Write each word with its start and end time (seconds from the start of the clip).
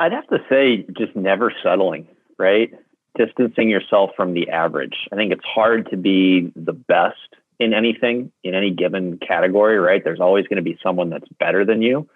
I'd 0.00 0.12
have 0.12 0.26
to 0.28 0.38
say 0.48 0.86
just 0.96 1.14
never 1.14 1.52
settling, 1.62 2.08
right? 2.38 2.72
Distancing 3.18 3.68
yourself 3.68 4.10
from 4.16 4.32
the 4.32 4.48
average. 4.48 4.96
I 5.12 5.16
think 5.16 5.30
it's 5.30 5.44
hard 5.44 5.90
to 5.90 5.98
be 5.98 6.50
the 6.56 6.72
best 6.72 7.36
in 7.58 7.74
anything, 7.74 8.32
in 8.42 8.54
any 8.54 8.70
given 8.70 9.18
category, 9.18 9.78
right? 9.78 10.02
There's 10.02 10.18
always 10.18 10.46
going 10.46 10.56
to 10.56 10.62
be 10.62 10.78
someone 10.82 11.10
that's 11.10 11.28
better 11.38 11.66
than 11.66 11.82
you. 11.82 12.08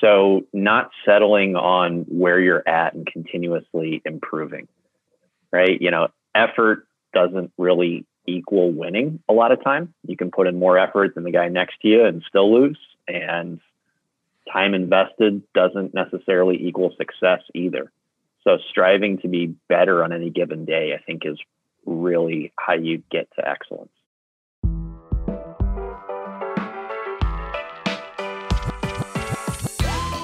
So, 0.00 0.42
not 0.52 0.90
settling 1.04 1.56
on 1.56 2.02
where 2.08 2.38
you're 2.38 2.66
at 2.68 2.94
and 2.94 3.04
continuously 3.04 4.00
improving, 4.04 4.68
right? 5.52 5.80
You 5.80 5.90
know, 5.90 6.08
effort 6.36 6.86
doesn't 7.12 7.50
really 7.58 8.06
equal 8.28 8.70
winning 8.70 9.20
a 9.28 9.32
lot 9.32 9.50
of 9.50 9.64
time. 9.64 9.92
You 10.06 10.16
can 10.16 10.30
put 10.30 10.46
in 10.46 10.56
more 10.56 10.78
effort 10.78 11.16
than 11.16 11.24
the 11.24 11.32
guy 11.32 11.48
next 11.48 11.80
to 11.82 11.88
you 11.88 12.04
and 12.04 12.22
still 12.28 12.54
lose. 12.54 12.78
And 13.08 13.58
time 14.52 14.74
invested 14.74 15.42
doesn't 15.54 15.94
necessarily 15.94 16.56
equal 16.66 16.92
success 16.96 17.40
either. 17.54 17.92
So 18.42 18.58
striving 18.70 19.18
to 19.18 19.28
be 19.28 19.54
better 19.68 20.02
on 20.02 20.12
any 20.12 20.30
given 20.30 20.64
day, 20.64 20.92
I 20.98 21.02
think, 21.02 21.22
is 21.24 21.38
really 21.84 22.52
how 22.58 22.74
you 22.74 23.02
get 23.10 23.28
to 23.36 23.48
excellence. 23.48 23.90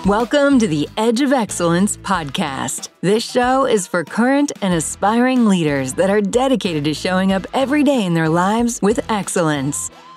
Welcome 0.07 0.59
to 0.59 0.69
the 0.69 0.87
Edge 0.99 1.23
of 1.23 1.33
Excellence 1.33 1.97
podcast. 1.97 2.91
This 3.01 3.25
show 3.25 3.65
is 3.65 3.87
for 3.87 4.05
current 4.05 4.53
and 4.61 4.75
aspiring 4.75 5.47
leaders 5.47 5.95
that 5.95 6.11
are 6.11 6.21
dedicated 6.21 6.85
to 6.85 6.93
showing 6.93 7.33
up 7.33 7.47
every 7.55 7.83
day 7.83 8.05
in 8.05 8.13
their 8.13 8.29
lives 8.29 8.81
with 8.83 9.11
excellence. 9.11 9.91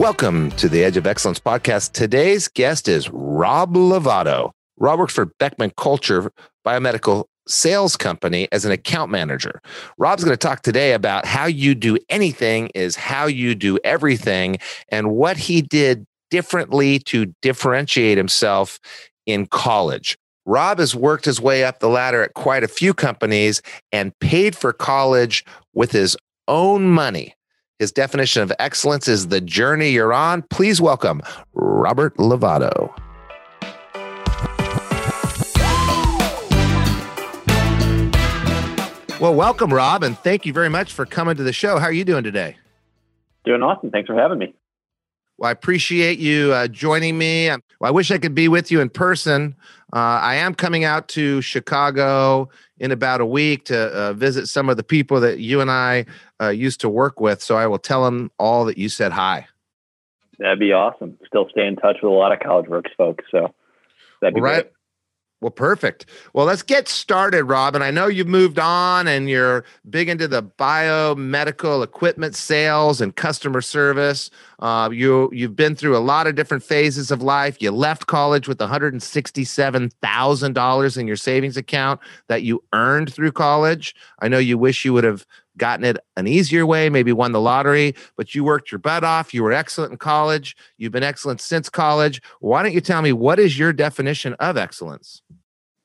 Welcome 0.00 0.50
to 0.52 0.66
the 0.66 0.82
Edge 0.82 0.96
of 0.96 1.06
Excellence 1.06 1.38
podcast. 1.38 1.92
Today's 1.92 2.48
guest 2.48 2.88
is 2.88 3.10
Rob 3.10 3.74
Lovato. 3.74 4.50
Rob 4.78 4.98
works 4.98 5.12
for 5.12 5.26
Beckman 5.38 5.72
Coulter 5.76 6.32
Biomedical 6.66 7.26
Sales 7.46 7.98
Company 7.98 8.48
as 8.50 8.64
an 8.64 8.72
account 8.72 9.10
manager. 9.10 9.60
Rob's 9.98 10.24
going 10.24 10.32
to 10.32 10.38
talk 10.38 10.62
today 10.62 10.94
about 10.94 11.26
how 11.26 11.44
you 11.44 11.74
do 11.74 11.98
anything 12.08 12.70
is 12.74 12.96
how 12.96 13.26
you 13.26 13.54
do 13.54 13.78
everything 13.84 14.56
and 14.88 15.10
what 15.10 15.36
he 15.36 15.60
did 15.60 16.06
differently 16.30 16.98
to 17.00 17.26
differentiate 17.42 18.16
himself 18.16 18.80
in 19.26 19.44
college. 19.48 20.16
Rob 20.46 20.78
has 20.78 20.94
worked 20.94 21.26
his 21.26 21.42
way 21.42 21.62
up 21.62 21.80
the 21.80 21.90
ladder 21.90 22.22
at 22.22 22.32
quite 22.32 22.64
a 22.64 22.68
few 22.68 22.94
companies 22.94 23.60
and 23.92 24.18
paid 24.20 24.56
for 24.56 24.72
college 24.72 25.44
with 25.74 25.92
his 25.92 26.16
own 26.48 26.88
money. 26.88 27.34
His 27.80 27.90
definition 27.92 28.42
of 28.42 28.52
excellence 28.58 29.08
is 29.08 29.28
the 29.28 29.40
journey 29.40 29.88
you're 29.88 30.12
on. 30.12 30.42
Please 30.42 30.82
welcome 30.82 31.22
Robert 31.54 32.14
Lovato. 32.18 32.94
Well, 39.18 39.34
welcome, 39.34 39.72
Rob, 39.72 40.02
and 40.02 40.18
thank 40.18 40.44
you 40.44 40.52
very 40.52 40.68
much 40.68 40.92
for 40.92 41.06
coming 41.06 41.36
to 41.36 41.42
the 41.42 41.54
show. 41.54 41.78
How 41.78 41.86
are 41.86 41.92
you 41.92 42.04
doing 42.04 42.22
today? 42.22 42.58
Doing 43.46 43.62
awesome. 43.62 43.90
Thanks 43.90 44.08
for 44.08 44.14
having 44.14 44.38
me. 44.38 44.54
Well, 45.38 45.48
I 45.48 45.52
appreciate 45.52 46.18
you 46.18 46.52
uh, 46.52 46.68
joining 46.68 47.16
me. 47.16 47.48
Well, 47.48 47.60
I 47.88 47.90
wish 47.92 48.10
I 48.10 48.18
could 48.18 48.34
be 48.34 48.48
with 48.48 48.70
you 48.70 48.82
in 48.82 48.90
person. 48.90 49.56
Uh, 49.90 49.96
I 49.96 50.34
am 50.34 50.54
coming 50.54 50.84
out 50.84 51.08
to 51.08 51.40
Chicago 51.40 52.50
in 52.80 52.90
about 52.90 53.20
a 53.20 53.26
week 53.26 53.66
to 53.66 53.78
uh, 53.78 54.12
visit 54.14 54.48
some 54.48 54.68
of 54.68 54.76
the 54.76 54.82
people 54.82 55.20
that 55.20 55.38
you 55.38 55.60
and 55.60 55.70
I 55.70 56.06
uh, 56.40 56.48
used 56.48 56.80
to 56.80 56.88
work 56.88 57.20
with. 57.20 57.42
So 57.42 57.56
I 57.56 57.66
will 57.66 57.78
tell 57.78 58.04
them 58.04 58.32
all 58.38 58.64
that 58.64 58.78
you 58.78 58.88
said 58.88 59.12
hi. 59.12 59.46
That'd 60.38 60.58
be 60.58 60.72
awesome. 60.72 61.18
Still 61.26 61.46
stay 61.50 61.66
in 61.66 61.76
touch 61.76 61.98
with 62.02 62.10
a 62.10 62.14
lot 62.14 62.32
of 62.32 62.40
college 62.40 62.68
works 62.68 62.90
folks. 62.96 63.24
So 63.30 63.54
that'd 64.22 64.34
be 64.34 64.40
right. 64.40 64.64
Great. 64.64 64.72
Well, 65.40 65.50
perfect. 65.50 66.04
Well, 66.34 66.44
let's 66.44 66.62
get 66.62 66.86
started, 66.86 67.44
Rob. 67.44 67.74
And 67.74 67.82
I 67.82 67.90
know 67.90 68.08
you've 68.08 68.28
moved 68.28 68.58
on 68.58 69.08
and 69.08 69.28
you're 69.30 69.64
big 69.88 70.10
into 70.10 70.28
the 70.28 70.42
biomedical 70.42 71.82
equipment 71.82 72.34
sales 72.34 73.00
and 73.00 73.16
customer 73.16 73.62
service. 73.62 74.30
Uh, 74.58 74.90
you 74.92 75.30
you've 75.32 75.56
been 75.56 75.74
through 75.74 75.96
a 75.96 75.98
lot 75.98 76.26
of 76.26 76.34
different 76.34 76.62
phases 76.62 77.10
of 77.10 77.22
life. 77.22 77.56
You 77.60 77.70
left 77.70 78.06
college 78.06 78.48
with 78.48 78.60
one 78.60 78.68
hundred 78.68 78.92
and 78.92 79.02
sixty-seven 79.02 79.90
thousand 80.02 80.52
dollars 80.52 80.98
in 80.98 81.06
your 81.06 81.16
savings 81.16 81.56
account 81.56 82.00
that 82.28 82.42
you 82.42 82.62
earned 82.74 83.12
through 83.12 83.32
college. 83.32 83.94
I 84.18 84.28
know 84.28 84.38
you 84.38 84.58
wish 84.58 84.84
you 84.84 84.92
would 84.92 85.04
have 85.04 85.24
gotten 85.60 85.84
it 85.84 85.96
an 86.16 86.26
easier 86.26 86.66
way, 86.66 86.90
maybe 86.90 87.12
won 87.12 87.30
the 87.30 87.40
lottery, 87.40 87.94
but 88.16 88.34
you 88.34 88.42
worked 88.42 88.72
your 88.72 88.80
butt 88.80 89.04
off. 89.04 89.32
You 89.32 89.44
were 89.44 89.52
excellent 89.52 89.92
in 89.92 89.98
college. 89.98 90.56
You've 90.78 90.90
been 90.90 91.04
excellent 91.04 91.40
since 91.40 91.68
college. 91.68 92.20
Why 92.40 92.64
don't 92.64 92.72
you 92.72 92.80
tell 92.80 93.02
me 93.02 93.12
what 93.12 93.38
is 93.38 93.58
your 93.58 93.72
definition 93.72 94.34
of 94.40 94.56
excellence? 94.56 95.22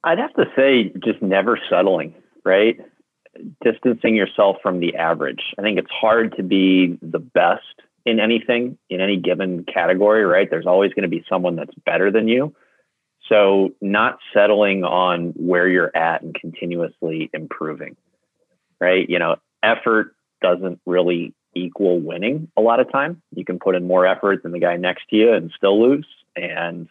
I'd 0.04 0.18
have 0.18 0.34
to 0.36 0.46
say 0.56 0.92
just 1.04 1.22
never 1.22 1.60
settling, 1.70 2.16
right? 2.44 2.80
Distancing 3.64 4.16
yourself 4.16 4.58
from 4.64 4.80
the 4.80 4.96
average. 4.96 5.54
I 5.60 5.62
think 5.62 5.78
it's 5.78 5.92
hard 5.92 6.36
to 6.38 6.44
be 6.44 6.98
the 7.02 7.20
best 7.20 7.64
in 8.06 8.20
anything, 8.20 8.78
in 8.90 9.02
any 9.02 9.18
given 9.18 9.66
category, 9.66 10.24
right? 10.24 10.50
There's 10.50 10.68
always 10.68 10.94
going 10.94 11.04
to 11.04 11.10
be 11.10 11.26
someone 11.28 11.56
that's 11.56 11.74
better 11.86 12.12
than 12.12 12.28
you. 12.28 12.56
So, 13.28 13.72
not 13.82 14.20
settling 14.34 14.84
on 14.84 15.34
where 15.36 15.68
you're 15.68 15.96
at 15.98 16.22
and 16.22 16.36
continuously 16.36 17.32
improving, 17.34 17.96
right? 18.80 19.10
You 19.10 19.18
know, 19.18 19.38
effort 19.66 20.16
doesn't 20.42 20.80
really 20.86 21.34
equal 21.56 22.00
winning 22.00 22.50
a 22.58 22.62
lot 22.62 22.80
of 22.80 22.92
time. 22.92 23.22
You 23.34 23.46
can 23.46 23.60
put 23.60 23.76
in 23.76 23.88
more 23.88 24.06
effort 24.06 24.44
than 24.44 24.52
the 24.52 24.60
guy 24.60 24.76
next 24.76 25.10
to 25.10 25.16
you 25.16 25.34
and 25.34 25.52
still 25.56 25.82
lose. 25.82 26.08
And 26.36 26.88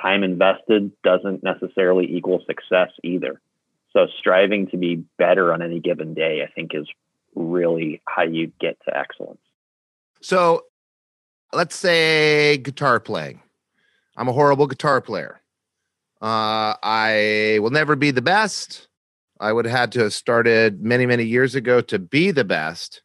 time 0.00 0.22
invested 0.22 0.90
doesn't 1.02 1.42
necessarily 1.42 2.16
equal 2.16 2.42
success 2.46 2.90
either. 3.02 3.40
So 3.92 4.06
striving 4.18 4.66
to 4.68 4.76
be 4.76 5.04
better 5.18 5.52
on 5.52 5.62
any 5.62 5.80
given 5.80 6.14
day, 6.14 6.42
I 6.42 6.50
think, 6.52 6.72
is 6.74 6.86
really 7.34 8.02
how 8.06 8.22
you 8.22 8.52
get 8.60 8.78
to 8.86 8.96
excellence. 8.96 9.40
So 10.20 10.64
let's 11.52 11.76
say 11.76 12.58
guitar 12.58 12.98
playing. 12.98 13.40
I'm 14.16 14.28
a 14.28 14.32
horrible 14.32 14.66
guitar 14.66 15.00
player. 15.00 15.40
Uh, 16.20 16.74
I 16.82 17.58
will 17.60 17.70
never 17.70 17.94
be 17.94 18.10
the 18.10 18.22
best. 18.22 18.85
I 19.40 19.52
would 19.52 19.66
have 19.66 19.78
had 19.78 19.92
to 19.92 20.00
have 20.00 20.12
started 20.12 20.82
many, 20.82 21.06
many 21.06 21.24
years 21.24 21.54
ago 21.54 21.80
to 21.82 21.98
be 21.98 22.30
the 22.30 22.44
best. 22.44 23.02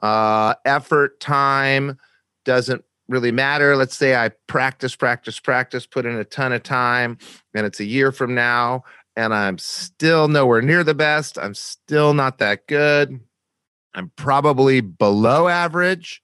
Uh, 0.00 0.54
effort, 0.64 1.20
time 1.20 1.98
doesn't 2.44 2.84
really 3.08 3.32
matter. 3.32 3.76
Let's 3.76 3.96
say 3.96 4.16
I 4.16 4.30
practice, 4.46 4.96
practice, 4.96 5.38
practice, 5.40 5.86
put 5.86 6.06
in 6.06 6.16
a 6.16 6.24
ton 6.24 6.52
of 6.52 6.62
time, 6.62 7.18
and 7.54 7.66
it's 7.66 7.80
a 7.80 7.84
year 7.84 8.12
from 8.12 8.34
now, 8.34 8.84
and 9.16 9.34
I'm 9.34 9.58
still 9.58 10.28
nowhere 10.28 10.62
near 10.62 10.84
the 10.84 10.94
best. 10.94 11.38
I'm 11.38 11.54
still 11.54 12.14
not 12.14 12.38
that 12.38 12.66
good. 12.66 13.20
I'm 13.94 14.10
probably 14.16 14.80
below 14.80 15.48
average. 15.48 16.22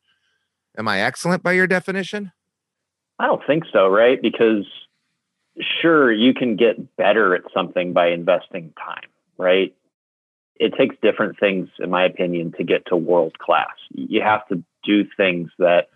Am 0.77 0.89
I 0.89 1.01
excellent 1.01 1.43
by 1.43 1.53
your 1.53 1.67
definition? 1.67 2.33
I 3.19 3.27
don't 3.27 3.43
think 3.47 3.65
so, 3.73 3.89
right? 3.89 4.21
Because 4.23 4.65
sure, 5.83 6.13
you 6.13 6.33
can 6.33 6.57
get 6.57 6.97
better 6.97 7.35
at 7.35 7.43
something 7.53 7.93
by 7.93 8.09
investing 8.09 8.73
time 8.79 9.09
right? 9.39 9.75
It 10.57 10.75
takes 10.77 10.97
different 11.01 11.39
things, 11.39 11.69
in 11.79 11.91
my 11.91 12.05
opinion, 12.05 12.53
to 12.59 12.65
get 12.65 12.87
to 12.87 12.97
world 12.97 13.39
class. 13.39 13.75
You 13.91 14.23
have 14.23 14.47
to 14.49 14.63
do 14.85 15.05
things 15.17 15.51
that 15.59 15.89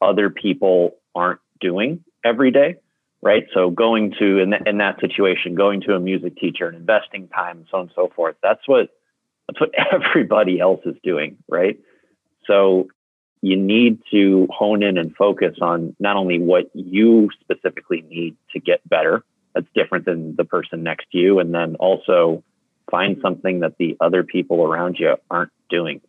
other 0.00 0.30
people 0.30 0.96
aren't 1.14 1.40
doing 1.60 2.04
every 2.24 2.50
day, 2.50 2.76
right? 3.22 3.46
So 3.54 3.70
going 3.70 4.14
to 4.18 4.38
in, 4.38 4.54
in 4.66 4.78
that 4.78 5.00
situation, 5.00 5.54
going 5.54 5.82
to 5.82 5.94
a 5.94 6.00
music 6.00 6.36
teacher 6.36 6.66
and 6.66 6.76
investing 6.76 7.28
time 7.28 7.58
and 7.58 7.66
so 7.70 7.78
on 7.78 7.82
and 7.84 7.92
so 7.94 8.10
forth. 8.14 8.36
That's 8.42 8.66
what 8.66 8.90
that's 9.46 9.60
what 9.60 9.70
everybody 9.92 10.60
else 10.60 10.80
is 10.84 10.96
doing, 11.02 11.36
right? 11.48 11.78
So 12.46 12.88
you 13.42 13.56
need 13.56 14.00
to 14.10 14.48
hone 14.50 14.82
in 14.82 14.98
and 14.98 15.14
focus 15.16 15.56
on 15.62 15.96
not 15.98 16.16
only 16.16 16.38
what 16.38 16.70
you 16.74 17.30
specifically 17.40 18.02
need 18.02 18.36
to 18.52 18.60
get 18.60 18.86
better. 18.88 19.24
That's 19.54 19.66
different 19.74 20.04
than 20.04 20.36
the 20.36 20.44
person 20.44 20.82
next 20.82 21.10
to 21.12 21.18
you, 21.18 21.38
and 21.38 21.54
then 21.54 21.74
also 21.76 22.44
find 22.90 23.18
something 23.22 23.60
that 23.60 23.78
the 23.78 23.96
other 24.00 24.22
people 24.22 24.62
around 24.62 24.98
you 24.98 25.16
aren't 25.30 25.52
doing. 25.68 26.00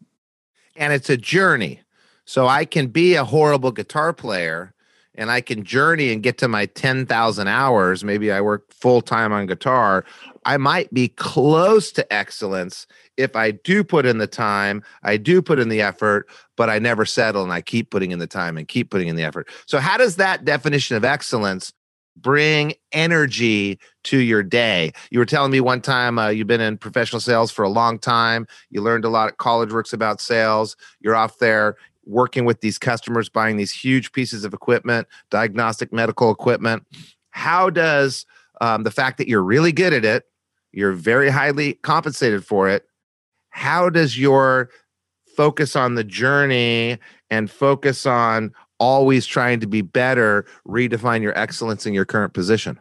And 0.76 0.94
it's 0.94 1.10
a 1.10 1.18
journey. 1.18 1.82
So 2.26 2.48
I 2.48 2.66
can 2.66 2.88
be 2.88 3.16
a 3.16 3.26
horrible 3.26 3.72
guitar 3.72 4.14
player 4.14 4.74
and 5.16 5.30
I 5.30 5.42
can 5.42 5.64
journey 5.64 6.14
and 6.14 6.24
get 6.24 6.38
to 6.40 6.48
my 6.48 6.66
10,000 6.68 7.48
hours. 7.48 8.04
Maybe 8.04 8.32
I 8.32 8.42
work 8.42 8.72
full 8.74 9.02
time 9.02 9.34
on 9.34 9.46
guitar. 9.46 10.06
I 10.46 10.58
might 10.58 10.92
be 10.94 11.10
close 11.10 11.92
to 11.94 12.14
excellence 12.14 12.88
if 13.18 13.36
I 13.36 13.52
do 13.52 13.84
put 13.84 14.06
in 14.06 14.18
the 14.18 14.28
time, 14.28 14.84
I 15.04 15.18
do 15.18 15.42
put 15.42 15.60
in 15.60 15.70
the 15.70 15.82
effort, 15.82 16.28
but 16.58 16.70
I 16.70 16.80
never 16.80 17.06
settle 17.06 17.44
and 17.44 17.52
I 17.52 17.62
keep 17.62 17.92
putting 17.92 18.12
in 18.12 18.20
the 18.20 18.28
time 18.28 18.58
and 18.58 18.68
keep 18.68 18.90
putting 18.90 19.08
in 19.08 19.16
the 19.16 19.24
effort. 19.24 19.48
So, 19.66 19.80
how 19.80 19.98
does 19.98 20.16
that 20.16 20.46
definition 20.46 20.98
of 20.98 21.06
excellence 21.06 21.74
bring 22.16 22.74
energy 22.92 23.80
to 24.06 24.18
your 24.18 24.44
day? 24.44 24.92
You 25.10 25.20
were 25.20 25.26
telling 25.26 25.52
me 25.52 25.60
one 25.60 25.82
time 25.82 26.20
uh, 26.20 26.30
you've 26.30 26.48
been 26.48 26.62
in 26.62 26.78
professional 26.78 27.20
sales 27.20 27.52
for 27.52 27.64
a 27.64 27.70
long 27.70 28.00
time. 28.00 28.48
You 28.70 28.82
learned 28.82 29.06
a 29.06 29.10
lot 29.10 29.28
at 29.28 29.38
College 29.38 29.72
Works 29.72 29.94
about 29.94 30.22
sales. 30.22 30.76
You're 31.00 31.16
off 31.16 31.40
there 31.40 31.76
working 32.06 32.46
with 32.46 32.62
these 32.62 32.78
customers, 32.78 33.30
buying 33.30 33.58
these 33.58 33.72
huge 33.72 34.12
pieces 34.12 34.44
of 34.44 34.54
equipment, 34.54 35.08
diagnostic 35.30 35.94
medical 35.94 36.32
equipment. 36.32 36.84
How 37.32 37.70
does 37.70 38.26
um, 38.60 38.84
the 38.84 38.92
fact 38.92 39.18
that 39.18 39.28
you're 39.28 39.44
really 39.44 39.72
good 39.72 39.94
at 39.94 40.06
it, 40.06 40.26
you're 40.72 40.94
very 40.94 41.30
highly 41.30 41.74
compensated 41.76 42.46
for 42.46 42.70
it, 42.70 42.86
how 43.50 43.90
does 43.90 44.18
your 44.18 44.70
focus 45.36 45.76
on 45.76 45.96
the 45.96 46.04
journey 46.04 46.98
and 47.30 47.50
focus 47.50 48.06
on 48.06 48.54
always 48.82 49.28
trying 49.28 49.60
to 49.60 49.68
be 49.68 49.82
better 49.82 50.44
redefine 50.68 51.22
your 51.22 51.38
excellence 51.38 51.86
in 51.86 51.94
your 51.94 52.04
current 52.04 52.34
position? 52.34 52.80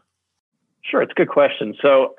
Sure, 0.83 1.03
it's 1.03 1.13
a 1.13 1.15
good 1.15 1.29
question. 1.29 1.77
So, 1.81 2.17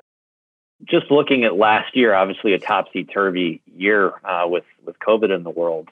just 0.84 1.10
looking 1.10 1.44
at 1.44 1.56
last 1.56 1.94
year, 1.94 2.14
obviously 2.14 2.54
a 2.54 2.58
topsy 2.58 3.04
turvy 3.04 3.60
year 3.76 4.14
uh, 4.24 4.46
with 4.46 4.64
with 4.84 4.98
COVID 5.00 5.34
in 5.34 5.42
the 5.42 5.50
world. 5.50 5.90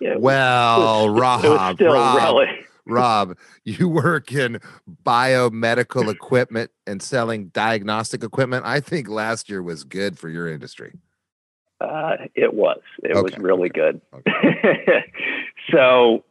well, 0.00 1.12
was, 1.12 1.20
Rob, 1.20 1.80
Rob, 1.80 2.16
really... 2.16 2.66
Rob, 2.86 3.36
you 3.64 3.88
work 3.88 4.32
in 4.32 4.60
biomedical 5.04 6.10
equipment 6.10 6.70
and 6.86 7.02
selling 7.02 7.48
diagnostic 7.48 8.22
equipment. 8.22 8.64
I 8.64 8.80
think 8.80 9.08
last 9.08 9.50
year 9.50 9.62
was 9.62 9.84
good 9.84 10.18
for 10.18 10.28
your 10.28 10.48
industry. 10.48 10.92
Uh, 11.80 12.16
it 12.34 12.54
was. 12.54 12.80
It 13.02 13.12
okay. 13.12 13.20
was 13.20 13.36
really 13.38 13.68
good. 13.68 14.00
Okay. 14.14 15.04
so 15.70 16.24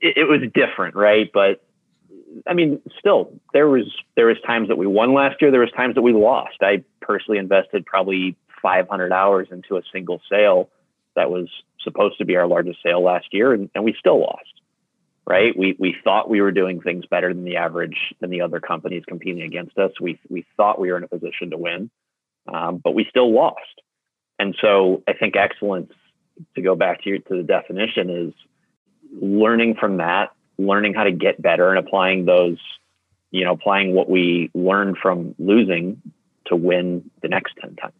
it, 0.00 0.18
it 0.18 0.24
was 0.24 0.40
different, 0.54 0.94
right? 0.94 1.30
But 1.32 1.62
I 2.46 2.54
mean, 2.54 2.80
still, 2.98 3.32
there 3.52 3.68
was 3.68 3.84
there 4.16 4.26
was 4.26 4.36
times 4.46 4.68
that 4.68 4.78
we 4.78 4.86
won 4.86 5.14
last 5.14 5.40
year. 5.40 5.50
There 5.50 5.60
was 5.60 5.72
times 5.72 5.94
that 5.94 6.02
we 6.02 6.12
lost. 6.12 6.56
I 6.60 6.84
personally 7.00 7.38
invested 7.38 7.86
probably 7.86 8.36
500 8.62 9.12
hours 9.12 9.48
into 9.50 9.76
a 9.76 9.82
single 9.92 10.20
sale 10.30 10.68
that 11.14 11.30
was 11.30 11.48
supposed 11.82 12.18
to 12.18 12.24
be 12.24 12.36
our 12.36 12.46
largest 12.46 12.82
sale 12.82 13.02
last 13.02 13.26
year, 13.32 13.52
and, 13.52 13.70
and 13.74 13.84
we 13.84 13.94
still 13.98 14.20
lost. 14.20 14.44
Right? 15.26 15.56
We 15.56 15.76
we 15.78 15.94
thought 16.02 16.30
we 16.30 16.40
were 16.40 16.52
doing 16.52 16.80
things 16.80 17.04
better 17.06 17.34
than 17.34 17.44
the 17.44 17.56
average 17.56 18.14
than 18.20 18.30
the 18.30 18.40
other 18.40 18.60
companies 18.60 19.04
competing 19.06 19.42
against 19.42 19.76
us. 19.76 19.92
We 20.00 20.18
we 20.28 20.46
thought 20.56 20.80
we 20.80 20.90
were 20.90 20.96
in 20.96 21.04
a 21.04 21.08
position 21.08 21.50
to 21.50 21.58
win, 21.58 21.90
um, 22.46 22.78
but 22.78 22.94
we 22.94 23.06
still 23.10 23.30
lost. 23.30 23.82
And 24.38 24.56
so 24.60 25.02
I 25.06 25.12
think 25.12 25.36
excellence, 25.36 25.92
to 26.54 26.62
go 26.62 26.76
back 26.76 27.02
to 27.02 27.10
your, 27.10 27.18
to 27.18 27.36
the 27.36 27.42
definition, 27.42 28.08
is 28.08 28.32
learning 29.20 29.76
from 29.76 29.98
that, 29.98 30.32
learning 30.58 30.94
how 30.94 31.04
to 31.04 31.12
get 31.12 31.40
better 31.40 31.70
and 31.70 31.78
applying 31.78 32.24
those, 32.24 32.58
you 33.30 33.44
know, 33.44 33.52
applying 33.52 33.94
what 33.94 34.08
we 34.08 34.50
learned 34.54 34.98
from 34.98 35.34
losing 35.38 36.00
to 36.46 36.56
win 36.56 37.10
the 37.22 37.28
next 37.28 37.54
10 37.60 37.76
times. 37.76 37.94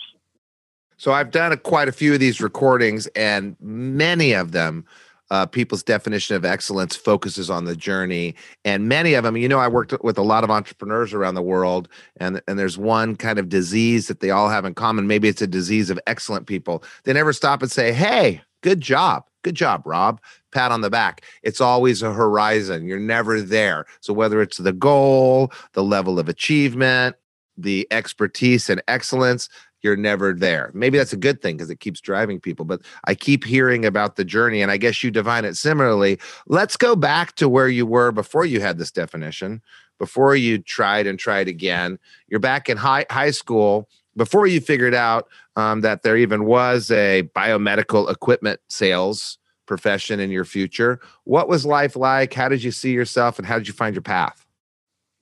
So 0.97 1.13
I've 1.13 1.31
done 1.31 1.53
a, 1.53 1.57
quite 1.57 1.89
a 1.89 1.93
few 1.93 2.15
of 2.15 2.21
these 2.21 2.41
recordings, 2.41 3.07
and 3.09 3.57
many 3.61 4.33
of 4.33 4.53
them 4.53 4.85
uh, 5.31 5.47
people's 5.47 5.83
definition 5.83 6.37
of 6.37 6.45
excellence 6.45 6.97
focuses 6.97 7.51
on 7.51 7.65
the 7.65 7.77
journey. 7.77 8.35
And 8.65 8.89
many 8.89 9.15
of 9.15 9.25
them 9.25 9.37
you 9.37 9.49
know 9.49 9.59
i 9.59 9.69
worked 9.69 9.95
with 10.03 10.19
a 10.19 10.23
lot 10.23 10.45
of 10.45 10.51
entrepreneurs 10.51 11.13
around 11.13 11.35
the 11.35 11.43
world 11.43 11.89
and 12.19 12.41
and 12.49 12.59
there's 12.59 12.79
one 12.79 13.17
kind 13.17 13.39
of 13.39 13.49
disease 13.49 14.09
that 14.09 14.21
they 14.21 14.31
all 14.31 14.49
have 14.49 14.65
in 14.65 14.75
common. 14.75 15.07
Maybe 15.07 15.29
it's 15.29 15.43
a 15.43 15.47
disease 15.47 15.91
of 15.91 16.01
excellent 16.07 16.47
people. 16.47 16.83
They 17.05 17.13
never 17.13 17.33
stop 17.33 17.63
and 17.63 17.71
say 17.71 17.93
hey 17.93 18.43
good 18.63 18.81
job 18.81 19.28
good 19.43 19.55
job 19.55 19.83
rob 19.85 20.21
pat 20.53 20.73
on 20.73 20.81
the 20.81 20.91
back 20.91 21.23
it's 21.43 21.61
always 21.61 22.03
a 22.03 22.13
horizon 22.13 22.87
you're 22.87 22.99
never 22.99 23.41
there 23.41 23.87
so 24.01 24.13
whether 24.13 24.41
it's 24.43 24.59
the 24.59 24.73
goal 24.73 25.53
the 25.73 25.83
level 25.83 26.19
of 26.19 26.29
achievement 26.29 27.17
the 27.57 27.87
expertise 27.91 28.71
and 28.71 28.83
excellence 28.87 29.49
you're 29.83 29.97
never 29.97 30.33
there. 30.33 30.71
Maybe 30.75 30.99
that's 30.99 31.13
a 31.13 31.19
good 31.19 31.41
thing 31.41 31.57
because 31.57 31.71
it 31.71 31.81
keeps 31.81 32.01
driving 32.01 32.41
people. 32.41 32.65
But 32.65 32.83
I 33.05 33.15
keep 33.15 33.45
hearing 33.45 33.85
about 33.85 34.17
the 34.17 34.25
journey, 34.25 34.63
and 34.63 34.71
I 34.71 34.77
guess 34.77 35.03
you 35.03 35.11
define 35.11 35.45
it 35.45 35.57
similarly. 35.57 36.19
Let's 36.47 36.77
go 36.77 36.97
back 36.97 37.35
to 37.37 37.49
where 37.49 37.69
you 37.69 37.87
were 37.87 38.13
before 38.13 38.45
you 38.45 38.61
had 38.61 38.79
this 38.79 38.91
definition, 38.91 39.63
before 39.99 40.35
you 40.35 40.59
tried 40.59 41.07
and 41.07 41.19
tried 41.19 41.49
again. 41.49 41.99
You're 42.29 42.41
back 42.41 42.69
in 42.69 42.77
high 42.77 43.07
high 43.11 43.31
school 43.31 43.89
before 44.19 44.47
you 44.47 44.61
figured 44.61 44.95
out 44.95 45.29
um, 45.57 45.81
that 45.81 46.03
there 46.03 46.17
even 46.17 46.45
was 46.45 46.91
a 46.91 47.23
biomedical 47.35 48.11
equipment 48.11 48.61
sales 48.69 49.39
profession 49.65 50.21
in 50.21 50.31
your 50.31 50.45
future. 50.45 51.01
What 51.25 51.49
was 51.49 51.65
life 51.65 51.97
like? 51.97 52.35
How 52.35 52.49
did 52.49 52.63
you 52.63 52.73
see 52.73 52.93
yourself, 52.93 53.39
and 53.39 53.47
how 53.47 53.57
did 53.57 53.69
you 53.69 53.75
find 53.75 53.95
your 53.95 54.03
path? 54.03 54.45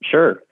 Sure. 0.03 0.43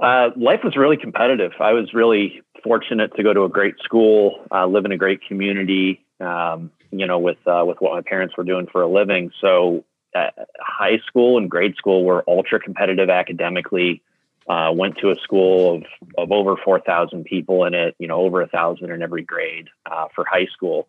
Uh, 0.00 0.30
life 0.36 0.60
was 0.62 0.76
really 0.76 0.96
competitive. 0.96 1.52
I 1.60 1.72
was 1.72 1.94
really 1.94 2.42
fortunate 2.62 3.14
to 3.16 3.22
go 3.22 3.32
to 3.32 3.44
a 3.44 3.48
great 3.48 3.74
school, 3.82 4.44
uh, 4.50 4.66
live 4.66 4.84
in 4.84 4.92
a 4.92 4.96
great 4.96 5.20
community. 5.26 6.04
Um, 6.20 6.70
you 6.90 7.06
know, 7.06 7.18
with 7.18 7.38
uh, 7.46 7.64
with 7.66 7.80
what 7.80 7.92
my 7.92 8.02
parents 8.02 8.36
were 8.36 8.44
doing 8.44 8.66
for 8.70 8.82
a 8.82 8.88
living. 8.88 9.32
So, 9.40 9.84
uh, 10.14 10.30
high 10.60 10.98
school 11.06 11.38
and 11.38 11.50
grade 11.50 11.74
school 11.76 12.04
were 12.04 12.24
ultra 12.28 12.60
competitive 12.60 13.10
academically. 13.10 14.00
Uh, 14.48 14.70
went 14.74 14.98
to 14.98 15.10
a 15.10 15.16
school 15.16 15.76
of 15.76 15.84
of 16.18 16.32
over 16.32 16.56
four 16.62 16.80
thousand 16.80 17.24
people 17.24 17.64
in 17.64 17.74
it. 17.74 17.94
You 17.98 18.08
know, 18.08 18.20
over 18.20 18.42
a 18.42 18.46
thousand 18.46 18.90
in 18.90 19.02
every 19.02 19.22
grade 19.22 19.68
uh, 19.90 20.08
for 20.14 20.24
high 20.24 20.46
school, 20.52 20.88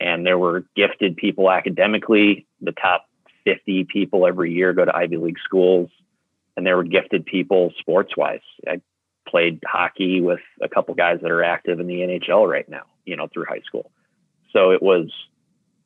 and 0.00 0.24
there 0.24 0.38
were 0.38 0.64
gifted 0.76 1.16
people 1.16 1.50
academically. 1.50 2.46
The 2.60 2.72
top 2.72 3.06
fifty 3.44 3.84
people 3.84 4.26
every 4.26 4.52
year 4.52 4.72
go 4.72 4.84
to 4.84 4.96
Ivy 4.96 5.16
League 5.16 5.38
schools 5.44 5.90
and 6.56 6.66
there 6.66 6.76
were 6.76 6.84
gifted 6.84 7.26
people 7.26 7.72
sports 7.78 8.16
wise. 8.16 8.40
I 8.66 8.80
played 9.26 9.60
hockey 9.66 10.20
with 10.20 10.40
a 10.62 10.68
couple 10.68 10.94
guys 10.94 11.18
that 11.22 11.30
are 11.30 11.42
active 11.42 11.80
in 11.80 11.86
the 11.86 12.00
NHL 12.00 12.48
right 12.48 12.68
now, 12.68 12.84
you 13.04 13.16
know, 13.16 13.28
through 13.32 13.46
high 13.46 13.62
school. 13.66 13.90
So 14.52 14.70
it 14.70 14.82
was, 14.82 15.10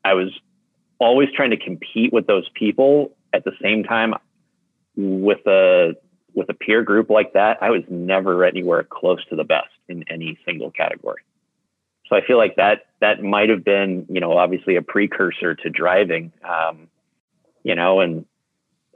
I 0.04 0.14
was 0.14 0.28
always 0.98 1.28
trying 1.34 1.50
to 1.50 1.56
compete 1.56 2.12
with 2.12 2.26
those 2.26 2.48
people 2.54 3.16
at 3.32 3.44
the 3.44 3.52
same 3.62 3.84
time 3.84 4.14
with 4.96 5.46
a 5.46 5.96
with 6.38 6.48
a 6.48 6.54
peer 6.54 6.82
group 6.82 7.10
like 7.10 7.32
that. 7.34 7.58
I 7.60 7.70
was 7.70 7.82
never 7.88 8.44
anywhere 8.44 8.84
close 8.84 9.24
to 9.26 9.36
the 9.36 9.44
best 9.44 9.68
in 9.88 10.04
any 10.08 10.38
single 10.46 10.70
category. 10.70 11.22
So 12.08 12.16
I 12.16 12.24
feel 12.24 12.38
like 12.38 12.56
that 12.56 12.86
that 13.00 13.22
might 13.22 13.50
have 13.50 13.64
been, 13.64 14.06
you 14.08 14.20
know, 14.20 14.38
obviously 14.38 14.76
a 14.76 14.82
precursor 14.82 15.54
to 15.56 15.68
driving. 15.68 16.32
Um, 16.42 16.88
you 17.64 17.74
know, 17.74 18.00
and 18.00 18.24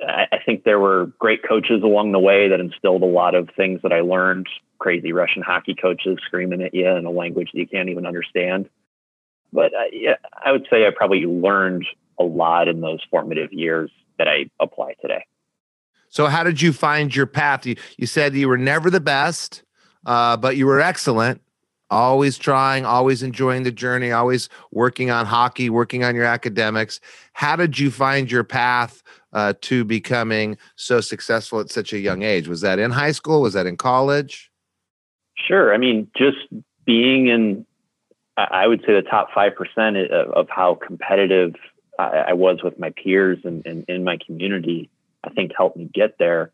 I, 0.01 0.39
think 0.45 0.65
there 0.65 0.81
were 0.81 1.13
great 1.19 1.47
coaches 1.47 1.83
along 1.83 2.13
the 2.13 2.19
way 2.19 2.49
that 2.49 2.61
instilled 2.61 3.03
a 3.03 3.07
lot 3.07 3.35
of 3.35 3.51
things 3.57 3.81
that 3.83 3.93
I 3.93 4.01
learned. 4.01 4.49
Crazy 4.79 5.13
Russian 5.13 5.43
hockey 5.43 5.75
coaches 5.75 6.19
screaming 6.25 6.63
at 6.63 6.75
you 6.75 6.89
in 6.89 7.05
a 7.05 7.11
language 7.11 7.51
that 7.53 7.59
you 7.59 7.67
can't 7.67 7.89
even 7.89 8.07
understand. 8.07 8.69
But 9.53 9.75
uh, 9.75 9.91
yeah, 9.93 10.17
I 10.33 10.53
would 10.53 10.67
say 10.71 10.87
I 10.87 10.91
probably 10.91 11.27
learned 11.27 11.87
a 12.19 12.25
lot 12.25 12.69
in 12.69 12.81
those 12.81 13.01
formative 13.11 13.53
years 13.53 13.91
that 14.19 14.29
I 14.29 14.47
apply 14.59 14.95
today. 15.01 15.27
So, 16.13 16.27
how 16.27 16.45
did 16.45 16.61
you 16.61 16.75
find 16.75 17.17
your 17.17 17.27
path? 17.27 17.65
You, 17.65 17.75
you 17.97 18.07
said 18.07 18.35
you 18.35 18.47
were 18.47 18.59
never 18.59 18.91
the 18.91 19.01
best, 19.01 19.63
uh, 20.05 20.37
but 20.37 20.59
you 20.59 20.67
were 20.67 20.79
excellent. 20.79 21.41
Always 21.91 22.37
trying, 22.37 22.85
always 22.85 23.23
enjoying 23.23 23.63
the 23.63 23.73
journey, 23.73 24.13
always 24.13 24.51
working 24.73 25.11
on 25.11 25.25
hockey, 25.25 25.71
working 25.71 26.05
on 26.05 26.15
your 26.15 26.27
academics. 26.27 27.01
How 27.33 27.57
did 27.57 27.79
you 27.79 27.91
find 27.91 28.31
your 28.31 28.45
path 28.45 29.03
uh, 29.33 29.55
to 29.63 29.85
becoming 29.85 30.59
so 30.77 31.01
successful 31.01 31.61
at 31.61 31.71
such 31.71 31.95
a 31.95 31.99
young 31.99 32.23
age? 32.23 32.47
Was 32.47 32.61
that 32.61 32.79
in 32.79 32.91
high 32.91 33.13
school? 33.13 33.41
Was 33.41 33.55
that 33.55 33.67
in 33.67 33.79
college? 33.79 34.51
Sure. 35.35 35.73
I 35.73 35.79
mean, 35.79 36.11
just 36.15 36.37
being 36.85 37.29
in, 37.29 37.65
I 38.37 38.67
would 38.67 38.81
say 38.81 38.93
the 38.93 39.03
top 39.03 39.31
5% 39.31 40.11
of, 40.11 40.49
how 40.51 40.75
competitive 40.75 41.55
I, 41.99 42.35
was 42.35 42.59
with 42.63 42.79
my 42.79 42.91
peers 42.91 43.39
and 43.45 43.65
in 43.67 44.05
my 44.05 44.19
community, 44.25 44.91
I 45.25 45.31
think 45.31 45.53
helped 45.57 45.77
me 45.77 45.89
get 45.93 46.19
there. 46.19 46.53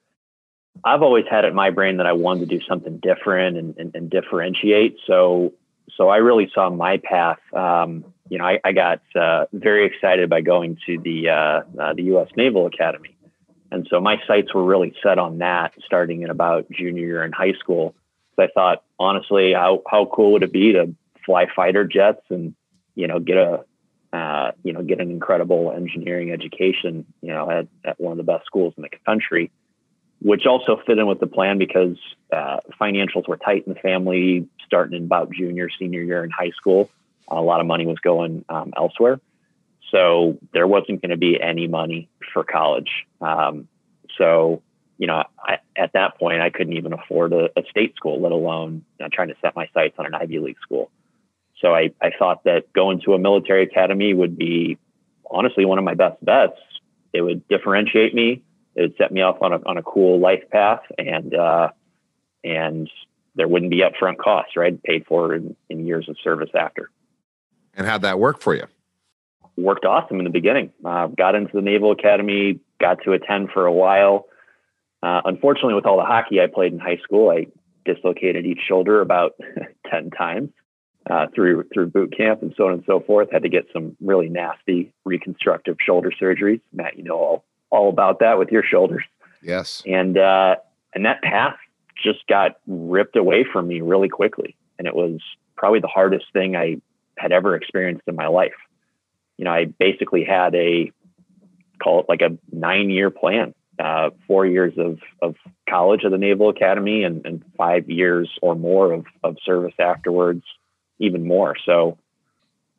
I've 0.84 1.02
always 1.02 1.24
had 1.28 1.44
it 1.44 1.48
in 1.48 1.54
my 1.54 1.70
brain 1.70 1.96
that 1.96 2.06
I 2.06 2.12
wanted 2.12 2.48
to 2.48 2.58
do 2.58 2.64
something 2.66 2.98
different 2.98 3.56
and, 3.56 3.78
and, 3.78 3.94
and 3.94 4.10
differentiate. 4.10 4.98
So, 5.06 5.54
so 5.96 6.08
I 6.08 6.18
really 6.18 6.50
saw 6.54 6.70
my 6.70 6.98
path 6.98 7.40
um, 7.52 8.04
you 8.28 8.38
know, 8.38 8.44
I, 8.44 8.60
I 8.64 8.72
got 8.72 9.00
uh, 9.14 9.46
very 9.52 9.86
excited 9.86 10.28
by 10.28 10.40
going 10.40 10.78
to 10.86 10.98
the 10.98 11.30
uh, 11.30 11.62
uh, 11.80 11.94
the 11.94 12.04
U.S. 12.04 12.28
Naval 12.36 12.66
Academy, 12.66 13.16
and 13.70 13.86
so 13.90 14.00
my 14.00 14.16
sights 14.26 14.52
were 14.54 14.64
really 14.64 14.94
set 15.02 15.18
on 15.18 15.38
that 15.38 15.72
starting 15.84 16.22
in 16.22 16.30
about 16.30 16.70
junior 16.70 17.06
year 17.06 17.24
in 17.24 17.32
high 17.32 17.54
school. 17.54 17.94
So 18.36 18.42
I 18.42 18.48
thought, 18.48 18.84
honestly, 18.98 19.52
how 19.54 19.82
how 19.90 20.06
cool 20.06 20.32
would 20.32 20.42
it 20.42 20.52
be 20.52 20.72
to 20.72 20.94
fly 21.24 21.46
fighter 21.54 21.84
jets 21.84 22.22
and 22.28 22.54
you 22.94 23.06
know 23.06 23.18
get 23.18 23.36
a 23.36 23.64
you 24.62 24.72
know 24.72 24.82
get 24.82 25.00
an 25.00 25.10
incredible 25.10 25.72
engineering 25.72 26.30
education, 26.32 27.04
you 27.22 27.32
know, 27.32 27.50
at, 27.50 27.68
at 27.84 28.00
one 28.00 28.12
of 28.12 28.18
the 28.18 28.24
best 28.24 28.46
schools 28.46 28.74
in 28.76 28.82
the 28.82 28.90
country, 29.06 29.50
which 30.20 30.46
also 30.46 30.80
fit 30.86 30.98
in 30.98 31.06
with 31.06 31.20
the 31.20 31.26
plan 31.26 31.58
because 31.58 31.96
uh, 32.32 32.58
financials 32.80 33.28
were 33.28 33.36
tight 33.36 33.64
in 33.66 33.74
the 33.74 33.80
family 33.80 34.48
starting 34.66 34.96
in 34.96 35.04
about 35.04 35.30
junior 35.32 35.68
senior 35.78 36.02
year 36.02 36.24
in 36.24 36.30
high 36.30 36.50
school 36.50 36.90
A 37.30 37.40
lot 37.40 37.60
of 37.60 37.66
money 37.66 37.86
was 37.86 37.98
going 37.98 38.44
um, 38.48 38.72
elsewhere. 38.76 39.20
So 39.90 40.38
there 40.52 40.66
wasn't 40.66 41.00
going 41.00 41.10
to 41.10 41.16
be 41.16 41.40
any 41.40 41.66
money 41.66 42.08
for 42.32 42.44
college. 42.44 43.06
Um, 43.20 43.68
so, 44.18 44.62
you 44.98 45.06
know, 45.06 45.24
I, 45.38 45.58
at 45.76 45.92
that 45.94 46.18
point, 46.18 46.42
I 46.42 46.50
couldn't 46.50 46.74
even 46.74 46.92
afford 46.92 47.32
a, 47.32 47.48
a 47.56 47.62
state 47.70 47.94
school, 47.96 48.20
let 48.20 48.32
alone 48.32 48.84
know, 49.00 49.08
trying 49.10 49.28
to 49.28 49.36
set 49.40 49.56
my 49.56 49.68
sights 49.72 49.94
on 49.98 50.06
an 50.06 50.14
Ivy 50.14 50.40
League 50.40 50.58
school. 50.60 50.90
So 51.60 51.74
I, 51.74 51.90
I 52.00 52.10
thought 52.16 52.44
that 52.44 52.72
going 52.72 53.00
to 53.04 53.14
a 53.14 53.18
military 53.18 53.64
academy 53.64 54.14
would 54.14 54.38
be 54.38 54.78
honestly 55.30 55.64
one 55.64 55.78
of 55.78 55.84
my 55.84 55.94
best 55.94 56.24
bets. 56.24 56.58
It 57.12 57.22
would 57.22 57.46
differentiate 57.48 58.14
me. 58.14 58.42
It 58.74 58.82
would 58.82 58.96
set 58.96 59.10
me 59.10 59.22
off 59.22 59.38
on 59.42 59.52
a, 59.52 59.60
on 59.66 59.76
a 59.76 59.82
cool 59.82 60.20
life 60.20 60.44
path 60.50 60.82
and, 60.96 61.34
uh, 61.34 61.70
and 62.44 62.88
there 63.34 63.48
wouldn't 63.48 63.70
be 63.70 63.82
upfront 63.82 64.18
costs, 64.18 64.56
right? 64.56 64.80
Paid 64.82 65.06
for 65.06 65.34
in, 65.34 65.56
in 65.68 65.86
years 65.86 66.08
of 66.08 66.16
service 66.22 66.50
after. 66.54 66.90
And 67.74 67.86
how'd 67.86 68.02
that 68.02 68.18
work 68.18 68.40
for 68.40 68.54
you? 68.54 68.64
Worked 69.56 69.84
awesome 69.84 70.18
in 70.18 70.24
the 70.24 70.30
beginning. 70.30 70.72
Uh, 70.84 71.08
got 71.08 71.34
into 71.34 71.50
the 71.54 71.62
Naval 71.62 71.90
Academy, 71.90 72.60
got 72.80 73.02
to 73.04 73.12
attend 73.12 73.50
for 73.52 73.66
a 73.66 73.72
while. 73.72 74.26
Uh, 75.02 75.22
unfortunately, 75.24 75.74
with 75.74 75.86
all 75.86 75.96
the 75.96 76.04
hockey 76.04 76.40
I 76.40 76.46
played 76.46 76.72
in 76.72 76.78
high 76.78 76.98
school, 77.02 77.30
I 77.30 77.46
dislocated 77.84 78.46
each 78.46 78.60
shoulder 78.68 79.00
about 79.00 79.32
10 79.90 80.10
times 80.10 80.50
uh, 81.08 81.26
through 81.34 81.64
through 81.72 81.86
boot 81.86 82.14
camp 82.16 82.42
and 82.42 82.54
so 82.56 82.66
on 82.66 82.74
and 82.74 82.84
so 82.86 83.00
forth. 83.00 83.28
Had 83.32 83.42
to 83.42 83.48
get 83.48 83.66
some 83.72 83.96
really 84.00 84.28
nasty 84.28 84.92
reconstructive 85.04 85.76
shoulder 85.84 86.12
surgeries. 86.20 86.60
Matt, 86.72 86.96
you 86.96 87.04
know 87.04 87.16
all 87.16 87.44
all 87.70 87.88
about 87.88 88.20
that 88.20 88.38
with 88.38 88.50
your 88.50 88.62
shoulders. 88.62 89.04
Yes. 89.42 89.82
And 89.86 90.18
uh, 90.18 90.56
and 90.94 91.04
that 91.04 91.22
path 91.22 91.56
just 92.02 92.26
got 92.28 92.58
ripped 92.66 93.16
away 93.16 93.44
from 93.50 93.68
me 93.68 93.80
really 93.80 94.08
quickly, 94.08 94.56
and 94.78 94.86
it 94.86 94.94
was 94.94 95.20
probably 95.56 95.80
the 95.80 95.88
hardest 95.88 96.26
thing 96.32 96.56
I 96.56 96.76
had 97.16 97.32
ever 97.32 97.56
experienced 97.56 98.04
in 98.06 98.14
my 98.14 98.28
life. 98.28 98.54
You 99.36 99.44
know, 99.44 99.50
I 99.50 99.66
basically 99.66 100.24
had 100.24 100.54
a 100.54 100.92
call 101.82 102.00
it 102.00 102.06
like 102.08 102.22
a 102.22 102.36
nine 102.52 102.90
year 102.90 103.10
plan, 103.10 103.54
uh, 103.78 104.10
four 104.26 104.46
years 104.46 104.74
of, 104.76 104.98
of 105.22 105.36
college 105.68 106.04
at 106.04 106.10
the 106.10 106.18
Naval 106.18 106.48
Academy 106.48 107.04
and, 107.04 107.24
and 107.24 107.44
five 107.56 107.88
years 107.88 108.30
or 108.42 108.54
more 108.56 108.92
of, 108.92 109.06
of 109.22 109.36
service 109.44 109.74
afterwards 109.78 110.42
even 110.98 111.26
more. 111.26 111.56
So 111.64 111.98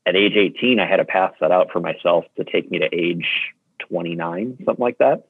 at 0.06 0.16
age 0.16 0.36
18, 0.36 0.80
I 0.80 0.88
had 0.88 1.00
a 1.00 1.06
path 1.06 1.34
set 1.40 1.52
out 1.52 1.72
for 1.72 1.80
myself 1.80 2.26
to 2.38 2.44
take 2.44 2.70
me 2.72 2.80
to 2.80 2.90
age 2.94 3.28
29, 3.80 4.58
something 4.66 4.84
like 4.84 4.98
that. 4.98 5.28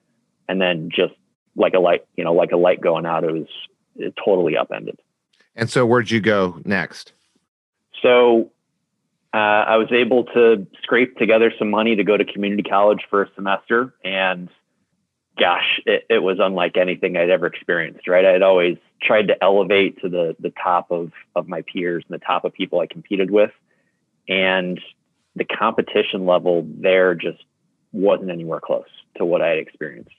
And 0.47 0.61
then 0.61 0.89
just 0.89 1.13
like 1.55 1.73
a 1.73 1.79
light, 1.79 2.05
you 2.15 2.23
know, 2.23 2.33
like 2.33 2.51
a 2.51 2.57
light 2.57 2.81
going 2.81 3.05
out, 3.05 3.23
it 3.23 3.31
was 3.31 3.47
it 3.95 4.13
totally 4.23 4.57
upended. 4.57 4.99
And 5.55 5.69
so 5.69 5.85
where'd 5.85 6.09
you 6.09 6.21
go 6.21 6.61
next? 6.63 7.11
So 8.01 8.51
uh, 9.33 9.37
I 9.37 9.77
was 9.77 9.91
able 9.91 10.23
to 10.25 10.65
scrape 10.81 11.17
together 11.17 11.51
some 11.59 11.69
money 11.69 11.95
to 11.95 12.03
go 12.03 12.17
to 12.17 12.25
community 12.25 12.63
college 12.63 13.05
for 13.09 13.23
a 13.23 13.29
semester. 13.35 13.93
And 14.03 14.49
gosh, 15.39 15.81
it, 15.85 16.05
it 16.09 16.19
was 16.19 16.37
unlike 16.39 16.77
anything 16.77 17.17
I'd 17.17 17.29
ever 17.29 17.47
experienced, 17.47 18.07
right? 18.07 18.25
I 18.25 18.31
had 18.31 18.43
always 18.43 18.77
tried 19.01 19.27
to 19.29 19.43
elevate 19.43 20.01
to 20.01 20.09
the 20.09 20.35
the 20.39 20.51
top 20.61 20.91
of 20.91 21.11
of 21.35 21.47
my 21.47 21.61
peers 21.61 22.03
and 22.07 22.19
the 22.19 22.23
top 22.23 22.45
of 22.45 22.53
people 22.53 22.79
I 22.79 22.87
competed 22.87 23.31
with, 23.31 23.51
and 24.27 24.79
the 25.35 25.45
competition 25.45 26.25
level 26.25 26.67
there 26.67 27.15
just 27.15 27.43
wasn't 27.91 28.29
anywhere 28.29 28.59
close 28.59 28.89
to 29.17 29.25
what 29.25 29.41
I 29.41 29.49
had 29.49 29.59
experienced, 29.59 30.15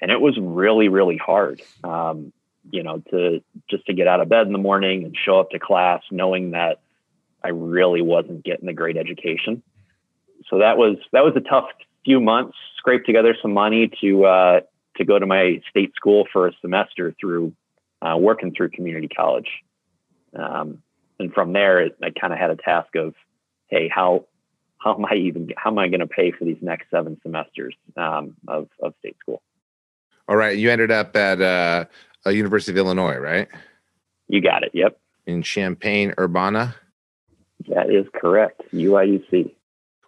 and 0.00 0.10
it 0.10 0.20
was 0.20 0.36
really 0.38 0.88
really 0.88 1.16
hard. 1.16 1.62
Um, 1.84 2.32
you 2.70 2.82
know, 2.82 3.02
to 3.10 3.42
just 3.70 3.86
to 3.86 3.94
get 3.94 4.08
out 4.08 4.20
of 4.20 4.28
bed 4.28 4.46
in 4.46 4.52
the 4.52 4.58
morning 4.58 5.04
and 5.04 5.16
show 5.16 5.40
up 5.40 5.50
to 5.50 5.58
class 5.58 6.02
knowing 6.10 6.50
that 6.50 6.80
I 7.42 7.48
really 7.48 8.02
wasn't 8.02 8.44
getting 8.44 8.68
a 8.68 8.74
great 8.74 8.96
education. 8.96 9.62
So 10.50 10.58
that 10.58 10.76
was 10.76 10.96
that 11.12 11.24
was 11.24 11.34
a 11.36 11.40
tough 11.40 11.68
few 12.04 12.20
months. 12.20 12.56
Scraped 12.78 13.06
together 13.06 13.36
some 13.40 13.52
money 13.52 13.90
to 14.00 14.24
uh, 14.24 14.60
to 14.96 15.04
go 15.04 15.18
to 15.18 15.26
my 15.26 15.60
state 15.70 15.94
school 15.94 16.26
for 16.32 16.48
a 16.48 16.52
semester 16.60 17.14
through 17.20 17.52
uh, 18.02 18.16
working 18.16 18.52
through 18.54 18.70
community 18.70 19.08
college. 19.08 19.48
Um, 20.38 20.82
and 21.18 21.32
from 21.32 21.52
there, 21.52 21.80
it, 21.80 21.98
I 22.02 22.10
kind 22.10 22.32
of 22.32 22.38
had 22.38 22.50
a 22.50 22.56
task 22.56 22.94
of, 22.94 23.14
hey, 23.66 23.88
how 23.92 24.26
how 24.78 24.94
am 24.94 25.04
I 25.04 25.14
even 25.14 25.50
how 25.56 25.70
am 25.70 25.78
I 25.78 25.88
going 25.88 26.00
to 26.00 26.06
pay 26.06 26.30
for 26.30 26.44
these 26.44 26.58
next 26.60 26.90
seven 26.90 27.18
semesters 27.22 27.74
um, 27.96 28.36
of 28.46 28.68
of 28.80 28.94
state 29.00 29.16
school? 29.20 29.42
All 30.28 30.36
right, 30.36 30.56
you 30.56 30.70
ended 30.70 30.90
up 30.90 31.16
at 31.16 31.40
uh, 31.40 31.86
a 32.24 32.32
University 32.32 32.72
of 32.72 32.78
Illinois, 32.78 33.16
right? 33.16 33.48
You 34.28 34.42
got 34.42 34.62
it. 34.62 34.70
Yep. 34.74 34.98
In 35.26 35.42
Champaign 35.42 36.14
Urbana. 36.18 36.74
That 37.68 37.90
is 37.90 38.06
correct. 38.14 38.62
UIUC. 38.72 39.54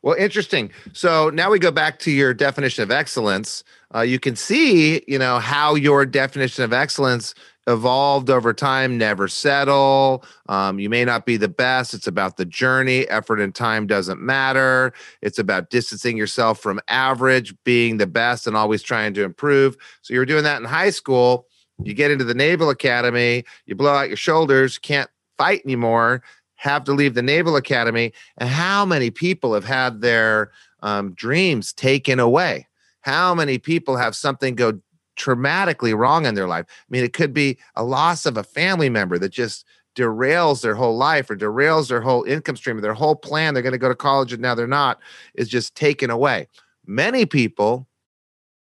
Well, 0.03 0.17
interesting. 0.17 0.71
So 0.95 1.29
now 1.31 1.51
we 1.51 1.59
go 1.59 1.71
back 1.71 1.99
to 2.01 2.11
your 2.11 2.33
definition 2.33 2.83
of 2.83 2.91
excellence. 2.91 3.63
Uh, 3.95 4.01
you 4.01 4.19
can 4.19 4.35
see, 4.35 5.03
you 5.07 5.19
know, 5.19 5.39
how 5.39 5.75
your 5.75 6.07
definition 6.07 6.65
of 6.65 6.73
excellence 6.73 7.35
evolved 7.67 8.31
over 8.31 8.55
time. 8.55 8.97
Never 8.97 9.29
settle. 9.29 10.25
Um, 10.49 10.79
you 10.79 10.89
may 10.89 11.05
not 11.05 11.27
be 11.27 11.37
the 11.37 11.49
best. 11.49 11.93
It's 11.93 12.07
about 12.07 12.39
the 12.39 12.47
journey. 12.47 13.07
Effort 13.11 13.41
and 13.41 13.55
time 13.55 13.87
doesn't 13.87 14.21
matter. 14.23 14.95
It's 15.21 15.39
about 15.39 15.69
distancing 15.69 16.17
yourself 16.17 16.61
from 16.61 16.81
average, 16.89 17.55
being 17.65 17.99
the 17.99 18.07
best, 18.07 18.47
and 18.47 18.57
always 18.57 18.83
trying 18.83 19.13
to 19.15 19.23
improve. 19.23 19.77
So 20.01 20.15
you're 20.15 20.25
doing 20.25 20.45
that 20.45 20.61
in 20.61 20.65
high 20.67 20.91
school. 20.91 21.47
You 21.83 21.93
get 21.93 22.11
into 22.11 22.25
the 22.25 22.35
Naval 22.35 22.71
Academy. 22.71 23.45
You 23.67 23.75
blow 23.75 23.93
out 23.93 24.09
your 24.09 24.17
shoulders. 24.17 24.79
Can't 24.79 25.11
fight 25.37 25.63
anymore 25.65 26.23
have 26.61 26.85
to 26.85 26.93
leave 26.93 27.15
the 27.15 27.23
Naval 27.23 27.57
Academy, 27.57 28.13
and 28.37 28.51
how 28.51 28.85
many 28.85 29.11
people 29.11 29.55
have 29.55 29.65
had 29.65 30.03
their 30.03 30.51
um, 30.83 31.15
dreams 31.15 31.73
taken 31.73 32.21
away? 32.21 32.69
How 33.01 33.35
many 33.35 33.57
people 33.57 33.97
have 33.97 34.15
something 34.15 34.55
go 34.55 34.79
traumatically 35.19 35.97
wrong 35.97 36.27
in 36.27 36.35
their 36.35 36.47
life? 36.47 36.67
I 36.69 36.87
mean, 36.91 37.03
it 37.03 37.15
could 37.15 37.33
be 37.33 37.57
a 37.77 37.83
loss 37.83 38.27
of 38.27 38.37
a 38.37 38.45
family 38.45 38.91
member 38.91 39.19
that 39.19 39.31
just 39.31 39.65
derails 39.97 40.61
their 40.61 40.75
whole 40.75 40.99
life 40.99 41.31
or 41.31 41.37
derails 41.37 41.89
their 41.89 42.03
whole 42.03 42.25
income 42.25 42.57
stream, 42.57 42.77
or 42.77 42.83
their 42.83 42.93
whole 42.93 43.17
plan. 43.17 43.55
They're 43.55 43.63
going 43.63 43.73
to 43.73 43.79
go 43.79 43.89
to 43.89 43.95
college 43.95 44.35
and 44.35 44.43
now 44.43 44.55
they're 44.55 44.67
not, 44.67 45.01
is 45.35 45.49
just 45.49 45.75
taken 45.75 46.11
away. 46.11 46.47
Many 46.87 47.25
people 47.25 47.89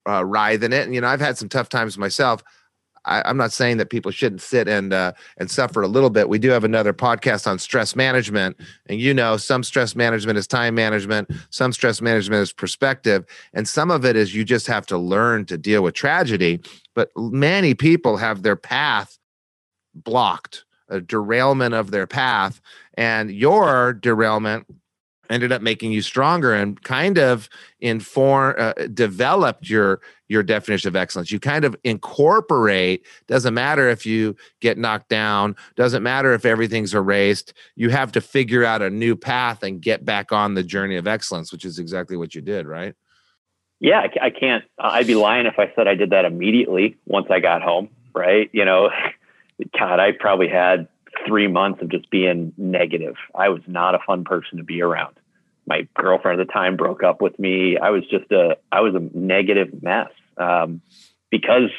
uh, 0.10 0.26
writhe 0.26 0.64
in 0.64 0.74
it. 0.74 0.86
And, 0.86 0.96
you 0.96 1.02
know, 1.02 1.08
I've 1.08 1.22
had 1.22 1.38
some 1.38 1.48
tough 1.48 1.70
times 1.70 1.96
myself. 1.96 2.44
I, 3.06 3.30
am 3.30 3.38
not 3.38 3.52
saying 3.52 3.78
that 3.78 3.90
people 3.90 4.12
shouldn't 4.12 4.42
sit 4.42 4.68
and 4.68 4.94
uh, 4.94 5.14
and 5.38 5.50
suffer 5.50 5.82
a 5.82 5.88
little 5.88 6.10
bit. 6.10 6.30
We 6.30 6.40
do 6.40 6.50
have 6.50 6.64
another 6.64 6.94
podcast 6.94 7.48
on 7.48 7.60
stress 7.60 7.96
management, 7.96 8.58
and 8.88 9.00
you 9.00 9.14
know, 9.14 9.38
some 9.38 9.64
stress 9.64 9.96
management 9.96 10.38
is 10.38 10.48
time 10.48 10.76
management, 10.76 11.32
some 11.50 11.74
stress 11.74 12.02
management 12.02 12.42
is 12.42 12.54
perspective, 12.54 13.26
and 13.54 13.68
some 13.68 13.92
of 13.92 14.06
it 14.06 14.16
is 14.16 14.36
you 14.36 14.44
just 14.44 14.68
have 14.68 14.86
to 14.88 14.98
learn 14.98 15.46
to 15.46 15.58
deal 15.58 15.84
with 15.84 15.94
tragedy. 15.94 16.62
But 16.96 17.10
many 17.16 17.74
people 17.74 18.18
have 18.18 18.44
their 18.44 18.56
path 18.56 19.18
blocked, 19.94 20.66
a 20.90 21.02
derailment 21.02 21.74
of 21.74 21.92
their 21.92 22.08
path, 22.08 22.62
and 22.96 23.32
your 23.32 23.94
derailment 23.94 24.68
ended 25.34 25.52
up 25.52 25.62
making 25.62 25.92
you 25.92 26.02
stronger 26.02 26.54
and 26.54 26.82
kind 26.84 27.18
of 27.18 27.50
inform 27.82 28.56
uh, 28.58 28.74
developed 28.94 29.68
your 29.68 30.00
your 30.30 30.44
definition 30.44 30.88
of 30.88 30.96
excellence 30.96 31.32
you 31.32 31.40
kind 31.40 31.66
of 31.66 31.76
incorporate 31.84 33.06
doesn't 33.28 33.54
matter 33.54 33.90
if 33.90 34.06
you 34.06 34.36
get 34.62 34.78
knocked 34.78 35.10
down 35.10 35.56
doesn't 35.76 36.04
matter 36.04 36.34
if 36.34 36.46
everything's 36.46 36.94
erased 36.94 37.54
you 37.76 37.90
have 37.90 38.12
to 38.12 38.22
figure 38.22 38.64
out 38.64 38.82
a 38.82 38.90
new 38.90 39.16
path 39.16 39.64
and 39.64 39.82
get 39.82 40.06
back 40.06 40.32
on 40.32 40.54
the 40.54 40.64
journey 40.64 40.96
of 40.96 41.08
excellence 41.08 41.52
which 41.52 41.66
is 41.66 41.80
exactly 41.80 42.16
what 42.16 42.36
you 42.36 42.42
did 42.42 42.68
right 42.68 42.96
yeah 43.80 44.08
i, 44.22 44.30
can't 44.30 44.64
i'd 44.80 45.08
be 45.08 45.16
lying 45.16 45.48
if 45.48 45.58
i 45.58 45.72
said 45.76 45.88
i 45.88 45.96
did 45.96 46.12
that 46.12 46.26
immediately 46.26 46.96
once 47.06 47.28
i 47.32 47.40
got 47.40 47.62
home 47.62 47.90
right 48.14 48.50
you 48.54 48.64
know 48.64 48.90
god 49.80 50.00
i 50.00 50.12
probably 50.12 50.48
had 50.48 50.88
three 51.26 51.48
months 51.48 51.82
of 51.82 51.90
just 51.90 52.10
being 52.10 52.54
negative. 52.58 53.16
I 53.36 53.50
was 53.50 53.62
not 53.68 53.96
a 53.96 54.00
fun 54.06 54.24
person 54.24 54.58
to 54.58 54.64
be 54.64 54.82
around. 54.82 55.16
My 55.66 55.88
girlfriend 55.96 56.40
at 56.40 56.48
the 56.48 56.54
time 56.54 56.76
broke 56.76 57.04
up 57.04 57.22
with 57.22 57.38
me. 57.40 57.78
I 57.78 57.90
was 57.90 58.04
just 58.10 58.32
a, 58.32 58.58
I 58.72 58.82
was 58.82 58.96
a 58.96 59.18
negative 59.18 59.82
mess 59.82 60.10
um, 60.38 60.82
because, 61.30 61.70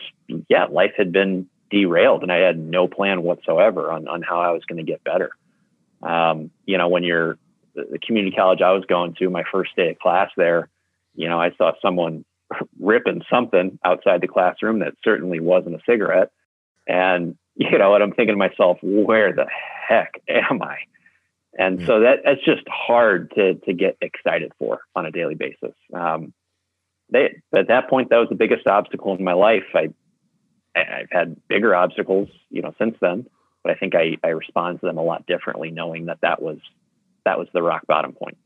yeah, 0.49 0.67
life 0.71 0.93
had 0.97 1.13
been 1.13 1.49
derailed 1.71 2.23
and 2.23 2.33
I 2.33 2.39
had 2.39 2.59
no 2.59 2.89
plan 2.89 3.23
whatsoever 3.23 3.91
on, 3.91 4.09
on 4.09 4.23
how 4.23 4.41
I 4.41 4.51
was 4.51 4.65
going 4.65 4.85
to 4.85 4.91
get 4.91 5.05
better. 5.05 5.31
Um, 6.03 6.51
you 6.67 6.79
know, 6.79 6.89
when 6.89 7.03
you're 7.03 7.39
the 7.75 7.99
community 7.99 8.37
college 8.37 8.61
I 8.63 8.73
was 8.73 8.85
going 8.87 9.15
to, 9.15 9.31
my 9.31 9.45
first 9.51 9.75
day 9.77 9.91
of 9.91 9.99
class 9.99 10.31
there, 10.37 10.69
you 11.15 11.29
know, 11.29 11.41
I 11.41 11.51
saw 11.57 11.73
someone 11.83 12.25
ripping 12.81 13.23
something 13.31 13.79
outside 13.85 14.21
the 14.21 14.29
classroom 14.29 14.81
that 14.81 14.95
certainly 15.03 15.41
wasn't 15.41 15.77
a 15.77 15.81
cigarette. 15.87 16.31
And 16.87 17.37
you 17.57 17.79
know, 17.79 17.95
and 17.95 18.03
I'm 18.03 18.13
thinking 18.13 18.35
to 18.35 18.37
myself, 18.37 18.79
where 18.83 19.33
the 19.33 19.47
heck 19.89 20.21
am 20.29 20.63
I? 20.63 20.79
And 21.59 21.81
yeah. 21.81 21.87
so 21.87 22.01
that 22.01 22.21
that's 22.25 22.45
just 22.45 22.63
hard 22.69 23.33
to 23.37 23.55
to 23.55 23.73
get 23.73 23.97
excited 24.01 24.53
for 24.59 24.81
on 24.95 25.07
a 25.07 25.11
daily 25.11 25.35
basis. 25.35 25.75
Um, 25.93 26.33
they, 27.11 27.41
at 27.55 27.69
that 27.69 27.89
point, 27.89 28.11
that 28.11 28.17
was 28.17 28.29
the 28.29 28.35
biggest 28.35 28.67
obstacle 28.67 29.15
in 29.15 29.23
my 29.23 29.35
life. 29.35 29.65
I 29.75 29.89
I've 30.77 31.11
had 31.11 31.37
bigger 31.49 31.75
obstacles, 31.75 32.29
you 32.51 32.63
know, 32.63 32.75
since 32.79 32.97
then, 33.01 33.27
but 33.63 33.73
I 33.73 33.77
think 33.77 33.95
I 33.95 34.17
I 34.25 34.29
respond 34.31 34.81
to 34.81 34.87
them 34.87 34.99
a 34.99 35.03
lot 35.03 35.27
differently, 35.27 35.71
knowing 35.71 36.07
that 36.07 36.19
that 36.23 36.43
was 36.43 36.59
that 37.25 37.39
was 37.39 37.49
the 37.53 37.63
rock 37.63 37.87
bottom 37.87 38.13
point. 38.13 38.37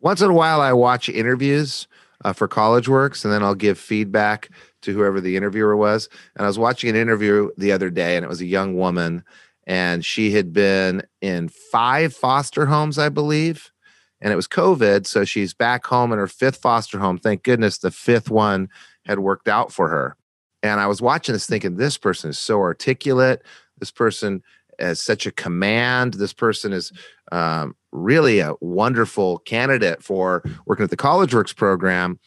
Once 0.00 0.20
in 0.20 0.30
a 0.30 0.34
while, 0.34 0.60
I 0.60 0.72
watch 0.72 1.08
interviews 1.08 1.88
uh, 2.24 2.32
for 2.32 2.48
College 2.48 2.88
Works, 2.88 3.24
and 3.24 3.32
then 3.32 3.42
I'll 3.42 3.54
give 3.54 3.78
feedback 3.78 4.50
to 4.82 4.92
whoever 4.92 5.20
the 5.20 5.36
interviewer 5.36 5.76
was. 5.76 6.08
And 6.36 6.44
I 6.44 6.48
was 6.48 6.58
watching 6.58 6.90
an 6.90 6.96
interview 6.96 7.50
the 7.56 7.72
other 7.72 7.90
day, 7.90 8.16
and 8.16 8.24
it 8.24 8.28
was 8.28 8.40
a 8.40 8.46
young 8.46 8.76
woman, 8.76 9.24
and 9.66 10.04
she 10.04 10.32
had 10.32 10.52
been 10.52 11.02
in 11.20 11.48
five 11.48 12.14
foster 12.14 12.66
homes, 12.66 12.98
I 12.98 13.08
believe, 13.08 13.72
and 14.20 14.32
it 14.32 14.36
was 14.36 14.48
COVID. 14.48 15.06
So 15.06 15.24
she's 15.24 15.54
back 15.54 15.86
home 15.86 16.12
in 16.12 16.18
her 16.18 16.28
fifth 16.28 16.56
foster 16.56 16.98
home. 16.98 17.18
Thank 17.18 17.42
goodness 17.42 17.78
the 17.78 17.90
fifth 17.90 18.30
one 18.30 18.68
had 19.04 19.18
worked 19.18 19.48
out 19.48 19.72
for 19.72 19.88
her. 19.88 20.16
And 20.62 20.80
I 20.80 20.86
was 20.86 21.02
watching 21.02 21.32
this 21.32 21.46
thinking, 21.46 21.76
this 21.76 21.98
person 21.98 22.30
is 22.30 22.38
so 22.38 22.60
articulate. 22.60 23.42
This 23.78 23.90
person 23.90 24.42
has 24.78 25.00
such 25.00 25.26
a 25.26 25.32
command. 25.32 26.14
This 26.14 26.32
person 26.32 26.72
is 26.72 26.92
um, 27.32 27.76
really 27.92 28.40
a 28.40 28.54
wonderful 28.60 29.38
candidate 29.38 30.02
for 30.02 30.42
working 30.66 30.84
at 30.84 30.90
the 30.90 30.96
College 30.96 31.34
Works 31.34 31.52
program. 31.52 32.18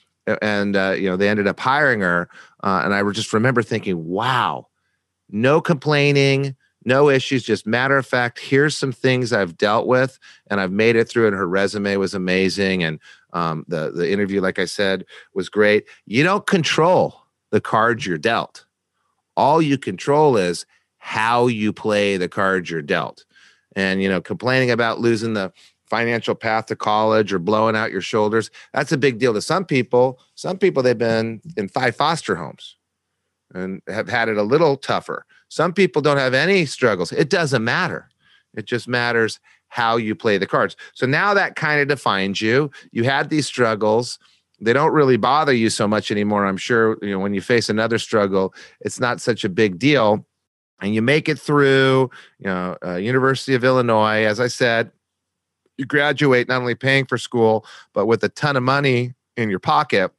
And, 0.42 0.76
uh, 0.76 0.96
you 0.98 1.10
know, 1.10 1.18
they 1.18 1.30
ended 1.30 1.48
up 1.48 1.60
hiring 1.60 2.02
her. 2.02 2.30
Uh, 2.64 2.82
and 2.84 2.94
I 2.94 3.10
just 3.12 3.34
remember 3.34 3.64
thinking, 3.64 4.06
wow, 4.06 4.68
no 5.30 5.62
complaining, 5.62 6.56
no 6.86 7.10
issues, 7.10 7.44
just 7.44 7.68
matter 7.68 7.98
of 7.98 8.06
fact, 8.06 8.40
here's 8.40 8.78
some 8.78 8.92
things 8.92 9.34
I've 9.34 9.58
dealt 9.58 9.86
with 9.86 10.18
and 10.50 10.62
I've 10.62 10.72
made 10.72 10.96
it 10.96 11.10
through. 11.10 11.28
And 11.28 11.36
her 11.36 11.48
resume 11.48 11.98
was 11.98 12.14
amazing. 12.14 12.84
And 12.84 13.00
um, 13.34 13.66
the, 13.68 13.92
the 13.92 14.10
interview, 14.12 14.42
like 14.42 14.60
I 14.60 14.66
said, 14.66 15.06
was 15.34 15.50
great. 15.50 15.86
You 16.06 16.24
don't 16.24 16.48
control 16.48 17.22
the 17.52 17.62
cards 17.62 18.06
you're 18.06 18.18
dealt. 18.18 18.66
All 19.36 19.62
you 19.62 19.78
control 19.78 20.38
is 20.38 20.66
how 20.98 21.48
you 21.48 21.74
play 21.74 22.18
the 22.18 22.30
cards 22.30 22.70
you're 22.70 22.82
dealt. 22.82 23.26
And, 23.76 24.02
you 24.02 24.10
know, 24.10 24.22
complaining 24.22 24.72
about 24.72 25.00
losing 25.00 25.34
the 25.34 25.52
financial 25.90 26.36
path 26.36 26.68
to 26.68 26.76
college 26.76 27.34
or 27.34 27.40
blowing 27.40 27.76
out 27.76 27.92
your 27.92 28.02
shoulders, 28.02 28.52
that's 28.74 28.92
a 28.92 28.98
big 28.98 29.18
deal 29.20 29.34
to 29.34 29.42
some 29.42 29.66
people. 29.66 30.20
Some 30.36 30.58
people, 30.58 30.84
they've 30.84 30.98
been 30.98 31.42
in 31.58 31.68
five 31.68 31.96
foster 31.96 32.36
homes 32.36 32.76
and 33.54 33.82
have 33.88 34.08
had 34.08 34.30
it 34.30 34.38
a 34.38 34.44
little 34.44 34.78
tougher. 34.78 35.26
Some 35.50 35.74
people 35.74 36.02
don't 36.02 36.18
have 36.18 36.34
any 36.34 36.66
struggles. 36.66 37.12
It 37.12 37.30
doesn't 37.30 37.64
matter. 37.64 38.10
It 38.56 38.66
just 38.66 38.88
matters 38.88 39.40
how 39.68 39.98
you 39.98 40.16
play 40.16 40.38
the 40.38 40.48
cards. 40.48 40.76
So 40.94 41.06
now 41.06 41.34
that 41.34 41.56
kind 41.56 41.82
of 41.82 41.88
defines 41.88 42.42
you. 42.42 42.72
You 42.92 43.04
had 43.04 43.30
these 43.30 43.46
struggles. 43.46 44.18
They 44.60 44.74
don't 44.74 44.92
really 44.92 45.18
bother 45.18 45.54
you 45.54 45.70
so 45.70 45.88
much 45.88 46.12
anymore. 46.12 46.46
I'm 46.46 46.58
sure, 46.58 46.98
you 47.02 47.12
know, 47.12 47.20
when 47.20 47.34
you 47.34 47.42
face 47.42 47.70
another 47.70 47.98
struggle, 47.98 48.54
it's 48.82 49.00
not 49.00 49.22
such 49.22 49.44
a 49.44 49.50
big 49.50 49.80
deal. 49.80 50.26
And 50.82 50.96
you 50.96 51.02
make 51.02 51.30
it 51.30 51.40
through, 51.40 52.10
you 52.40 52.46
know, 52.48 52.78
uh, 52.86 52.96
University 52.96 53.54
of 53.54 53.64
Illinois. 53.64 54.24
As 54.24 54.40
I 54.40 54.48
said, 54.48 54.92
you 55.78 55.86
graduate 55.86 56.48
not 56.48 56.62
only 56.62 56.76
paying 56.76 57.06
for 57.06 57.18
school, 57.18 57.66
but 57.94 58.06
with 58.06 58.24
a 58.24 58.30
ton 58.30 58.58
of 58.58 58.64
money 58.64 59.14
in 59.38 59.50
your 59.50 59.60
pocket. 59.60 60.12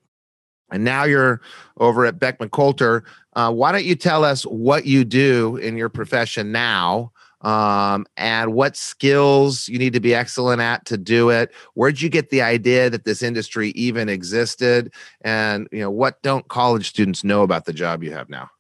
And 0.71 0.85
now 0.85 1.05
you're 1.05 1.41
over 1.79 2.07
at 2.07 2.19
Beckman 2.19 2.51
Coulter. 2.51 3.05
Uh, 3.35 3.53
why 3.53 3.73
don't 3.73 3.85
you 3.85 3.95
tell 3.95 4.25
us 4.25 4.43
what 4.45 4.87
you 4.87 5.05
do 5.05 5.57
in 5.57 5.77
your 5.77 5.89
profession 5.89 6.51
now 6.51 7.13
um, 7.43 8.07
and 8.17 8.53
what 8.53 8.77
skills 8.77 9.69
you 9.69 9.79
need 9.79 9.93
to 9.93 10.01
be 10.01 10.15
excellent 10.15 10.61
at 10.61 10.85
to 10.87 10.99
do 10.99 11.31
it? 11.31 11.53
Where'd 11.75 12.01
you 12.01 12.09
get 12.09 12.31
the 12.31 12.43
idea 12.43 12.91
that 12.91 13.05
this 13.05 13.23
industry 13.23 13.71
even 13.71 14.09
existed? 14.09 14.93
And 15.23 15.69
you 15.73 15.81
know 15.81 15.91
what 15.91 16.21
don't 16.23 16.49
college 16.49 16.89
students 16.89 17.25
know 17.25 17.43
about 17.43 17.65
the 17.65 17.73
job 17.73 18.03
you 18.03 18.13
have 18.13 18.29
now? 18.29 18.51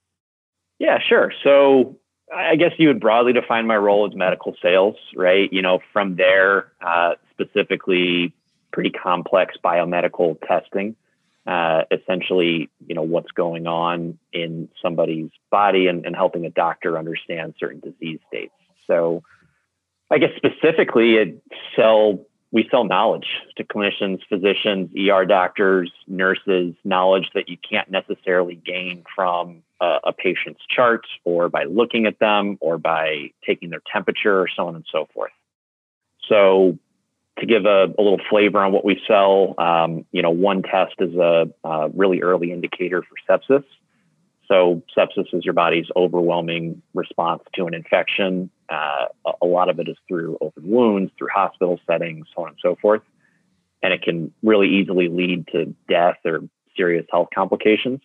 Yeah, 0.79 0.99
sure. 1.07 1.33
So 1.43 1.99
I 2.35 2.57
guess 2.57 2.73
you 2.79 2.89
would 2.89 3.00
broadly 3.00 3.33
define 3.33 3.67
my 3.67 3.77
role 3.77 4.07
as 4.09 4.17
medical 4.17 4.57
sales, 4.62 4.97
right? 5.15 5.53
You 5.53 5.62
know, 5.62 5.81
from 5.93 6.17
there, 6.17 6.73
uh, 6.81 7.15
specifically 7.31 8.33
pretty 8.73 8.91
complex 8.91 9.57
biomedical 9.62 10.39
testing 10.47 10.95
uh, 11.47 11.82
essentially, 11.90 12.68
you 12.87 12.94
know, 12.94 13.02
what's 13.02 13.31
going 13.33 13.66
on 13.66 14.18
in 14.33 14.68
somebody's 14.83 15.31
body 15.50 15.87
and, 15.87 16.05
and 16.05 16.14
helping 16.14 16.44
a 16.44 16.50
doctor 16.50 16.98
understand 16.98 17.55
certain 17.59 17.81
disease 17.81 18.20
states. 18.29 18.53
So, 18.87 19.22
I 20.11 20.18
guess 20.18 20.31
specifically, 20.37 21.14
it 21.14 21.42
sell 21.76 22.20
we 22.53 22.66
sell 22.70 22.85
knowledge 22.85 23.29
to 23.57 23.64
clinicians, 23.64 24.20
physicians, 24.29 24.90
ER 24.96 25.24
doctors, 25.24 25.92
nurses, 26.09 26.74
knowledge 26.85 27.31
that 27.35 27.48
you 27.48 27.57
can't 27.57 27.88
necessarily 27.90 28.57
gain 28.57 29.05
from 29.14 29.62
a, 29.81 29.98
a 30.05 30.12
patient's 30.12 30.61
chart 30.68 31.07
or 31.24 31.48
by 31.48 31.64
looking 31.64 32.07
at 32.07 32.18
them 32.18 32.59
or 32.61 32.76
by 32.76 33.31
taking 33.46 33.70
their 33.70 33.83
temperature 33.92 34.40
or 34.40 34.48
so 34.48 34.66
on 34.66 34.74
and 34.74 34.85
so 34.90 35.07
forth. 35.14 35.31
So 36.29 36.79
to 37.40 37.46
give 37.46 37.64
a, 37.64 37.87
a, 37.98 38.03
little 38.03 38.20
flavor 38.29 38.61
on 38.61 38.72
what 38.72 38.85
we 38.85 39.00
sell, 39.09 39.55
um, 39.59 40.05
you 40.12 40.22
know, 40.22 40.31
one 40.31 40.62
test 40.62 40.94
is 40.98 41.14
a, 41.14 41.48
a, 41.64 41.88
really 41.90 42.22
early 42.22 42.53
indicator 42.53 43.03
for 43.03 43.16
sepsis. 43.29 43.64
So 44.46 44.83
sepsis 44.96 45.33
is 45.33 45.44
your 45.44 45.55
body's 45.55 45.87
overwhelming 45.96 46.83
response 46.94 47.42
to 47.55 47.66
an 47.66 47.74
infection. 47.74 48.50
Uh, 48.68 49.07
a, 49.42 49.46
lot 49.46 49.68
of 49.68 49.79
it 49.79 49.88
is 49.88 49.96
through 50.09 50.38
open 50.40 50.68
wounds, 50.68 51.12
through 51.16 51.29
hospital 51.33 51.81
settings, 51.87 52.26
so 52.35 52.42
on 52.42 52.48
and 52.48 52.59
so 52.61 52.76
forth, 52.81 53.03
and 53.83 53.92
it 53.92 54.03
can 54.03 54.33
really 54.42 54.68
easily 54.68 55.09
lead 55.09 55.46
to 55.48 55.74
death 55.88 56.16
or 56.24 56.40
serious 56.76 57.07
health 57.11 57.29
complications. 57.35 58.00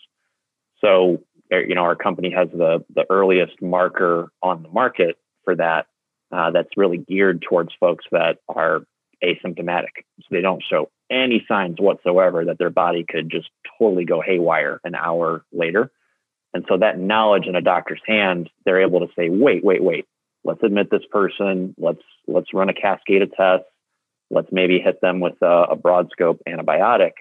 So, 0.81 1.23
er, 1.51 1.63
you 1.63 1.75
know, 1.75 1.81
our 1.81 1.95
company 1.95 2.31
has 2.31 2.49
the 2.51 2.85
the 2.93 3.05
earliest 3.09 3.61
marker 3.61 4.31
on 4.41 4.63
the 4.63 4.69
market 4.69 5.17
for 5.43 5.55
that. 5.55 5.87
Uh, 6.31 6.51
that's 6.51 6.69
really 6.75 6.97
geared 6.97 7.41
towards 7.41 7.69
folks 7.79 8.05
that 8.11 8.39
are 8.49 8.81
asymptomatic. 9.23 10.03
So 10.19 10.27
they 10.31 10.41
don't 10.41 10.63
show 10.67 10.89
any 11.09 11.45
signs 11.47 11.79
whatsoever 11.79 12.45
that 12.45 12.57
their 12.57 12.69
body 12.69 13.05
could 13.07 13.29
just 13.29 13.49
totally 13.77 14.05
go 14.05 14.21
haywire 14.21 14.79
an 14.83 14.95
hour 14.95 15.43
later. 15.51 15.91
And 16.53 16.65
so 16.69 16.77
that 16.77 16.97
knowledge 16.97 17.47
in 17.47 17.55
a 17.55 17.61
doctor's 17.61 18.01
hand, 18.07 18.49
they're 18.63 18.81
able 18.81 19.01
to 19.01 19.13
say, 19.15 19.29
wait, 19.29 19.63
wait, 19.63 19.83
wait, 19.83 20.05
let's 20.45 20.63
admit 20.63 20.89
this 20.89 21.05
person. 21.11 21.75
Let's 21.77 22.01
let's 22.27 22.53
run 22.53 22.69
a 22.69 22.73
cascade 22.73 23.21
of 23.21 23.31
tests. 23.33 23.67
Let's 24.29 24.47
maybe 24.51 24.79
hit 24.79 25.01
them 25.01 25.19
with 25.19 25.35
a, 25.41 25.65
a 25.71 25.75
broad 25.75 26.09
scope 26.11 26.41
antibiotic. 26.47 27.11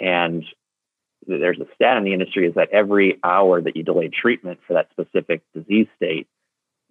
And 0.00 0.44
there's 1.26 1.60
a 1.60 1.66
stat 1.74 1.96
in 1.96 2.04
the 2.04 2.12
industry 2.12 2.46
is 2.46 2.54
that 2.54 2.70
every 2.72 3.18
hour 3.22 3.60
that 3.60 3.76
you 3.76 3.82
delay 3.82 4.08
treatment 4.08 4.60
for 4.66 4.74
that 4.74 4.88
specific 4.90 5.42
disease 5.54 5.86
state, 5.96 6.26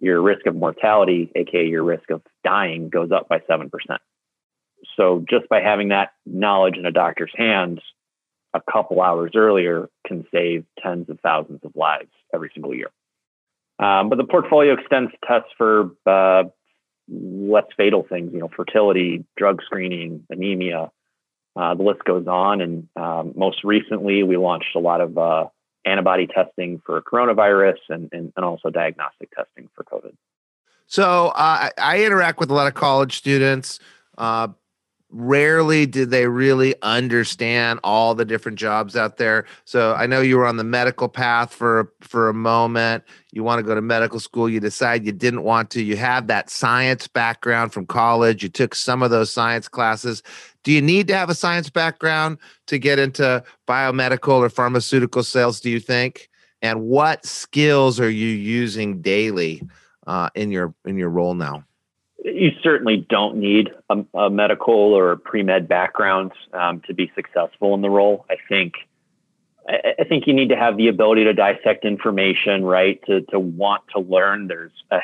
your 0.00 0.22
risk 0.22 0.46
of 0.46 0.54
mortality, 0.54 1.30
aka 1.34 1.66
your 1.66 1.82
risk 1.82 2.10
of 2.10 2.22
dying, 2.44 2.88
goes 2.88 3.10
up 3.12 3.28
by 3.28 3.42
seven 3.46 3.68
percent. 3.68 4.00
So 4.96 5.24
just 5.28 5.48
by 5.48 5.60
having 5.60 5.88
that 5.88 6.10
knowledge 6.26 6.76
in 6.76 6.86
a 6.86 6.92
doctor's 6.92 7.32
hands 7.34 7.80
a 8.54 8.60
couple 8.72 9.00
hours 9.00 9.32
earlier 9.34 9.88
can 10.06 10.26
save 10.32 10.64
tens 10.82 11.08
of 11.08 11.20
thousands 11.20 11.60
of 11.64 11.72
lives 11.74 12.10
every 12.32 12.50
single 12.54 12.74
year. 12.74 12.90
Um, 13.78 14.08
but 14.08 14.16
the 14.16 14.24
portfolio 14.24 14.74
extends 14.74 15.12
tests 15.26 15.50
for 15.56 15.90
uh, 16.06 16.44
less 17.08 17.64
fatal 17.76 18.04
things, 18.08 18.32
you 18.32 18.40
know, 18.40 18.50
fertility, 18.54 19.24
drug 19.36 19.62
screening, 19.64 20.26
anemia. 20.30 20.90
Uh, 21.54 21.74
the 21.74 21.82
list 21.82 22.04
goes 22.04 22.26
on. 22.26 22.60
And 22.60 22.88
um, 22.96 23.32
most 23.36 23.64
recently, 23.64 24.22
we 24.22 24.36
launched 24.36 24.74
a 24.74 24.80
lot 24.80 25.00
of 25.00 25.16
uh, 25.16 25.46
antibody 25.84 26.26
testing 26.26 26.82
for 26.84 27.00
coronavirus 27.02 27.78
and, 27.88 28.08
and, 28.12 28.32
and, 28.36 28.44
also 28.44 28.70
diagnostic 28.70 29.30
testing 29.30 29.68
for 29.74 29.84
COVID. 29.84 30.14
So 30.86 31.28
uh, 31.28 31.70
I 31.78 32.04
interact 32.04 32.40
with 32.40 32.50
a 32.50 32.54
lot 32.54 32.66
of 32.66 32.74
college 32.74 33.16
students. 33.16 33.78
Rarely 35.10 35.86
did 35.86 36.10
they 36.10 36.28
really 36.28 36.74
understand 36.82 37.80
all 37.82 38.14
the 38.14 38.26
different 38.26 38.58
jobs 38.58 38.94
out 38.94 39.16
there. 39.16 39.46
So 39.64 39.94
i 39.94 40.06
know 40.06 40.20
you 40.20 40.36
were 40.36 40.44
on 40.44 40.58
the 40.58 40.64
medical 40.64 41.08
path 41.08 41.50
for 41.50 41.90
for 42.02 42.28
a 42.28 42.34
moment. 42.34 43.04
You 43.32 43.42
want 43.42 43.58
to 43.58 43.62
go 43.62 43.74
to 43.74 43.80
medical 43.80 44.20
school 44.20 44.50
you 44.50 44.60
decide 44.60 45.06
you 45.06 45.12
didn't 45.12 45.44
want 45.44 45.70
to 45.70 45.82
you 45.82 45.96
have 45.96 46.26
that 46.26 46.50
science 46.50 47.08
background 47.08 47.72
from 47.72 47.86
college 47.86 48.42
you 48.42 48.50
took 48.50 48.74
some 48.74 49.02
of 49.02 49.10
those 49.10 49.32
science 49.32 49.66
classes. 49.66 50.22
Do 50.62 50.72
you 50.72 50.82
need 50.82 51.08
to 51.08 51.16
have 51.16 51.30
a 51.30 51.34
science 51.34 51.70
background 51.70 52.36
to 52.66 52.78
get 52.78 52.98
into 52.98 53.42
biomedical 53.66 54.40
or 54.40 54.50
pharmaceutical 54.50 55.22
sales 55.22 55.58
do 55.58 55.70
you 55.70 55.80
think? 55.80 56.28
And 56.60 56.82
what 56.82 57.24
skills 57.24 57.98
are 57.98 58.10
you 58.10 58.28
using 58.28 59.00
daily 59.00 59.62
uh, 60.06 60.28
in 60.34 60.50
your 60.50 60.74
in 60.84 60.98
your 60.98 61.08
role 61.08 61.32
now 61.32 61.64
you 62.24 62.50
certainly 62.62 63.06
don't 63.08 63.36
need 63.36 63.70
a, 63.88 64.04
a 64.14 64.30
medical 64.30 64.74
or 64.74 65.16
pre 65.16 65.42
med 65.42 65.68
background 65.68 66.32
um, 66.52 66.80
to 66.86 66.94
be 66.94 67.10
successful 67.14 67.74
in 67.74 67.80
the 67.80 67.90
role. 67.90 68.26
I 68.28 68.36
think 68.48 68.74
I, 69.68 69.94
I, 70.00 70.04
think 70.04 70.26
you 70.26 70.34
need 70.34 70.48
to 70.48 70.56
have 70.56 70.76
the 70.76 70.88
ability 70.88 71.24
to 71.24 71.32
dissect 71.32 71.84
information, 71.84 72.64
right? 72.64 73.00
To 73.06 73.20
to 73.22 73.38
want 73.38 73.84
to 73.94 74.00
learn. 74.00 74.48
There's 74.48 74.72
a, 74.90 74.98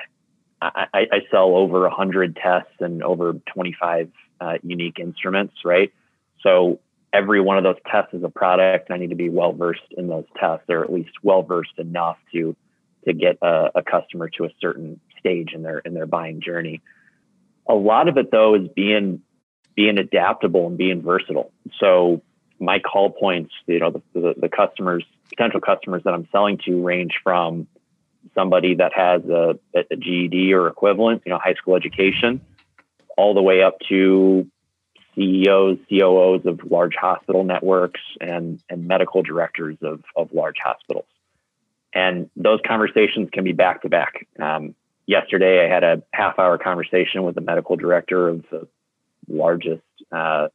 I, 0.60 0.86
I 0.92 1.20
sell 1.30 1.54
over 1.54 1.88
hundred 1.88 2.36
tests 2.36 2.74
and 2.80 3.02
over 3.02 3.34
25 3.54 4.10
uh, 4.40 4.54
unique 4.62 4.98
instruments, 4.98 5.54
right? 5.64 5.92
So 6.42 6.80
every 7.12 7.40
one 7.40 7.58
of 7.58 7.64
those 7.64 7.78
tests 7.90 8.12
is 8.12 8.24
a 8.24 8.28
product. 8.28 8.88
And 8.88 8.96
I 8.96 8.98
need 8.98 9.10
to 9.10 9.16
be 9.16 9.28
well 9.28 9.52
versed 9.52 9.82
in 9.96 10.08
those 10.08 10.24
tests, 10.38 10.64
or 10.68 10.82
at 10.82 10.92
least 10.92 11.10
well 11.22 11.42
versed 11.42 11.78
enough 11.78 12.18
to 12.32 12.56
to 13.06 13.12
get 13.12 13.38
a, 13.40 13.70
a 13.76 13.82
customer 13.82 14.30
to 14.30 14.46
a 14.46 14.50
certain 14.60 14.98
stage 15.20 15.52
in 15.52 15.62
their 15.62 15.78
in 15.78 15.94
their 15.94 16.06
buying 16.06 16.40
journey 16.40 16.80
a 17.66 17.74
lot 17.74 18.08
of 18.08 18.16
it 18.16 18.30
though 18.30 18.54
is 18.54 18.68
being 18.74 19.22
being 19.74 19.98
adaptable 19.98 20.66
and 20.68 20.78
being 20.78 21.02
versatile. 21.02 21.52
So 21.80 22.22
my 22.60 22.78
call 22.78 23.10
points, 23.10 23.52
you 23.66 23.80
know, 23.80 23.90
the, 23.90 24.02
the, 24.12 24.34
the 24.42 24.48
customers, 24.48 25.04
potential 25.30 25.60
customers 25.60 26.02
that 26.04 26.14
I'm 26.14 26.28
selling 26.30 26.58
to 26.66 26.82
range 26.82 27.14
from 27.22 27.66
somebody 28.34 28.76
that 28.76 28.92
has 28.94 29.22
a, 29.24 29.58
a 29.74 29.96
GED 29.96 30.52
or 30.52 30.68
equivalent, 30.68 31.22
you 31.26 31.30
know, 31.30 31.38
high 31.38 31.54
school 31.54 31.76
education, 31.76 32.40
all 33.16 33.34
the 33.34 33.42
way 33.42 33.62
up 33.62 33.78
to 33.88 34.48
CEOs, 35.14 35.78
COOs 35.88 36.46
of 36.46 36.60
large 36.70 36.94
hospital 36.94 37.44
networks 37.44 38.00
and, 38.20 38.62
and 38.68 38.86
medical 38.86 39.22
directors 39.22 39.76
of, 39.82 40.02
of 40.16 40.32
large 40.32 40.56
hospitals. 40.62 41.06
And 41.92 42.28
those 42.34 42.60
conversations 42.66 43.28
can 43.32 43.44
be 43.44 43.52
back 43.52 43.82
to 43.82 43.88
back. 43.88 44.26
Um, 44.40 44.74
yesterday, 45.06 45.64
I 45.64 45.72
had 45.72 45.84
a 45.84 46.02
half 46.12 46.38
hour 46.38 46.58
conversation 46.58 47.22
with 47.24 47.34
the 47.34 47.40
medical 47.40 47.76
director 47.76 48.28
of 48.28 48.44
the 48.50 48.68
largest 49.28 49.82
uh, 50.12 50.48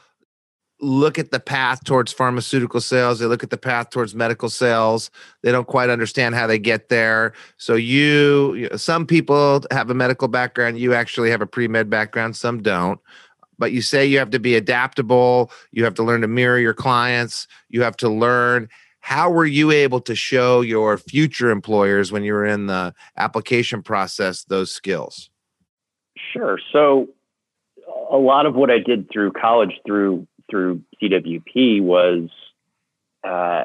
look 0.80 1.18
at 1.18 1.30
the 1.30 1.40
path 1.40 1.84
towards 1.84 2.12
pharmaceutical 2.12 2.80
sales. 2.80 3.18
They 3.18 3.26
look 3.26 3.42
at 3.42 3.50
the 3.50 3.58
path 3.58 3.90
towards 3.90 4.14
medical 4.14 4.48
sales. 4.48 5.10
They 5.42 5.50
don't 5.50 5.66
quite 5.66 5.90
understand 5.90 6.34
how 6.34 6.46
they 6.46 6.58
get 6.58 6.88
there. 6.88 7.32
So 7.56 7.74
you 7.74 8.68
some 8.76 9.06
people 9.06 9.64
have 9.70 9.90
a 9.90 9.94
medical 9.94 10.28
background. 10.28 10.78
You 10.78 10.94
actually 10.94 11.30
have 11.30 11.42
a 11.42 11.46
pre-med 11.46 11.90
background. 11.90 12.36
Some 12.36 12.62
don't. 12.62 13.00
But 13.58 13.72
you 13.72 13.82
say 13.82 14.06
you 14.06 14.18
have 14.18 14.30
to 14.30 14.38
be 14.38 14.54
adaptable. 14.54 15.50
You 15.72 15.82
have 15.84 15.94
to 15.94 16.04
learn 16.04 16.20
to 16.20 16.28
mirror 16.28 16.60
your 16.60 16.74
clients. 16.74 17.48
You 17.68 17.82
have 17.82 17.96
to 17.98 18.08
learn 18.08 18.68
how 19.00 19.30
were 19.30 19.46
you 19.46 19.70
able 19.70 20.00
to 20.02 20.14
show 20.14 20.60
your 20.60 20.98
future 20.98 21.50
employers 21.50 22.12
when 22.12 22.24
you 22.24 22.34
were 22.34 22.44
in 22.44 22.66
the 22.66 22.94
application 23.16 23.82
process 23.82 24.44
those 24.44 24.70
skills? 24.70 25.30
Sure. 26.32 26.58
So 26.72 27.08
a 28.10 28.16
lot 28.16 28.46
of 28.46 28.54
what 28.54 28.70
i 28.70 28.78
did 28.78 29.10
through 29.10 29.32
college 29.32 29.72
through 29.86 30.26
through 30.50 30.82
CWP 31.02 31.82
was, 31.82 32.28
uh, 33.24 33.64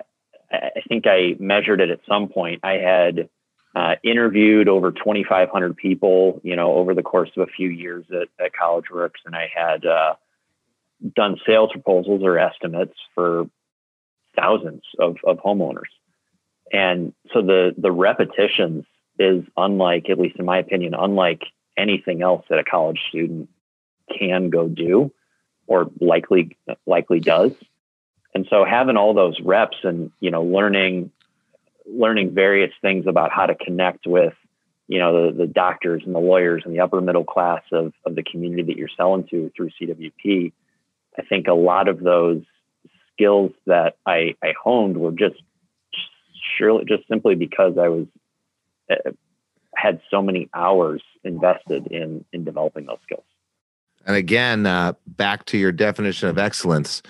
I 0.52 0.82
think 0.88 1.06
I 1.08 1.36
measured 1.40 1.82
it 1.82 1.90
at 1.90 2.00
some 2.08 2.30
point. 2.30 2.62
I 2.64 2.74
had 2.74 3.30
uh, 3.76 3.96
interviewed 4.04 4.70
over 4.70 4.92
2,500 4.92 5.76
people, 5.76 6.42
you 6.44 6.56
know, 6.56 6.74
over 6.74 6.94
the 6.94 7.02
course 7.02 7.32
of 7.36 7.48
a 7.48 7.52
few 7.52 7.70
years 7.70 8.06
at, 8.12 8.28
at 8.44 8.52
CollegeWorks, 8.54 9.26
and 9.26 9.36
I 9.36 9.50
had 9.54 9.86
uh, 9.86 10.16
done 11.16 11.38
sales 11.46 11.72
proposals 11.72 12.22
or 12.24 12.38
estimates 12.38 12.94
for 13.16 13.50
thousands 14.36 14.84
of, 15.00 15.18
of 15.26 15.38
homeowners. 15.38 15.92
And 16.72 17.14
so 17.32 17.42
the 17.42 17.74
the 17.78 17.92
repetitions 17.92 18.86
is 19.20 19.44
unlike, 19.58 20.10
at 20.10 20.18
least 20.18 20.38
in 20.38 20.46
my 20.46 20.58
opinion, 20.58 20.94
unlike 20.98 21.44
anything 21.78 22.22
else 22.22 22.46
that 22.50 22.60
a 22.60 22.64
college 22.64 23.00
student 23.10 23.50
can 24.18 24.50
go 24.50 24.68
do 24.68 25.12
or 25.68 25.90
likely 26.00 26.58
likely 26.86 27.20
does. 27.20 27.52
And 28.36 28.48
so 28.50 28.66
having 28.66 28.98
all 28.98 29.14
those 29.14 29.40
reps 29.42 29.78
and 29.84 30.12
you 30.20 30.32
know 30.32 30.44
learning 30.44 31.12
learning 31.86 32.34
various 32.34 32.72
things 32.82 33.06
about 33.08 33.32
how 33.32 33.46
to 33.46 33.56
connect 33.56 34.08
with 34.08 34.34
you 34.88 35.00
know 35.00 35.32
the, 35.32 35.38
the 35.38 35.48
doctors 35.48 36.04
and 36.06 36.14
the 36.14 36.20
lawyers 36.20 36.64
and 36.66 36.74
the 36.74 36.80
upper 36.80 37.02
middle 37.02 37.26
class 37.26 37.64
of, 37.72 37.94
of 38.06 38.16
the 38.16 38.24
community 38.24 38.64
that 38.64 38.78
you're 38.78 38.90
selling 38.96 39.26
to 39.28 39.52
through 39.56 39.70
CWP, 39.82 40.52
I 41.18 41.22
think 41.24 41.48
a 41.48 41.54
lot 41.54 41.88
of 41.88 42.00
those 42.00 42.44
skills 43.14 43.52
that 43.66 43.98
I, 44.06 44.36
I 44.44 44.54
honed 44.62 44.98
were 44.98 45.12
just 45.12 45.36
surely 46.58 46.86
just 46.86 47.08
simply 47.08 47.36
because 47.36 47.78
I 47.78 47.88
was 47.90 48.08
uh, 48.92 49.12
had 49.76 50.02
so 50.12 50.22
many 50.22 50.50
hours 50.54 51.02
invested 51.24 51.88
in 51.88 52.26
in 52.34 52.44
developing 52.44 52.86
those 52.86 53.00
skills. 53.04 53.24
And 54.06 54.16
again, 54.16 54.66
uh, 54.66 54.94
back 55.08 55.46
to 55.46 55.58
your 55.58 55.72
definition 55.72 56.30
of 56.30 56.38
excellence, 56.38 57.02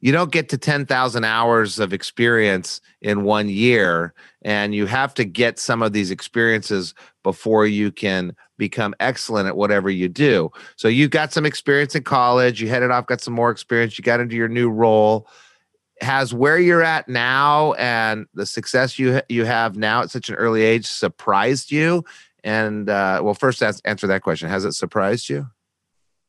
you 0.00 0.12
don't 0.12 0.30
get 0.30 0.48
to 0.50 0.58
10,000 0.58 1.24
hours 1.24 1.78
of 1.78 1.92
experience 1.92 2.80
in 3.00 3.24
one 3.24 3.48
year, 3.48 4.12
and 4.42 4.74
you 4.74 4.86
have 4.86 5.14
to 5.14 5.24
get 5.24 5.58
some 5.58 5.82
of 5.82 5.92
these 5.92 6.10
experiences 6.10 6.94
before 7.22 7.66
you 7.66 7.90
can 7.90 8.36
become 8.58 8.94
excellent 9.00 9.48
at 9.48 9.56
whatever 9.56 9.90
you 9.90 10.08
do. 10.08 10.50
So 10.76 10.88
you 10.88 11.08
got 11.08 11.32
some 11.32 11.46
experience 11.46 11.94
in 11.94 12.04
college, 12.04 12.60
you 12.60 12.68
headed 12.68 12.90
off, 12.90 13.06
got 13.06 13.20
some 13.20 13.34
more 13.34 13.50
experience, 13.50 13.98
you 13.98 14.02
got 14.04 14.20
into 14.20 14.36
your 14.36 14.48
new 14.48 14.70
role. 14.70 15.28
Has 16.02 16.34
where 16.34 16.58
you're 16.58 16.82
at 16.82 17.08
now 17.08 17.72
and 17.72 18.26
the 18.34 18.44
success 18.44 18.98
you 18.98 19.22
you 19.30 19.46
have 19.46 19.78
now 19.78 20.02
at 20.02 20.10
such 20.10 20.28
an 20.28 20.34
early 20.34 20.62
age 20.62 20.86
surprised 20.86 21.72
you? 21.72 22.04
And 22.44 22.90
uh, 22.90 23.22
well, 23.24 23.32
first 23.32 23.62
answer 23.62 24.06
that 24.06 24.22
question: 24.22 24.50
Has 24.50 24.66
it 24.66 24.74
surprised 24.74 25.30
you? 25.30 25.48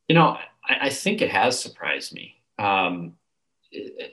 You 0.08 0.16
know, 0.16 0.38
I, 0.68 0.88
I 0.88 0.90
think 0.90 1.22
it 1.22 1.32
has 1.32 1.60
surprised 1.60 2.14
me, 2.14 2.36
um, 2.60 3.14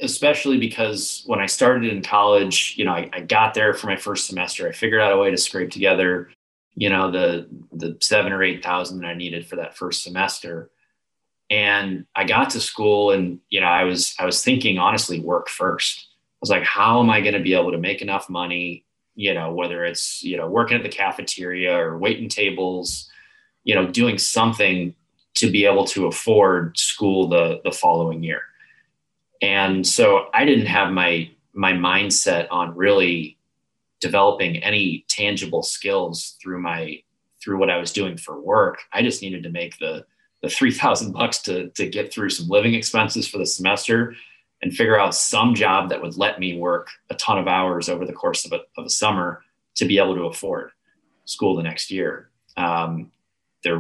especially 0.01 0.59
because 0.59 1.23
when 1.27 1.41
I 1.41 1.47
started 1.47 1.93
in 1.93 2.03
college, 2.03 2.75
you 2.77 2.85
know, 2.85 2.93
I, 2.93 3.09
I 3.13 3.21
got 3.21 3.55
there 3.55 3.75
for 3.75 3.87
my 3.87 3.97
first 3.97 4.27
semester. 4.27 4.69
I 4.69 4.73
figured 4.73 5.01
out 5.01 5.13
a 5.13 5.17
way 5.17 5.31
to 5.31 5.37
scrape 5.37 5.71
together, 5.71 6.31
you 6.75 6.91
know, 6.91 7.11
the 7.11 7.49
the 7.73 7.97
seven 8.01 8.33
or 8.33 8.43
eight 8.43 8.65
thousand 8.65 9.01
that 9.01 9.07
I 9.09 9.15
needed 9.15 9.47
for 9.47 9.57
that 9.57 9.77
first 9.77 10.03
semester. 10.03 10.71
And 11.51 12.07
I 12.17 12.25
got 12.25 12.51
to 12.51 12.61
school, 12.61 13.13
and 13.13 13.39
you 13.49 13.61
know, 13.61 13.67
I 13.67 13.85
was 13.85 14.15
I 14.19 14.27
was 14.27 14.43
thinking 14.43 14.79
honestly, 14.79 15.21
work 15.21 15.49
first. 15.49 16.09
I 16.09 16.39
was 16.41 16.51
like, 16.51 16.65
how 16.65 17.01
am 17.01 17.11
I 17.11 17.21
going 17.21 17.35
to 17.35 17.41
be 17.41 17.55
able 17.55 17.73
to 17.73 17.79
make 17.79 18.03
enough 18.03 18.29
money? 18.29 18.85
You 19.15 19.35
know, 19.35 19.55
whether 19.55 19.85
it's 19.85 20.23
you 20.25 20.37
know 20.37 20.49
working 20.49 20.77
at 20.77 20.83
the 20.83 20.89
cafeteria 20.89 21.79
or 21.79 21.97
waiting 21.99 22.29
tables, 22.29 23.09
you 23.63 23.77
know, 23.77 23.87
doing 23.87 24.19
something 24.19 24.95
to 25.35 25.51
be 25.51 25.65
able 25.65 25.85
to 25.87 26.07
afford 26.07 26.79
school 26.79 27.29
the 27.29 27.61
the 27.65 27.73
following 27.73 28.23
year. 28.23 28.43
And 29.43 29.87
so 29.87 30.29
I 30.33 30.45
didn't 30.45 30.67
have 30.67 30.91
my 30.91 31.31
my 31.53 31.73
mindset 31.73 32.47
on 32.51 32.77
really 32.77 33.39
developing 34.01 34.57
any 34.59 35.05
tangible 35.09 35.63
skills 35.63 36.37
through 36.43 36.61
my 36.61 37.03
through 37.43 37.59
what 37.59 37.71
I 37.71 37.77
was 37.77 37.93
doing 37.93 38.17
for 38.17 38.41
work. 38.41 38.79
I 38.93 39.03
just 39.03 39.23
needed 39.23 39.43
to 39.43 39.51
make 39.51 39.79
the 39.79 40.05
the 40.43 40.49
three 40.49 40.73
thousand 40.73 41.13
bucks 41.13 41.39
to 41.43 41.69
to 41.71 41.89
get 41.89 42.13
through 42.13 42.31
some 42.31 42.49
living 42.49 42.75
expenses 42.75 43.29
for 43.29 43.39
the 43.39 43.47
semester 43.47 44.15
and 44.63 44.75
figure 44.75 44.99
out 44.99 45.15
some 45.15 45.55
job 45.55 45.91
that 45.91 46.01
would 46.01 46.17
let 46.17 46.41
me 46.41 46.57
work 46.57 46.89
a 47.11 47.15
ton 47.17 47.39
of 47.39 47.47
hours 47.47 47.89
over 47.89 48.07
the 48.07 48.13
course 48.13 48.47
of 48.47 48.53
a, 48.53 48.61
of 48.79 48.87
a 48.87 48.91
summer 48.91 49.43
to 49.75 49.85
be 49.85 49.99
able 49.99 50.15
to 50.15 50.23
afford 50.23 50.71
school 51.27 51.55
the 51.57 51.63
next 51.63 51.91
year. 51.91 52.31
Um, 52.57 53.11
there, 53.63 53.79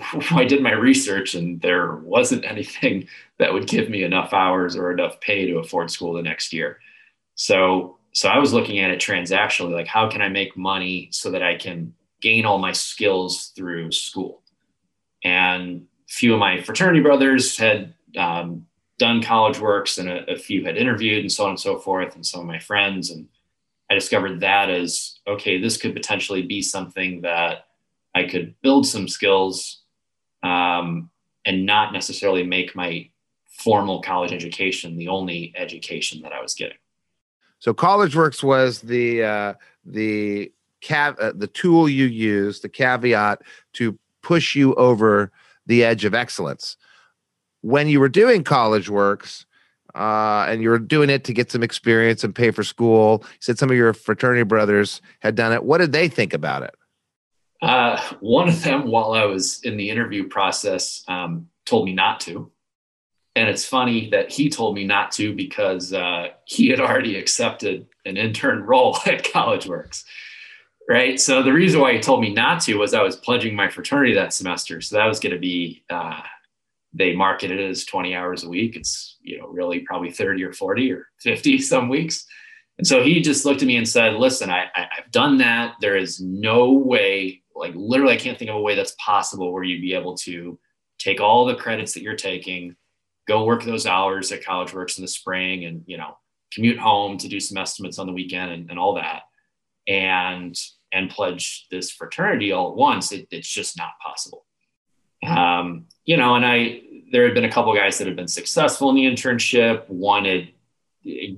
I 0.30 0.44
did 0.44 0.62
my 0.62 0.72
research 0.72 1.34
and 1.34 1.60
there 1.60 1.96
wasn't 1.96 2.44
anything 2.44 3.08
that 3.38 3.52
would 3.52 3.66
give 3.66 3.88
me 3.88 4.02
enough 4.02 4.32
hours 4.32 4.76
or 4.76 4.92
enough 4.92 5.20
pay 5.20 5.46
to 5.46 5.58
afford 5.58 5.90
school 5.90 6.14
the 6.14 6.22
next 6.22 6.52
year. 6.52 6.78
So, 7.34 7.98
so 8.12 8.28
I 8.28 8.38
was 8.38 8.52
looking 8.52 8.78
at 8.78 8.90
it 8.90 9.00
transactionally, 9.00 9.72
like 9.72 9.86
how 9.86 10.08
can 10.08 10.20
I 10.20 10.28
make 10.28 10.56
money 10.56 11.08
so 11.12 11.30
that 11.30 11.42
I 11.42 11.56
can 11.56 11.94
gain 12.20 12.44
all 12.44 12.58
my 12.58 12.72
skills 12.72 13.52
through 13.56 13.92
school? 13.92 14.42
And 15.24 15.86
a 16.08 16.12
few 16.12 16.34
of 16.34 16.40
my 16.40 16.60
fraternity 16.60 17.00
brothers 17.00 17.56
had 17.56 17.94
um, 18.18 18.66
done 18.98 19.22
college 19.22 19.58
works 19.58 19.98
and 19.98 20.08
a, 20.08 20.30
a 20.30 20.36
few 20.36 20.64
had 20.64 20.76
interviewed 20.76 21.20
and 21.20 21.32
so 21.32 21.44
on 21.44 21.50
and 21.50 21.60
so 21.60 21.78
forth, 21.78 22.14
and 22.14 22.24
some 22.24 22.40
of 22.40 22.46
my 22.46 22.58
friends. 22.58 23.10
And 23.10 23.28
I 23.90 23.94
discovered 23.94 24.40
that 24.40 24.70
as 24.70 25.18
okay, 25.26 25.60
this 25.60 25.76
could 25.76 25.94
potentially 25.94 26.42
be 26.42 26.62
something 26.62 27.22
that 27.22 27.66
I 28.14 28.24
could 28.24 28.54
build 28.62 28.86
some 28.86 29.08
skills 29.08 29.81
um, 30.42 31.10
and 31.44 31.66
not 31.66 31.92
necessarily 31.92 32.42
make 32.42 32.74
my 32.74 33.08
formal 33.48 34.00
college 34.02 34.32
education 34.32 34.96
the 34.96 35.08
only 35.08 35.52
education 35.56 36.22
that 36.22 36.32
I 36.32 36.40
was 36.40 36.54
getting. 36.54 36.78
So 37.58 37.72
CollegeWorks 37.72 38.42
was 38.42 38.80
the 38.80 39.22
uh, 39.22 39.54
the 39.84 40.52
cav- 40.82 41.20
uh, 41.20 41.32
the 41.34 41.46
tool 41.46 41.88
you 41.88 42.06
use, 42.06 42.60
the 42.60 42.68
caveat 42.68 43.42
to 43.74 43.98
push 44.22 44.56
you 44.56 44.74
over 44.74 45.30
the 45.66 45.84
edge 45.84 46.04
of 46.04 46.14
excellence. 46.14 46.76
When 47.60 47.88
you 47.88 48.00
were 48.00 48.08
doing 48.08 48.42
CollegeWorks, 48.42 49.44
uh, 49.94 50.46
and 50.48 50.62
you 50.62 50.70
were 50.70 50.78
doing 50.78 51.10
it 51.10 51.24
to 51.24 51.32
get 51.32 51.52
some 51.52 51.62
experience 51.62 52.24
and 52.24 52.34
pay 52.34 52.50
for 52.50 52.64
school, 52.64 53.20
you 53.22 53.38
said 53.40 53.58
some 53.58 53.70
of 53.70 53.76
your 53.76 53.92
fraternity 53.92 54.42
brothers 54.42 55.02
had 55.20 55.34
done 55.34 55.52
it. 55.52 55.64
What 55.64 55.78
did 55.78 55.92
they 55.92 56.08
think 56.08 56.32
about 56.32 56.62
it? 56.62 56.74
Uh, 57.62 58.00
one 58.18 58.48
of 58.48 58.62
them, 58.64 58.88
while 58.88 59.12
I 59.12 59.24
was 59.24 59.60
in 59.62 59.76
the 59.76 59.88
interview 59.88 60.28
process, 60.28 61.04
um, 61.06 61.48
told 61.64 61.86
me 61.86 61.94
not 61.94 62.18
to. 62.20 62.50
And 63.36 63.48
it's 63.48 63.64
funny 63.64 64.10
that 64.10 64.30
he 64.30 64.50
told 64.50 64.74
me 64.74 64.84
not 64.84 65.12
to 65.12 65.34
because 65.34 65.92
uh, 65.92 66.28
he 66.44 66.68
had 66.68 66.80
already 66.80 67.16
accepted 67.16 67.86
an 68.04 68.16
intern 68.16 68.62
role 68.66 68.96
at 69.06 69.24
CollegeWorks. 69.24 70.04
Right. 70.88 71.18
So 71.20 71.44
the 71.44 71.52
reason 71.52 71.80
why 71.80 71.94
he 71.94 72.00
told 72.00 72.20
me 72.20 72.34
not 72.34 72.60
to 72.62 72.74
was 72.74 72.92
I 72.92 73.02
was 73.02 73.14
pledging 73.14 73.54
my 73.54 73.68
fraternity 73.68 74.14
that 74.14 74.32
semester. 74.32 74.80
So 74.80 74.96
that 74.96 75.06
was 75.06 75.20
going 75.20 75.32
to 75.32 75.38
be, 75.38 75.84
uh, 75.88 76.20
they 76.92 77.14
marketed 77.14 77.60
it 77.60 77.70
as 77.70 77.84
20 77.84 78.16
hours 78.16 78.42
a 78.42 78.48
week. 78.48 78.74
It's, 78.74 79.16
you 79.22 79.38
know, 79.38 79.46
really 79.46 79.80
probably 79.80 80.10
30 80.10 80.42
or 80.42 80.52
40 80.52 80.92
or 80.92 81.06
50 81.20 81.58
some 81.60 81.88
weeks. 81.88 82.26
And 82.78 82.86
so 82.86 83.00
he 83.02 83.20
just 83.20 83.44
looked 83.44 83.62
at 83.62 83.68
me 83.68 83.76
and 83.76 83.88
said, 83.88 84.14
listen, 84.14 84.50
I, 84.50 84.64
I, 84.74 84.88
I've 84.98 85.10
done 85.12 85.38
that. 85.38 85.76
There 85.80 85.96
is 85.96 86.20
no 86.20 86.72
way 86.72 87.41
like 87.54 87.74
literally, 87.74 88.14
I 88.14 88.18
can't 88.18 88.38
think 88.38 88.50
of 88.50 88.56
a 88.56 88.60
way 88.60 88.74
that's 88.74 88.94
possible 88.98 89.52
where 89.52 89.62
you'd 89.62 89.82
be 89.82 89.94
able 89.94 90.16
to 90.18 90.58
take 90.98 91.20
all 91.20 91.44
the 91.44 91.54
credits 91.54 91.94
that 91.94 92.02
you're 92.02 92.16
taking, 92.16 92.76
go 93.26 93.44
work 93.44 93.64
those 93.64 93.86
hours 93.86 94.32
at 94.32 94.44
College 94.44 94.72
Works 94.72 94.98
in 94.98 95.02
the 95.02 95.08
spring, 95.08 95.64
and 95.64 95.82
you 95.86 95.96
know 95.96 96.16
commute 96.52 96.78
home 96.78 97.16
to 97.18 97.28
do 97.28 97.40
some 97.40 97.56
estimates 97.56 97.98
on 97.98 98.06
the 98.06 98.12
weekend 98.12 98.52
and, 98.52 98.70
and 98.70 98.78
all 98.78 98.94
that, 98.94 99.22
and 99.86 100.58
and 100.92 101.10
pledge 101.10 101.66
this 101.70 101.90
fraternity 101.90 102.52
all 102.52 102.70
at 102.70 102.76
once. 102.76 103.12
It, 103.12 103.28
it's 103.30 103.48
just 103.48 103.76
not 103.76 103.92
possible. 104.04 104.44
Um, 105.26 105.86
you 106.04 106.16
know, 106.16 106.34
and 106.34 106.44
I 106.44 106.82
there 107.12 107.24
had 107.24 107.34
been 107.34 107.44
a 107.44 107.52
couple 107.52 107.74
guys 107.74 107.98
that 107.98 108.06
had 108.06 108.16
been 108.16 108.28
successful 108.28 108.90
in 108.90 108.96
the 108.96 109.06
internship. 109.06 109.88
One 109.88 110.24
had 110.24 110.48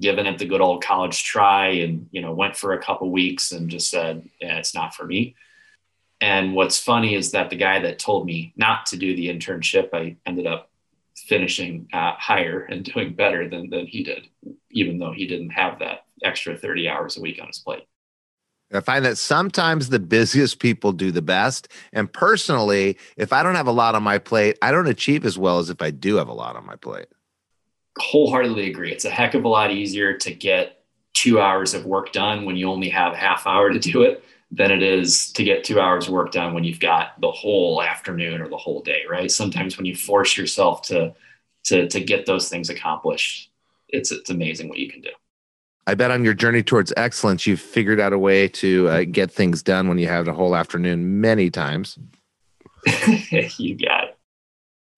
given 0.00 0.26
it 0.26 0.38
the 0.38 0.46
good 0.46 0.60
old 0.60 0.82
college 0.82 1.24
try 1.24 1.68
and 1.68 2.06
you 2.12 2.20
know 2.20 2.32
went 2.32 2.56
for 2.56 2.74
a 2.74 2.82
couple 2.82 3.10
weeks 3.10 3.52
and 3.52 3.70
just 3.70 3.90
said 3.90 4.28
yeah, 4.40 4.58
it's 4.58 4.74
not 4.74 4.94
for 4.94 5.06
me 5.06 5.34
and 6.20 6.54
what's 6.54 6.78
funny 6.78 7.14
is 7.14 7.32
that 7.32 7.50
the 7.50 7.56
guy 7.56 7.80
that 7.80 7.98
told 7.98 8.26
me 8.26 8.52
not 8.56 8.86
to 8.86 8.96
do 8.96 9.14
the 9.14 9.28
internship, 9.28 9.90
I 9.92 10.16
ended 10.26 10.46
up 10.46 10.70
finishing 11.16 11.88
uh, 11.92 12.12
higher 12.18 12.60
and 12.64 12.84
doing 12.84 13.14
better 13.14 13.48
than, 13.48 13.70
than 13.70 13.86
he 13.86 14.02
did, 14.02 14.28
even 14.70 14.98
though 14.98 15.12
he 15.12 15.26
didn't 15.26 15.50
have 15.50 15.78
that 15.78 16.04
extra 16.22 16.56
30 16.56 16.88
hours 16.88 17.16
a 17.16 17.20
week 17.20 17.38
on 17.40 17.48
his 17.48 17.58
plate. 17.58 17.86
I 18.72 18.80
find 18.80 19.04
that 19.04 19.18
sometimes 19.18 19.88
the 19.88 20.00
busiest 20.00 20.58
people 20.58 20.92
do 20.92 21.12
the 21.12 21.22
best. 21.22 21.68
And 21.92 22.12
personally, 22.12 22.98
if 23.16 23.32
I 23.32 23.42
don't 23.42 23.54
have 23.54 23.66
a 23.66 23.72
lot 23.72 23.94
on 23.94 24.02
my 24.02 24.18
plate, 24.18 24.58
I 24.62 24.72
don't 24.72 24.88
achieve 24.88 25.24
as 25.24 25.38
well 25.38 25.58
as 25.58 25.70
if 25.70 25.80
I 25.80 25.90
do 25.90 26.16
have 26.16 26.28
a 26.28 26.32
lot 26.32 26.56
on 26.56 26.66
my 26.66 26.76
plate. 26.76 27.06
Wholeheartedly 27.98 28.68
agree. 28.68 28.90
It's 28.90 29.04
a 29.04 29.10
heck 29.10 29.34
of 29.34 29.44
a 29.44 29.48
lot 29.48 29.70
easier 29.70 30.16
to 30.18 30.34
get 30.34 30.84
two 31.12 31.40
hours 31.40 31.74
of 31.74 31.86
work 31.86 32.10
done 32.12 32.44
when 32.44 32.56
you 32.56 32.68
only 32.68 32.88
have 32.88 33.12
a 33.12 33.16
half 33.16 33.46
hour 33.46 33.70
to 33.70 33.78
do 33.78 34.02
it 34.02 34.24
than 34.56 34.70
it 34.70 34.82
is 34.82 35.32
to 35.32 35.42
get 35.42 35.64
two 35.64 35.80
hours 35.80 36.08
work 36.08 36.30
done 36.30 36.54
when 36.54 36.62
you've 36.62 36.78
got 36.78 37.20
the 37.20 37.30
whole 37.30 37.82
afternoon 37.82 38.40
or 38.40 38.48
the 38.48 38.56
whole 38.56 38.80
day, 38.80 39.02
right? 39.10 39.30
Sometimes 39.30 39.76
when 39.76 39.84
you 39.84 39.96
force 39.96 40.36
yourself 40.36 40.82
to 40.82 41.14
to 41.64 41.88
to 41.88 42.00
get 42.00 42.26
those 42.26 42.48
things 42.48 42.70
accomplished, 42.70 43.50
it's 43.88 44.12
it's 44.12 44.30
amazing 44.30 44.68
what 44.68 44.78
you 44.78 44.88
can 44.88 45.00
do. 45.00 45.10
I 45.86 45.94
bet 45.94 46.10
on 46.10 46.24
your 46.24 46.34
journey 46.34 46.62
towards 46.62 46.92
excellence, 46.96 47.46
you've 47.46 47.60
figured 47.60 48.00
out 48.00 48.12
a 48.12 48.18
way 48.18 48.48
to 48.48 48.88
uh, 48.88 49.04
get 49.04 49.30
things 49.30 49.62
done 49.62 49.88
when 49.88 49.98
you 49.98 50.06
have 50.06 50.24
the 50.24 50.32
whole 50.32 50.56
afternoon 50.56 51.20
many 51.20 51.50
times. 51.50 51.98
you 53.58 53.76
got 53.76 54.04
it. 54.04 54.18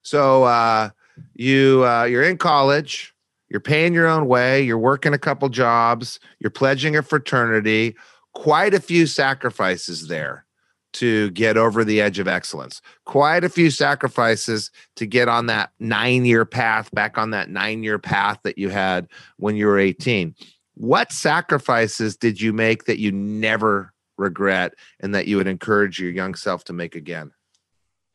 So 0.02 0.44
uh, 0.44 0.90
you 1.34 1.84
uh, 1.84 2.04
you're 2.04 2.24
in 2.24 2.36
college, 2.36 3.14
you're 3.48 3.60
paying 3.60 3.94
your 3.94 4.06
own 4.06 4.28
way, 4.28 4.62
you're 4.62 4.78
working 4.78 5.14
a 5.14 5.18
couple 5.18 5.48
jobs, 5.48 6.20
you're 6.40 6.50
pledging 6.50 6.94
a 6.94 7.02
fraternity 7.02 7.96
quite 8.36 8.74
a 8.74 8.80
few 8.80 9.06
sacrifices 9.06 10.08
there 10.08 10.44
to 10.92 11.30
get 11.30 11.56
over 11.56 11.84
the 11.84 12.02
edge 12.02 12.18
of 12.18 12.28
excellence. 12.28 12.82
Quite 13.06 13.44
a 13.44 13.48
few 13.48 13.70
sacrifices 13.70 14.70
to 14.96 15.06
get 15.06 15.26
on 15.26 15.46
that 15.46 15.70
nine 15.80 16.26
year 16.26 16.44
path, 16.44 16.90
back 16.92 17.16
on 17.16 17.30
that 17.30 17.48
nine 17.48 17.82
year 17.82 17.98
path 17.98 18.38
that 18.44 18.58
you 18.58 18.68
had 18.68 19.08
when 19.38 19.56
you 19.56 19.66
were 19.66 19.78
18. 19.78 20.34
What 20.74 21.12
sacrifices 21.12 22.14
did 22.14 22.38
you 22.38 22.52
make 22.52 22.84
that 22.84 22.98
you 22.98 23.10
never 23.10 23.94
regret 24.18 24.74
and 25.00 25.14
that 25.14 25.26
you 25.26 25.38
would 25.38 25.48
encourage 25.48 25.98
your 25.98 26.10
young 26.10 26.34
self 26.34 26.62
to 26.64 26.74
make 26.74 26.94
again? 26.94 27.32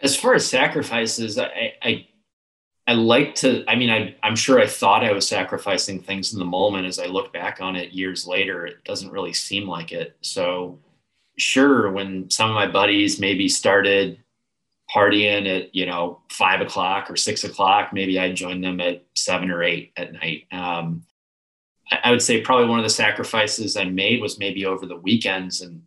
As 0.01 0.15
far 0.15 0.36
as 0.36 0.45
sacrifices, 0.45 1.39
I, 1.39 1.73
I 1.81 2.07
I 2.91 2.93
like 2.93 3.36
to, 3.36 3.63
I 3.69 3.77
mean, 3.77 3.89
I, 3.89 4.13
I'm 4.21 4.36
sure 4.36 4.60
I 4.60 4.67
thought 4.67 5.06
I 5.06 5.13
was 5.13 5.25
sacrificing 5.25 6.01
things 6.01 6.34
in 6.34 6.39
the 6.39 6.45
moment. 6.45 6.86
As 6.86 6.99
I 6.99 7.06
look 7.06 7.32
back 7.32 7.62
on 7.62 7.77
it 7.77 7.93
years 7.93 8.27
later, 8.27 8.65
it 8.65 8.84
doesn't 8.84 9.13
really 9.13 9.32
seem 9.32 9.65
like 9.65 9.93
it. 9.93 10.17
So, 10.19 10.77
sure, 11.38 11.89
when 11.89 12.30
some 12.30 12.49
of 12.49 12.54
my 12.54 12.67
buddies 12.67 13.17
maybe 13.17 13.47
started 13.47 14.21
partying 14.93 15.47
at, 15.47 15.73
you 15.73 15.86
know, 15.86 16.19
five 16.32 16.60
o'clock 16.60 17.10
or 17.10 17.15
six 17.15 17.45
o'clock, 17.45 17.93
maybe 17.93 18.19
I 18.19 18.34
joined 18.34 18.62
them 18.62 18.82
at 18.82 19.06
seven 19.15 19.51
or 19.51 19.63
eight 19.63 19.93
at 19.95 20.12
night. 20.12 20.47
Um, 20.51 21.04
I, 21.89 21.99
I 22.04 22.12
would 22.12 22.21
say 22.21 22.41
probably 22.41 22.67
one 22.67 22.80
of 22.80 22.84
the 22.84 22.89
sacrifices 22.89 23.77
I 23.77 23.86
made 23.86 24.19
was 24.19 24.38
maybe 24.38 24.65
over 24.65 24.86
the 24.86 24.97
weekends. 24.97 25.62
And 25.62 25.84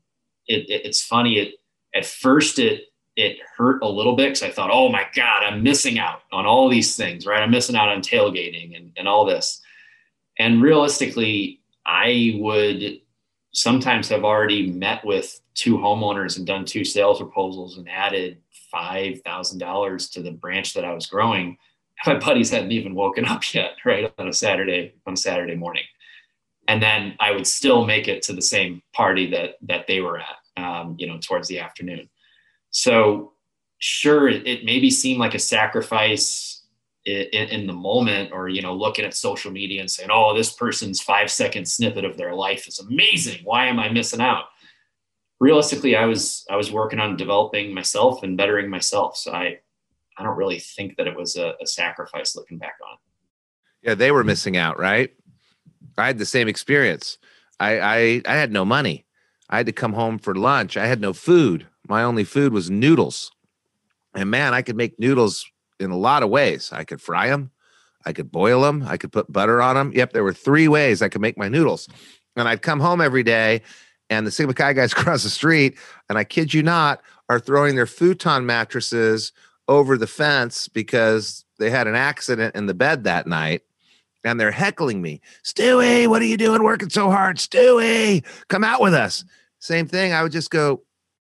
it, 0.46 0.70
it, 0.70 0.86
it's 0.86 1.02
funny, 1.02 1.38
it, 1.38 1.54
at 1.94 2.06
first, 2.06 2.58
it, 2.58 2.84
it 3.16 3.38
hurt 3.56 3.82
a 3.82 3.88
little 3.88 4.16
bit 4.16 4.30
because 4.30 4.42
I 4.42 4.50
thought, 4.50 4.70
oh 4.72 4.88
my 4.88 5.06
God, 5.14 5.44
I'm 5.44 5.62
missing 5.62 5.98
out 5.98 6.22
on 6.32 6.46
all 6.46 6.68
these 6.68 6.96
things, 6.96 7.26
right? 7.26 7.42
I'm 7.42 7.50
missing 7.50 7.76
out 7.76 7.88
on 7.88 8.02
tailgating 8.02 8.76
and, 8.76 8.92
and 8.96 9.06
all 9.06 9.24
this. 9.24 9.60
And 10.38 10.60
realistically, 10.60 11.60
I 11.86 12.34
would 12.38 13.00
sometimes 13.52 14.08
have 14.08 14.24
already 14.24 14.70
met 14.70 15.04
with 15.04 15.40
two 15.54 15.76
homeowners 15.76 16.36
and 16.36 16.46
done 16.46 16.64
two 16.64 16.84
sales 16.84 17.18
proposals 17.18 17.78
and 17.78 17.88
added 17.88 18.38
$5,000 18.74 20.12
to 20.12 20.22
the 20.22 20.32
branch 20.32 20.74
that 20.74 20.84
I 20.84 20.92
was 20.92 21.06
growing. 21.06 21.56
My 22.06 22.18
buddies 22.18 22.50
hadn't 22.50 22.72
even 22.72 22.94
woken 22.96 23.24
up 23.24 23.54
yet, 23.54 23.76
right? 23.84 24.12
On 24.18 24.28
a 24.28 24.32
Saturday, 24.32 24.94
on 25.06 25.12
a 25.12 25.16
Saturday 25.16 25.54
morning. 25.54 25.84
And 26.66 26.82
then 26.82 27.14
I 27.20 27.30
would 27.30 27.46
still 27.46 27.84
make 27.84 28.08
it 28.08 28.22
to 28.22 28.32
the 28.32 28.42
same 28.42 28.82
party 28.92 29.30
that, 29.30 29.56
that 29.62 29.86
they 29.86 30.00
were 30.00 30.18
at, 30.18 30.62
um, 30.62 30.96
you 30.98 31.06
know, 31.06 31.18
towards 31.18 31.46
the 31.46 31.60
afternoon. 31.60 32.08
So, 32.74 33.34
sure, 33.78 34.28
it, 34.28 34.44
it 34.48 34.64
maybe 34.64 34.90
seemed 34.90 35.20
like 35.20 35.36
a 35.36 35.38
sacrifice 35.38 36.66
in, 37.04 37.48
in, 37.48 37.66
the 37.68 37.72
moment, 37.72 38.32
or 38.32 38.48
you 38.48 38.62
know, 38.62 38.74
looking 38.74 39.04
at 39.04 39.14
social 39.14 39.52
media 39.52 39.80
and 39.80 39.88
saying, 39.88 40.10
"Oh, 40.12 40.36
this 40.36 40.52
person's 40.52 41.00
five 41.00 41.30
second 41.30 41.68
snippet 41.68 42.04
of 42.04 42.16
their 42.16 42.34
life 42.34 42.66
is 42.66 42.80
amazing. 42.80 43.42
Why 43.44 43.66
am 43.66 43.78
I 43.78 43.90
missing 43.90 44.20
out?" 44.20 44.46
Realistically, 45.38 45.94
I 45.94 46.06
was 46.06 46.44
I 46.50 46.56
was 46.56 46.72
working 46.72 46.98
on 46.98 47.16
developing 47.16 47.72
myself 47.72 48.24
and 48.24 48.36
bettering 48.36 48.68
myself. 48.68 49.16
So 49.16 49.32
I 49.32 49.60
I 50.18 50.24
don't 50.24 50.36
really 50.36 50.58
think 50.58 50.96
that 50.96 51.06
it 51.06 51.16
was 51.16 51.36
a, 51.36 51.54
a 51.62 51.66
sacrifice 51.68 52.34
looking 52.34 52.58
back 52.58 52.74
on. 52.90 52.96
Yeah, 53.82 53.94
they 53.94 54.10
were 54.10 54.24
missing 54.24 54.56
out, 54.56 54.80
right? 54.80 55.14
I 55.96 56.06
had 56.08 56.18
the 56.18 56.26
same 56.26 56.48
experience. 56.48 57.18
I, 57.60 57.78
I 57.78 58.22
I 58.26 58.34
had 58.34 58.50
no 58.50 58.64
money. 58.64 59.06
I 59.48 59.58
had 59.58 59.66
to 59.66 59.72
come 59.72 59.92
home 59.92 60.18
for 60.18 60.34
lunch. 60.34 60.76
I 60.76 60.86
had 60.86 61.00
no 61.00 61.12
food. 61.12 61.68
My 61.88 62.02
only 62.02 62.24
food 62.24 62.52
was 62.52 62.70
noodles. 62.70 63.30
And 64.14 64.30
man, 64.30 64.54
I 64.54 64.62
could 64.62 64.76
make 64.76 64.98
noodles 64.98 65.44
in 65.80 65.90
a 65.90 65.96
lot 65.96 66.22
of 66.22 66.30
ways. 66.30 66.70
I 66.72 66.84
could 66.84 67.00
fry 67.00 67.28
them, 67.28 67.50
I 68.06 68.12
could 68.12 68.30
boil 68.30 68.62
them, 68.62 68.84
I 68.86 68.96
could 68.96 69.12
put 69.12 69.32
butter 69.32 69.60
on 69.60 69.76
them. 69.76 69.92
Yep, 69.94 70.12
there 70.12 70.24
were 70.24 70.32
three 70.32 70.68
ways 70.68 71.02
I 71.02 71.08
could 71.08 71.20
make 71.20 71.36
my 71.36 71.48
noodles. 71.48 71.88
And 72.36 72.48
I'd 72.48 72.62
come 72.62 72.80
home 72.80 73.00
every 73.00 73.22
day, 73.22 73.62
and 74.10 74.26
the 74.26 74.30
Sigma 74.30 74.54
Chi 74.54 74.72
guys 74.72 74.92
across 74.98 75.22
the 75.22 75.30
street, 75.30 75.78
and 76.08 76.18
I 76.18 76.24
kid 76.24 76.54
you 76.54 76.62
not, 76.62 77.00
are 77.28 77.40
throwing 77.40 77.74
their 77.74 77.86
futon 77.86 78.46
mattresses 78.46 79.32
over 79.68 79.96
the 79.96 80.06
fence 80.06 80.68
because 80.68 81.44
they 81.58 81.70
had 81.70 81.86
an 81.86 81.94
accident 81.94 82.54
in 82.54 82.66
the 82.66 82.74
bed 82.74 83.04
that 83.04 83.26
night. 83.26 83.62
And 84.26 84.40
they're 84.40 84.50
heckling 84.50 85.02
me, 85.02 85.20
Stewie, 85.42 86.06
what 86.08 86.22
are 86.22 86.26
you 86.26 86.38
doing 86.38 86.62
working 86.62 86.88
so 86.88 87.10
hard? 87.10 87.36
Stewie, 87.36 88.24
come 88.48 88.64
out 88.64 88.80
with 88.80 88.94
us. 88.94 89.22
Same 89.58 89.86
thing. 89.86 90.14
I 90.14 90.22
would 90.22 90.32
just 90.32 90.50
go, 90.50 90.82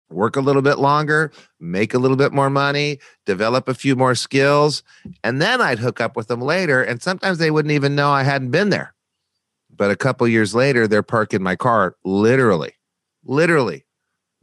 work 0.10 0.36
a 0.36 0.42
little 0.42 0.62
bit 0.62 0.80
longer, 0.80 1.32
make 1.60 1.94
a 1.94 2.00
little 2.00 2.18
bit 2.18 2.32
more 2.32 2.50
money, 2.50 3.00
develop 3.26 3.68
a 3.68 3.74
few 3.74 3.96
more 3.96 4.16
skills, 4.16 4.84
and 5.24 5.42
then 5.42 5.62
I'd 5.62 5.80
hook 5.80 6.00
up 6.00 6.16
with 6.16 6.28
them 6.28 6.42
later. 6.42 6.82
And 6.82 7.02
sometimes 7.02 7.38
they 7.38 7.52
wouldn't 7.52 7.74
even 7.74 7.96
know 7.96 8.12
I 8.12 8.24
hadn't 8.24 8.52
been 8.52 8.70
there. 8.70 8.94
But 9.76 9.92
a 9.92 9.96
couple 9.96 10.28
years 10.28 10.56
later, 10.56 10.88
they're 10.88 11.04
parking 11.04 11.44
my 11.44 11.56
car 11.56 11.96
literally, 12.04 12.74
literally. 13.24 13.86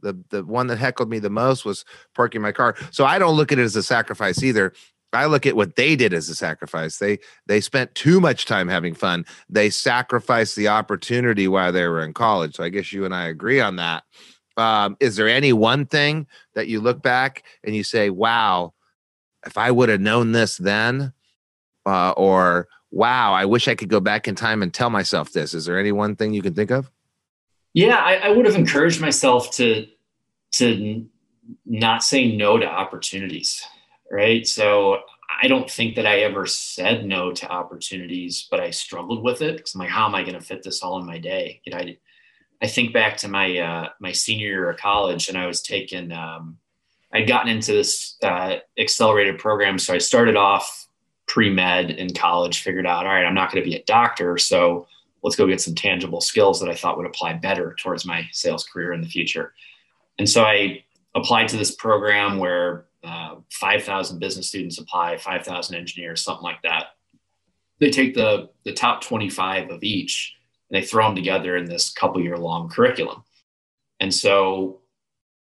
The, 0.01 0.21
the 0.29 0.43
one 0.43 0.67
that 0.67 0.77
heckled 0.77 1.09
me 1.09 1.19
the 1.19 1.31
most 1.31 1.65
was 1.65 1.83
parking 2.13 2.41
my 2.41 2.51
car. 2.51 2.75
So 2.91 3.05
I 3.05 3.17
don't 3.17 3.35
look 3.35 3.51
at 3.51 3.57
it 3.57 3.63
as 3.63 3.75
a 3.75 3.83
sacrifice 3.83 4.43
either. 4.43 4.71
I 5.13 5.25
look 5.25 5.45
at 5.45 5.55
what 5.55 5.75
they 5.75 5.95
did 5.95 6.13
as 6.13 6.29
a 6.29 6.35
sacrifice. 6.35 6.97
They 6.97 7.19
they 7.47 7.61
spent 7.61 7.95
too 7.95 8.19
much 8.19 8.45
time 8.45 8.67
having 8.67 8.93
fun. 8.93 9.25
They 9.49 9.69
sacrificed 9.69 10.55
the 10.55 10.67
opportunity 10.67 11.47
while 11.47 11.71
they 11.71 11.87
were 11.87 12.03
in 12.03 12.13
college. 12.13 12.55
So 12.55 12.63
I 12.63 12.69
guess 12.69 12.91
you 12.91 13.05
and 13.05 13.15
I 13.15 13.27
agree 13.27 13.61
on 13.61 13.77
that. 13.77 14.03
Um, 14.57 14.95
is 14.99 15.15
there 15.15 15.27
any 15.27 15.53
one 15.53 15.85
thing 15.85 16.27
that 16.53 16.67
you 16.67 16.79
look 16.79 17.01
back 17.01 17.43
and 17.63 17.75
you 17.75 17.83
say, 17.83 18.09
wow, 18.09 18.73
if 19.45 19.57
I 19.57 19.71
would 19.71 19.89
have 19.89 20.01
known 20.01 20.31
this 20.31 20.57
then, 20.57 21.13
uh, 21.85 22.11
or 22.11 22.67
wow, 22.91 23.33
I 23.33 23.45
wish 23.45 23.67
I 23.67 23.75
could 23.75 23.89
go 23.89 23.99
back 23.99 24.27
in 24.27 24.35
time 24.35 24.63
and 24.63 24.73
tell 24.73 24.89
myself 24.89 25.31
this? 25.31 25.53
Is 25.53 25.65
there 25.65 25.79
any 25.79 25.91
one 25.91 26.15
thing 26.15 26.33
you 26.33 26.41
can 26.41 26.53
think 26.53 26.71
of? 26.71 26.89
Yeah, 27.73 27.97
I, 27.97 28.15
I 28.15 28.29
would 28.29 28.45
have 28.45 28.55
encouraged 28.55 29.01
myself 29.01 29.51
to 29.51 29.87
to 30.53 31.05
not 31.65 32.03
say 32.03 32.35
no 32.35 32.57
to 32.57 32.65
opportunities, 32.65 33.61
right? 34.09 34.47
So 34.47 34.99
I 35.41 35.47
don't 35.47 35.69
think 35.69 35.95
that 35.95 36.05
I 36.05 36.19
ever 36.19 36.45
said 36.45 37.05
no 37.05 37.31
to 37.33 37.51
opportunities, 37.51 38.47
but 38.49 38.59
I 38.59 38.69
struggled 38.69 39.23
with 39.23 39.41
it 39.41 39.57
because 39.57 39.75
I'm 39.75 39.79
like, 39.79 39.89
how 39.89 40.05
am 40.05 40.15
I 40.15 40.21
going 40.21 40.35
to 40.35 40.41
fit 40.41 40.63
this 40.63 40.81
all 40.81 40.99
in 40.99 41.05
my 41.05 41.17
day? 41.17 41.61
You 41.65 41.73
know, 41.73 41.79
I 41.79 41.97
I 42.61 42.67
think 42.67 42.93
back 42.93 43.17
to 43.17 43.27
my 43.27 43.57
uh, 43.57 43.89
my 43.99 44.11
senior 44.11 44.47
year 44.47 44.69
of 44.69 44.77
college, 44.77 45.29
and 45.29 45.37
I 45.37 45.47
was 45.47 45.61
taking. 45.61 46.11
Um, 46.11 46.57
I'd 47.13 47.27
gotten 47.27 47.51
into 47.51 47.71
this 47.71 48.17
uh, 48.23 48.57
accelerated 48.77 49.39
program, 49.39 49.79
so 49.79 49.93
I 49.93 49.99
started 49.99 50.35
off 50.35 50.87
pre 51.27 51.49
med 51.49 51.91
in 51.91 52.13
college. 52.13 52.61
Figured 52.61 52.87
out, 52.87 53.05
all 53.05 53.13
right, 53.13 53.25
I'm 53.25 53.33
not 53.33 53.51
going 53.51 53.63
to 53.63 53.69
be 53.69 53.75
a 53.75 53.83
doctor, 53.83 54.37
so 54.37 54.87
let's 55.23 55.35
go 55.35 55.47
get 55.47 55.61
some 55.61 55.75
tangible 55.75 56.21
skills 56.21 56.59
that 56.59 56.69
I 56.69 56.75
thought 56.75 56.97
would 56.97 57.07
apply 57.07 57.33
better 57.33 57.75
towards 57.79 58.05
my 58.05 58.27
sales 58.31 58.63
career 58.63 58.93
in 58.93 59.01
the 59.01 59.07
future. 59.07 59.53
And 60.19 60.29
so 60.29 60.43
I 60.43 60.83
applied 61.15 61.47
to 61.49 61.57
this 61.57 61.75
program 61.75 62.37
where 62.37 62.85
uh, 63.03 63.35
5,000 63.51 64.19
business 64.19 64.47
students 64.47 64.77
apply, 64.77 65.17
5,000 65.17 65.75
engineers, 65.75 66.21
something 66.21 66.43
like 66.43 66.61
that. 66.63 66.87
They 67.79 67.89
take 67.89 68.13
the 68.13 68.49
the 68.63 68.71
top 68.71 69.01
25 69.01 69.69
of 69.69 69.83
each 69.83 70.34
and 70.69 70.81
they 70.81 70.85
throw 70.85 71.05
them 71.05 71.15
together 71.15 71.55
in 71.55 71.65
this 71.65 71.91
couple 71.91 72.21
year 72.21 72.37
long 72.37 72.69
curriculum. 72.69 73.23
And 73.99 74.13
so, 74.13 74.81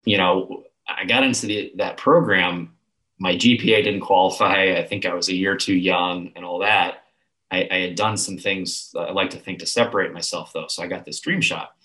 you 0.03 0.17
know, 0.17 0.63
I 0.87 1.05
got 1.05 1.23
into 1.23 1.47
the, 1.47 1.73
that 1.77 1.97
program. 1.97 2.73
My 3.17 3.35
GPA 3.35 3.83
didn't 3.83 4.01
qualify. 4.01 4.75
I 4.77 4.85
think 4.85 5.05
I 5.05 5.13
was 5.13 5.29
a 5.29 5.35
year 5.35 5.55
too 5.55 5.75
young 5.75 6.31
and 6.35 6.43
all 6.43 6.59
that. 6.59 7.03
I, 7.51 7.67
I 7.71 7.77
had 7.77 7.95
done 7.95 8.17
some 8.17 8.37
things 8.37 8.91
I 8.97 9.11
like 9.11 9.29
to 9.31 9.37
think 9.37 9.59
to 9.59 9.65
separate 9.65 10.13
myself 10.13 10.51
though. 10.53 10.67
So 10.67 10.83
I 10.83 10.87
got 10.87 11.05
this 11.05 11.19
dream 11.19 11.41
shot. 11.41 11.75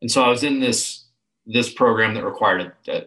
And 0.00 0.10
so 0.10 0.22
I 0.22 0.28
was 0.28 0.44
in 0.44 0.60
this 0.60 1.04
this 1.46 1.72
program 1.72 2.14
that 2.14 2.24
required 2.24 2.72
a, 2.88 3.04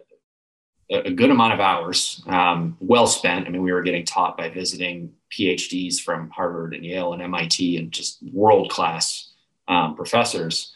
a, 0.90 1.08
a 1.08 1.10
good 1.10 1.30
amount 1.30 1.54
of 1.54 1.60
hours, 1.60 2.22
um, 2.28 2.76
well 2.80 3.08
spent. 3.08 3.46
I 3.46 3.50
mean, 3.50 3.62
we 3.62 3.72
were 3.72 3.82
getting 3.82 4.04
taught 4.04 4.36
by 4.36 4.48
visiting 4.48 5.12
PhDs 5.32 6.00
from 6.00 6.30
Harvard 6.30 6.74
and 6.74 6.84
Yale 6.84 7.14
and 7.14 7.22
MIT 7.22 7.76
and 7.78 7.90
just 7.90 8.22
world 8.32 8.70
class 8.70 9.27
um, 9.68 9.94
professors. 9.94 10.72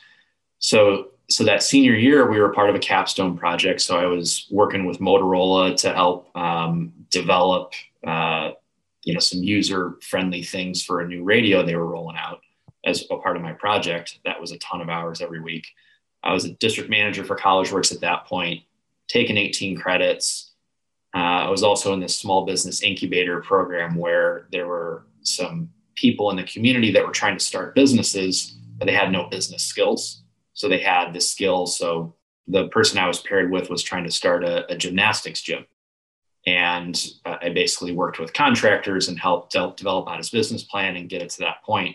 So 0.59 1.09
so 1.31 1.45
that 1.45 1.63
senior 1.63 1.95
year, 1.95 2.31
we 2.31 2.41
were 2.41 2.53
part 2.53 2.69
of 2.69 2.77
a 2.77 2.81
capstone 2.81 3.37
project. 3.39 3.81
So 3.81 3.99
I 3.99 4.07
was 4.07 4.47
working 4.51 4.85
with 4.85 4.99
Motorola 4.99 5.75
to 5.79 5.95
help 5.95 6.37
um, 6.37 6.93
develop, 7.11 7.73
uh, 8.07 8.51
you 9.05 9.15
know, 9.15 9.21
some 9.21 9.43
user 9.43 9.97
friendly 10.03 10.43
things 10.43 10.83
for 10.83 11.01
a 11.01 11.09
new 11.09 11.25
radio 11.25 11.65
they 11.65 11.77
were 11.77 11.87
rolling 11.87 12.17
out 12.17 12.41
as 12.85 13.05
a 13.11 13.17
part 13.17 13.37
of 13.37 13.43
my 13.43 13.53
project. 13.53 14.19
That 14.25 14.41
was 14.41 14.53
a 14.53 14.59
ton 14.59 14.81
of 14.81 14.89
hours 14.89 15.23
every 15.23 15.41
week. 15.41 15.67
I 16.23 16.33
was 16.33 16.45
a 16.45 16.51
district 16.51 16.91
manager 16.91 17.25
for 17.25 17.37
CollegeWorks 17.37 17.93
at 17.93 18.01
that 18.01 18.27
point, 18.27 18.63
taking 19.09 19.37
18 19.37 19.77
credits. 19.77 20.53
Uh, 21.15 21.47
I 21.47 21.51
was 21.51 21.63
also 21.63 21.93
in 21.95 22.01
this 22.01 22.17
small 22.17 22.45
business 22.45 22.83
incubator 22.83 23.41
program 23.41 23.97
where 23.97 24.49
there 24.53 24.67
were 24.67 25.07
some 25.23 25.71
people 25.95 26.31
in 26.31 26.37
the 26.37 26.45
community 26.45 26.91
that 26.93 27.07
were 27.07 27.13
trying 27.13 27.37
to 27.37 27.45
start 27.45 27.75
businesses 27.75 28.57
but 28.83 28.87
they 28.87 28.95
had 28.95 29.13
no 29.13 29.29
business 29.29 29.63
skills. 29.63 30.25
So 30.55 30.69
they 30.69 30.81
had 30.81 31.13
the 31.13 31.21
skills. 31.21 31.79
So 31.79 32.17
the 32.49 32.67
person 32.67 32.99
I 32.99 33.07
was 33.07 33.21
paired 33.21 33.49
with 33.49 33.71
was 33.71 33.81
trying 33.81 34.03
to 34.03 34.11
start 34.11 34.43
a, 34.43 34.69
a 34.73 34.77
gymnastics 34.77 35.41
gym. 35.41 35.67
And 36.49 37.01
uh, 37.25 37.37
I 37.41 37.51
basically 37.51 37.93
worked 37.93 38.19
with 38.19 38.33
contractors 38.33 39.07
and 39.07 39.17
helped 39.17 39.53
develop 39.53 40.09
out 40.09 40.19
his 40.19 40.31
business 40.31 40.65
plan 40.65 40.97
and 40.97 41.09
get 41.09 41.23
it 41.23 41.31
to 41.31 41.39
that 41.43 41.63
point. 41.63 41.95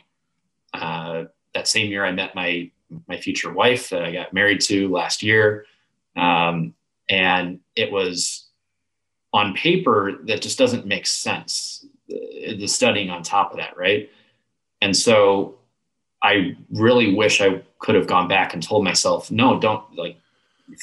Uh, 0.73 1.25
that 1.53 1.67
same 1.67 1.91
year, 1.91 2.05
I 2.05 2.13
met 2.13 2.35
my 2.35 2.71
my 3.09 3.17
future 3.17 3.51
wife 3.51 3.89
that 3.89 4.05
I 4.05 4.13
got 4.13 4.31
married 4.31 4.61
to 4.61 4.87
last 4.87 5.21
year, 5.21 5.65
um, 6.15 6.73
and 7.09 7.59
it 7.75 7.91
was 7.91 8.47
on 9.33 9.53
paper 9.55 10.19
that 10.23 10.41
just 10.41 10.57
doesn't 10.57 10.85
make 10.85 11.05
sense. 11.05 11.85
The 12.07 12.65
studying 12.67 13.09
on 13.09 13.23
top 13.23 13.51
of 13.51 13.57
that, 13.57 13.75
right? 13.75 14.09
And 14.81 14.95
so 14.95 15.56
I 16.23 16.57
really 16.71 17.13
wish 17.13 17.41
I 17.41 17.61
could 17.79 17.95
have 17.95 18.07
gone 18.07 18.27
back 18.27 18.53
and 18.53 18.63
told 18.63 18.83
myself, 18.83 19.29
no, 19.29 19.59
don't 19.59 19.83
like 19.95 20.17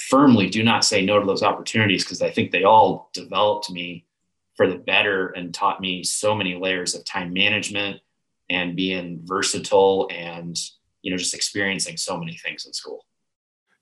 firmly 0.09 0.49
do 0.49 0.62
not 0.62 0.85
say 0.85 1.05
no 1.05 1.20
to 1.20 1.27
those 1.27 1.42
opportunities 1.42 2.05
because 2.05 2.23
I 2.23 2.31
think 2.31 2.51
they 2.51 2.64
all 2.64 3.11
developed 3.12 3.70
me 3.70 4.07
for 4.55 4.66
the 4.66 4.77
better 4.77 5.29
and 5.29 5.53
taught 5.53 5.81
me 5.81 6.03
so 6.05 6.35
many 6.35 6.55
layers 6.55 6.94
of 6.94 7.05
time 7.05 7.33
management 7.33 8.01
and 8.49 8.77
being 8.77 9.20
versatile 9.25 10.09
and 10.11 10.57
you 11.03 11.11
know 11.11 11.16
just 11.16 11.35
experiencing 11.35 11.97
so 11.97 12.16
many 12.16 12.37
things 12.37 12.64
in 12.64 12.73
school. 12.73 13.05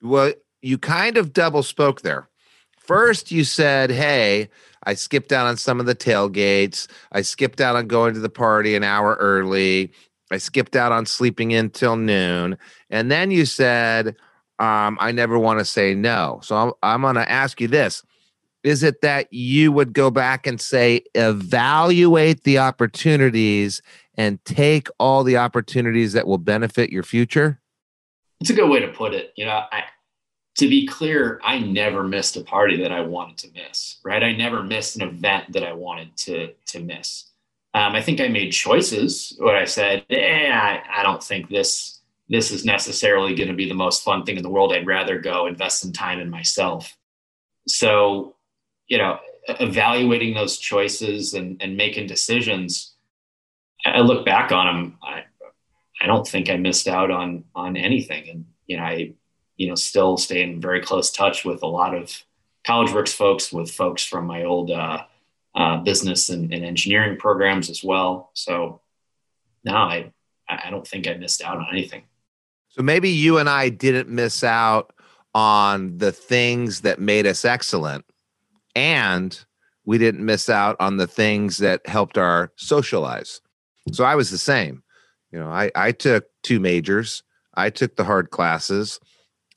Well, 0.01 0.33
you 0.61 0.79
kind 0.79 1.17
of 1.17 1.33
double 1.33 1.63
spoke 1.63 2.01
there. 2.03 2.29
First, 2.79 3.31
you 3.31 3.45
said, 3.45 3.91
"Hey, 3.91 4.49
I 4.85 4.95
skipped 4.95 5.33
out 5.33 5.47
on 5.47 5.57
some 5.57 5.79
of 5.79 5.87
the 5.87 5.95
tailgates. 5.95 6.89
I 7.13 7.23
skipped 7.23 7.61
out 7.61 7.77
on 7.77 7.87
going 7.87 8.15
to 8.15 8.21
the 8.21 8.29
party 8.29 8.75
an 8.75 8.83
hour 8.83 9.17
early. 9.21 9.93
I 10.33 10.39
skipped 10.39 10.77
out 10.77 10.93
on 10.93 11.07
sleeping 11.07 11.51
in 11.51 11.71
till 11.71 11.97
noon. 11.97 12.57
And 12.91 13.11
then 13.11 13.31
you 13.31 13.45
said, 13.47 14.17
um, 14.59 14.97
I 15.01 15.13
never 15.13 15.39
want 15.39 15.59
to 15.59 15.65
say 15.65 15.95
no. 15.95 16.41
So 16.43 16.57
I'm, 16.57 16.73
I'm 16.83 17.01
going 17.03 17.17
to 17.17 17.31
ask 17.31 17.61
you 17.61 17.69
this 17.69 18.03
Is 18.63 18.83
it 18.83 19.01
that 19.03 19.33
you 19.33 19.73
would 19.73 19.93
go 19.93 20.11
back 20.11 20.47
and 20.47 20.61
say, 20.61 21.03
evaluate 21.15 22.45
the 22.45 22.59
opportunities 22.59 23.83
and 24.17 24.45
take 24.45 24.89
all 24.99 25.25
the 25.25 25.37
opportunities 25.37 26.13
that 26.13 26.27
will 26.27 26.39
benefit 26.39 26.91
your 26.91 27.03
future? 27.03 27.61
It's 28.41 28.51
a 28.51 28.55
good 28.55 28.71
way 28.71 28.81
to 28.81 28.89
put 28.89 29.15
it. 29.15 29.33
You 29.37 29.47
know, 29.47 29.63
I, 29.73 29.85
to 30.59 30.69
be 30.69 30.87
clear, 30.87 31.41
I 31.43 31.59
never 31.59 32.03
missed 32.03 32.37
a 32.37 32.43
party 32.43 32.77
that 32.83 32.93
I 32.93 33.01
wanted 33.01 33.39
to 33.39 33.49
miss, 33.55 33.99
right? 34.05 34.23
I 34.23 34.33
never 34.33 34.63
missed 34.63 34.97
an 34.97 35.03
event 35.03 35.53
that 35.53 35.65
I 35.65 35.73
wanted 35.73 36.17
to, 36.19 36.53
to 36.67 36.81
miss. 36.81 37.32
Um, 37.75 37.95
I 37.95 38.03
think 38.03 38.21
I 38.21 38.29
made 38.29 38.53
choices 38.53 39.35
where 39.39 39.57
I 39.57 39.65
said, 39.65 40.05
eh, 40.11 40.51
I, 40.51 40.83
I 41.01 41.03
don't 41.03 41.23
think 41.23 41.49
this 41.49 42.01
this 42.29 42.51
is 42.51 42.65
necessarily 42.65 43.35
going 43.35 43.49
to 43.49 43.55
be 43.55 43.69
the 43.69 43.75
most 43.75 44.03
fun 44.03 44.25
thing 44.25 44.37
in 44.37 44.43
the 44.43 44.49
world. 44.49 44.73
I'd 44.73 44.87
rather 44.87 45.19
go 45.19 45.47
invest 45.47 45.81
some 45.81 45.93
time 45.93 46.19
in 46.19 46.31
myself. 46.31 46.97
So, 47.67 48.37
you 48.87 48.97
know, 48.97 49.19
evaluating 49.49 50.33
those 50.33 50.57
choices 50.57 51.35
and, 51.35 51.61
and 51.61 51.77
making 51.77 52.07
decisions, 52.07 52.95
I 53.85 54.01
look 54.01 54.25
back 54.25 54.51
on 54.51 54.67
them. 54.67 54.99
I, 55.03 55.25
I 56.01 56.07
don't 56.07 56.27
think 56.27 56.49
I 56.49 56.57
missed 56.57 56.89
out 56.89 57.11
on 57.11 57.45
on 57.55 57.77
anything, 57.77 58.29
and 58.29 58.45
you 58.67 58.77
know, 58.77 58.83
I 58.83 59.13
you 59.57 59.69
know 59.69 59.75
still 59.75 60.17
stay 60.17 60.43
in 60.43 60.61
very 60.61 60.81
close 60.81 61.11
touch 61.11 61.45
with 61.45 61.63
a 61.63 61.67
lot 61.67 61.95
of 61.95 62.23
CollegeWorks 62.67 63.15
folks, 63.15 63.53
with 63.53 63.71
folks 63.71 64.05
from 64.05 64.27
my 64.27 64.45
old 64.45 64.71
uh, 64.71 65.05
uh, 65.55 65.79
business 65.79 66.31
and, 66.31 66.53
and, 66.53 66.65
engineering 66.65 67.19
programs 67.19 67.69
as 67.69 67.85
well. 67.85 68.31
So 68.35 68.81
no, 69.65 69.75
I 69.75 70.13
I 70.49 70.71
don't 70.71 70.87
think 70.87 71.07
I 71.07 71.15
missed 71.15 71.43
out 71.43 71.59
on 71.59 71.67
anything. 71.71 72.05
So 72.69 72.83
maybe 72.83 73.11
you 73.11 73.39
and 73.39 73.49
I 73.49 73.69
didn't 73.69 74.09
miss 74.09 74.43
out 74.43 74.93
on 75.35 75.99
the 75.99 76.13
things 76.13 76.81
that 76.83 77.01
made 77.01 77.27
us 77.27 77.45
excellent, 77.45 78.05
and 78.75 79.39
we 79.85 79.99
didn't 79.99 80.25
miss 80.25 80.49
out 80.49 80.77
on 80.81 80.97
the 80.97 81.07
things 81.07 81.59
that 81.59 81.87
helped 81.87 82.17
our 82.17 82.53
socialize. 82.57 83.41
So 83.93 84.05
I 84.05 84.15
was 84.15 84.31
the 84.31 84.39
same. 84.39 84.83
You 85.33 85.39
know, 85.39 85.49
I, 85.49 85.71
I 85.75 85.93
took 85.93 86.27
two 86.43 86.61
majors, 86.61 87.23
I 87.55 87.71
took 87.71 87.97
the 87.97 88.05
hard 88.05 88.31
classes. 88.31 89.01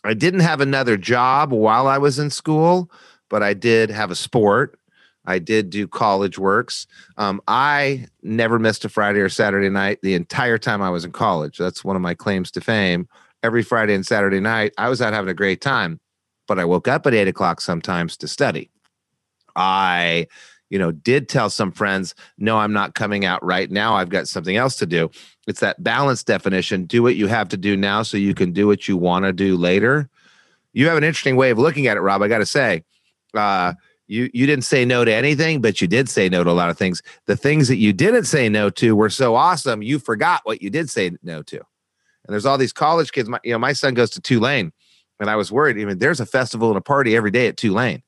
I 0.04 0.14
didn't 0.14 0.41
have 0.41 0.62
another 0.62 0.98
job 0.98 1.52
while 1.52 1.88
I 1.88 1.98
was 1.98 2.20
in 2.20 2.30
school, 2.30 2.91
but 3.30 3.41
I 3.41 3.54
did 3.54 3.89
have 3.89 4.12
a 4.12 4.16
sport. 4.16 4.80
I 5.28 5.40
did 5.40 5.70
do 5.70 5.88
college 5.88 6.38
works. 6.38 6.88
Um, 7.18 7.42
I 7.48 8.08
never 8.24 8.60
missed 8.60 8.86
a 8.86 8.90
Friday 8.90 9.20
or 9.20 9.30
Saturday 9.30 9.70
night 9.70 10.00
the 10.02 10.14
entire 10.14 10.58
time 10.58 10.82
I 10.82 10.90
was 10.90 11.06
in 11.06 11.12
college. 11.12 11.58
That's 11.58 11.84
one 11.84 11.96
of 11.96 12.02
my 12.02 12.14
claims 12.14 12.52
to 12.52 12.62
fame. 12.62 13.08
Every 13.44 13.64
Friday 13.64 13.94
and 13.94 14.06
Saturday 14.06 14.40
night, 14.40 14.74
I 14.78 14.90
was 14.90 15.02
out 15.02 15.14
having 15.14 15.30
a 15.30 15.36
great 15.36 15.62
time, 15.62 16.00
but 16.48 16.60
I 16.60 16.66
woke 16.66 16.88
up 16.88 17.06
at 17.06 17.14
eight 17.14 17.28
o'clock 17.28 17.62
sometimes 17.62 18.18
to 18.18 18.28
study. 18.28 18.72
I, 19.56 20.28
you 20.70 20.80
know, 20.80 20.92
did 20.92 21.30
tell 21.30 21.50
some 21.50 21.72
friends, 21.72 22.16
no, 22.38 22.58
I'm 22.58 22.74
not 22.74 22.96
coming 22.96 23.24
out 23.24 23.44
right 23.44 23.70
now. 23.70 23.96
I've 23.96 24.10
got 24.10 24.28
something 24.28 24.56
else 24.56 24.76
to 24.78 24.86
do. 24.86 25.12
It's 25.48 25.60
that 25.60 25.84
balance 25.84 26.24
definition. 26.24 26.86
Do 26.86 27.04
what 27.04 27.16
you 27.16 27.28
have 27.28 27.50
to 27.50 27.58
do 27.58 27.78
now 27.78 28.02
so 28.02 28.18
you 28.18 28.34
can 28.34 28.52
do 28.52 28.68
what 28.68 28.88
you 28.88 28.98
want 28.98 29.26
to 29.26 29.34
do 29.34 29.56
later. 29.56 30.10
You 30.74 30.88
have 30.88 30.98
an 30.98 31.04
interesting 31.04 31.36
way 31.36 31.52
of 31.52 31.60
looking 31.60 31.88
at 31.88 31.98
it, 31.98 32.02
Rob. 32.02 32.22
I 32.22 32.28
got 32.28 32.40
to 32.40 32.46
say, 32.46 32.84
uh, 33.34 33.74
you 34.08 34.30
you 34.34 34.45
didn't 34.45 34.66
say 34.66 34.86
no 34.86 35.03
to 35.03 35.14
anything, 35.14 35.62
but 35.62 35.82
you 35.82 35.88
did 35.88 36.10
say 36.10 36.30
no 36.30 36.43
to 36.43 36.49
a 36.49 36.53
lot 36.53 36.70
of 36.70 36.78
things. 36.78 37.01
The 37.26 37.36
things 37.36 37.68
that 37.68 37.78
you 37.78 37.93
didn't 37.93 38.26
say 38.26 38.49
no 38.49 38.70
to 38.72 38.95
were 38.95 39.10
so 39.10 39.36
awesome, 39.36 39.82
you 39.82 39.99
forgot 39.99 40.41
what 40.43 40.62
you 40.62 40.70
did 40.70 40.89
say 40.89 41.12
no 41.24 41.41
to. 41.43 41.58
And 41.58 42.34
there's 42.34 42.45
all 42.45 42.58
these 42.58 42.74
college 42.74 43.12
kids. 43.12 43.30
My, 43.30 43.39
you 43.43 43.51
know, 43.51 43.60
my 43.60 43.74
son 43.74 43.93
goes 43.93 44.10
to 44.12 44.22
Tulane, 44.22 44.72
and 45.20 45.30
I 45.30 45.36
was 45.36 45.51
worried. 45.51 45.80
I 45.80 45.86
mean, 45.86 45.99
there's 45.99 46.20
a 46.20 46.26
festival 46.26 46.70
and 46.70 46.78
a 46.78 46.82
party 46.82 47.16
every 47.16 47.32
day 47.32 47.47
at 47.47 47.58
Tulane, 47.58 48.03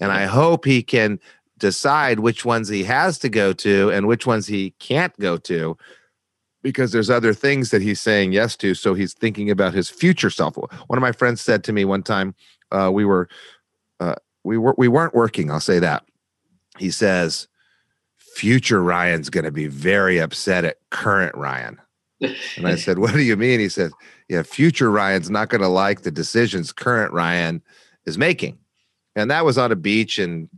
and 0.00 0.12
I 0.12 0.26
hope 0.26 0.64
he 0.64 0.82
can 0.82 1.18
decide 1.58 2.20
which 2.20 2.44
ones 2.44 2.68
he 2.68 2.84
has 2.84 3.18
to 3.20 3.28
go 3.28 3.52
to 3.52 3.90
and 3.90 4.06
which 4.06 4.26
ones 4.26 4.46
he 4.46 4.74
can't 4.78 5.16
go 5.20 5.36
to 5.36 5.76
because 6.62 6.92
there's 6.92 7.10
other 7.10 7.32
things 7.32 7.70
that 7.70 7.80
he's 7.80 8.00
saying 8.00 8.32
yes 8.32 8.56
to 8.56 8.74
so 8.74 8.92
he's 8.92 9.14
thinking 9.14 9.50
about 9.50 9.72
his 9.72 9.88
future 9.88 10.30
self 10.30 10.56
one 10.56 10.98
of 10.98 11.00
my 11.00 11.12
friends 11.12 11.40
said 11.40 11.62
to 11.62 11.72
me 11.72 11.84
one 11.84 12.02
time 12.02 12.34
uh, 12.72 12.90
we 12.92 13.04
were 13.04 13.28
uh, 14.00 14.16
we 14.44 14.58
were 14.58 14.74
we 14.78 14.88
weren't 14.88 15.14
working 15.14 15.50
i'll 15.50 15.60
say 15.60 15.78
that. 15.78 16.04
He 16.78 16.90
says 16.90 17.48
future 18.18 18.82
ryan's 18.82 19.30
going 19.30 19.44
to 19.44 19.52
be 19.52 19.68
very 19.68 20.18
upset 20.18 20.64
at 20.64 20.78
current 20.90 21.34
ryan. 21.36 21.80
And 22.20 22.66
i 22.66 22.76
said 22.76 22.98
what 22.98 23.12
do 23.12 23.22
you 23.22 23.36
mean? 23.36 23.60
He 23.60 23.68
said 23.68 23.90
yeah 24.28 24.42
future 24.42 24.90
ryan's 24.90 25.30
not 25.30 25.48
going 25.48 25.62
to 25.62 25.68
like 25.68 26.02
the 26.02 26.10
decisions 26.10 26.72
current 26.72 27.12
ryan 27.12 27.62
is 28.06 28.18
making. 28.18 28.58
And 29.16 29.30
that 29.30 29.44
was 29.44 29.58
on 29.58 29.70
a 29.70 29.76
beach 29.76 30.18
in 30.18 30.48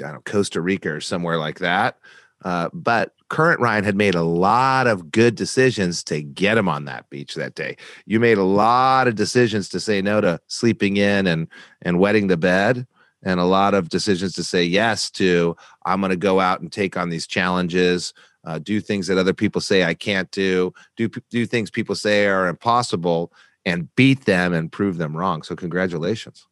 know, 0.00 0.20
Costa 0.24 0.60
Rica 0.60 0.90
or 0.90 1.00
somewhere 1.00 1.38
like 1.38 1.58
that. 1.58 1.98
Uh, 2.44 2.68
but 2.72 3.14
current 3.28 3.60
Ryan 3.60 3.84
had 3.84 3.96
made 3.96 4.14
a 4.14 4.22
lot 4.22 4.86
of 4.86 5.10
good 5.10 5.34
decisions 5.34 6.04
to 6.04 6.22
get 6.22 6.56
him 6.56 6.68
on 6.68 6.84
that 6.84 7.10
beach 7.10 7.34
that 7.34 7.54
day. 7.54 7.76
You 8.06 8.20
made 8.20 8.38
a 8.38 8.44
lot 8.44 9.08
of 9.08 9.16
decisions 9.16 9.68
to 9.70 9.80
say 9.80 10.00
no 10.00 10.20
to 10.20 10.40
sleeping 10.46 10.96
in 10.96 11.26
and 11.26 11.48
and 11.82 11.98
wetting 11.98 12.28
the 12.28 12.36
bed, 12.36 12.86
and 13.24 13.40
a 13.40 13.44
lot 13.44 13.74
of 13.74 13.88
decisions 13.88 14.34
to 14.34 14.44
say 14.44 14.64
yes 14.64 15.10
to 15.12 15.56
I'm 15.84 16.00
going 16.00 16.10
to 16.10 16.16
go 16.16 16.40
out 16.40 16.60
and 16.60 16.70
take 16.70 16.96
on 16.96 17.08
these 17.08 17.26
challenges, 17.26 18.14
uh, 18.44 18.58
do 18.58 18.80
things 18.80 19.06
that 19.06 19.18
other 19.18 19.34
people 19.34 19.60
say 19.60 19.84
I 19.84 19.94
can't 19.94 20.30
do, 20.30 20.72
do 20.96 21.08
do 21.30 21.46
things 21.46 21.70
people 21.70 21.94
say 21.94 22.26
are 22.26 22.48
impossible, 22.48 23.32
and 23.64 23.94
beat 23.96 24.24
them 24.24 24.52
and 24.52 24.72
prove 24.72 24.98
them 24.98 25.16
wrong. 25.16 25.42
So 25.42 25.56
congratulations. 25.56 26.46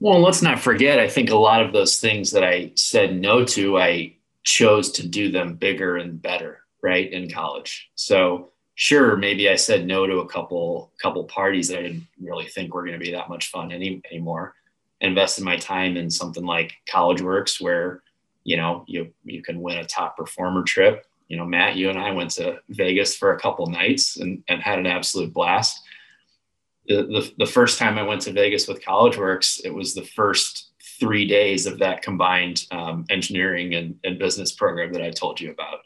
Well, 0.00 0.20
let's 0.20 0.42
not 0.42 0.58
forget, 0.58 0.98
I 0.98 1.08
think 1.08 1.30
a 1.30 1.36
lot 1.36 1.62
of 1.62 1.72
those 1.72 1.98
things 1.98 2.32
that 2.32 2.44
I 2.44 2.72
said 2.74 3.18
no 3.18 3.44
to, 3.46 3.78
I 3.78 4.16
chose 4.42 4.90
to 4.92 5.08
do 5.08 5.30
them 5.30 5.54
bigger 5.54 5.96
and 5.96 6.20
better, 6.20 6.60
right, 6.82 7.10
in 7.10 7.30
college. 7.30 7.90
So 7.94 8.50
sure, 8.74 9.16
maybe 9.16 9.48
I 9.48 9.54
said 9.54 9.86
no 9.86 10.06
to 10.06 10.18
a 10.18 10.28
couple 10.28 10.92
couple 11.00 11.24
parties 11.24 11.68
that 11.68 11.78
I 11.78 11.82
didn't 11.82 12.06
really 12.20 12.46
think 12.46 12.74
were 12.74 12.82
going 12.82 12.98
to 12.98 13.04
be 13.04 13.12
that 13.12 13.28
much 13.28 13.50
fun 13.50 13.72
any, 13.72 14.02
anymore. 14.10 14.54
Invested 15.04 15.44
my 15.44 15.56
time 15.56 15.96
in 15.96 16.10
something 16.10 16.44
like 16.44 16.72
College 16.88 17.22
Works, 17.22 17.60
where 17.60 18.02
you 18.44 18.56
know 18.56 18.84
you 18.86 19.12
you 19.24 19.42
can 19.42 19.60
win 19.60 19.78
a 19.78 19.84
top 19.84 20.16
performer 20.16 20.62
trip. 20.62 21.06
You 21.28 21.36
know, 21.36 21.46
Matt, 21.46 21.76
you 21.76 21.88
and 21.88 21.98
I 21.98 22.10
went 22.10 22.30
to 22.32 22.60
Vegas 22.68 23.16
for 23.16 23.32
a 23.32 23.40
couple 23.40 23.66
nights 23.66 24.18
and, 24.18 24.42
and 24.48 24.60
had 24.60 24.78
an 24.78 24.86
absolute 24.86 25.32
blast 25.32 25.80
the, 26.86 27.32
the, 27.38 27.46
first 27.46 27.78
time 27.78 27.98
I 27.98 28.02
went 28.02 28.20
to 28.22 28.32
Vegas 28.32 28.68
with 28.68 28.84
College 28.84 29.16
Works, 29.16 29.60
it 29.64 29.70
was 29.72 29.94
the 29.94 30.04
first 30.04 30.72
three 31.00 31.26
days 31.26 31.66
of 31.66 31.78
that 31.78 32.02
combined 32.02 32.66
um, 32.70 33.04
engineering 33.10 33.74
and, 33.74 33.98
and, 34.04 34.18
business 34.18 34.52
program 34.52 34.92
that 34.92 35.02
I 35.02 35.10
told 35.10 35.40
you 35.40 35.50
about. 35.50 35.80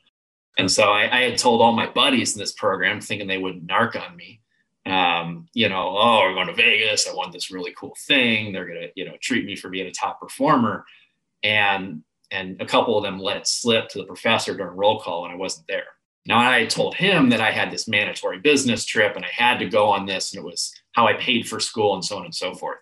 And 0.58 0.70
so 0.70 0.90
I, 0.90 1.18
I, 1.18 1.22
had 1.22 1.38
told 1.38 1.62
all 1.62 1.72
my 1.72 1.88
buddies 1.88 2.34
in 2.34 2.40
this 2.40 2.52
program, 2.52 3.00
thinking 3.00 3.28
they 3.28 3.38
would 3.38 3.66
narc 3.66 4.00
on 4.00 4.16
me. 4.16 4.40
Um, 4.88 5.48
you 5.54 5.68
know, 5.68 5.96
oh, 5.98 6.20
we're 6.22 6.34
going 6.34 6.46
to 6.48 6.54
Vegas. 6.54 7.08
I 7.08 7.14
want 7.14 7.32
this 7.32 7.50
really 7.50 7.74
cool 7.78 7.94
thing. 8.06 8.52
They're 8.52 8.66
gonna, 8.66 8.88
you 8.94 9.04
know, 9.04 9.16
treat 9.20 9.44
me 9.44 9.56
for 9.56 9.68
being 9.68 9.86
a 9.86 9.92
top 9.92 10.20
performer. 10.20 10.84
And 11.42 12.02
and 12.30 12.60
a 12.60 12.66
couple 12.66 12.96
of 12.96 13.04
them 13.04 13.18
let 13.18 13.36
it 13.36 13.46
slip 13.46 13.88
to 13.88 13.98
the 13.98 14.04
professor 14.04 14.54
during 14.54 14.76
roll 14.76 15.00
call, 15.00 15.24
and 15.24 15.32
I 15.32 15.36
wasn't 15.36 15.66
there. 15.66 15.86
Now 16.26 16.50
I 16.50 16.66
told 16.66 16.94
him 16.94 17.30
that 17.30 17.40
I 17.40 17.50
had 17.50 17.70
this 17.70 17.88
mandatory 17.88 18.38
business 18.38 18.84
trip 18.84 19.16
and 19.16 19.24
I 19.24 19.30
had 19.32 19.58
to 19.60 19.68
go 19.68 19.88
on 19.88 20.06
this, 20.06 20.32
and 20.32 20.42
it 20.42 20.46
was 20.46 20.72
how 20.92 21.06
I 21.06 21.14
paid 21.14 21.48
for 21.48 21.60
school 21.60 21.94
and 21.94 22.04
so 22.04 22.18
on 22.18 22.24
and 22.24 22.34
so 22.34 22.54
forth. 22.54 22.78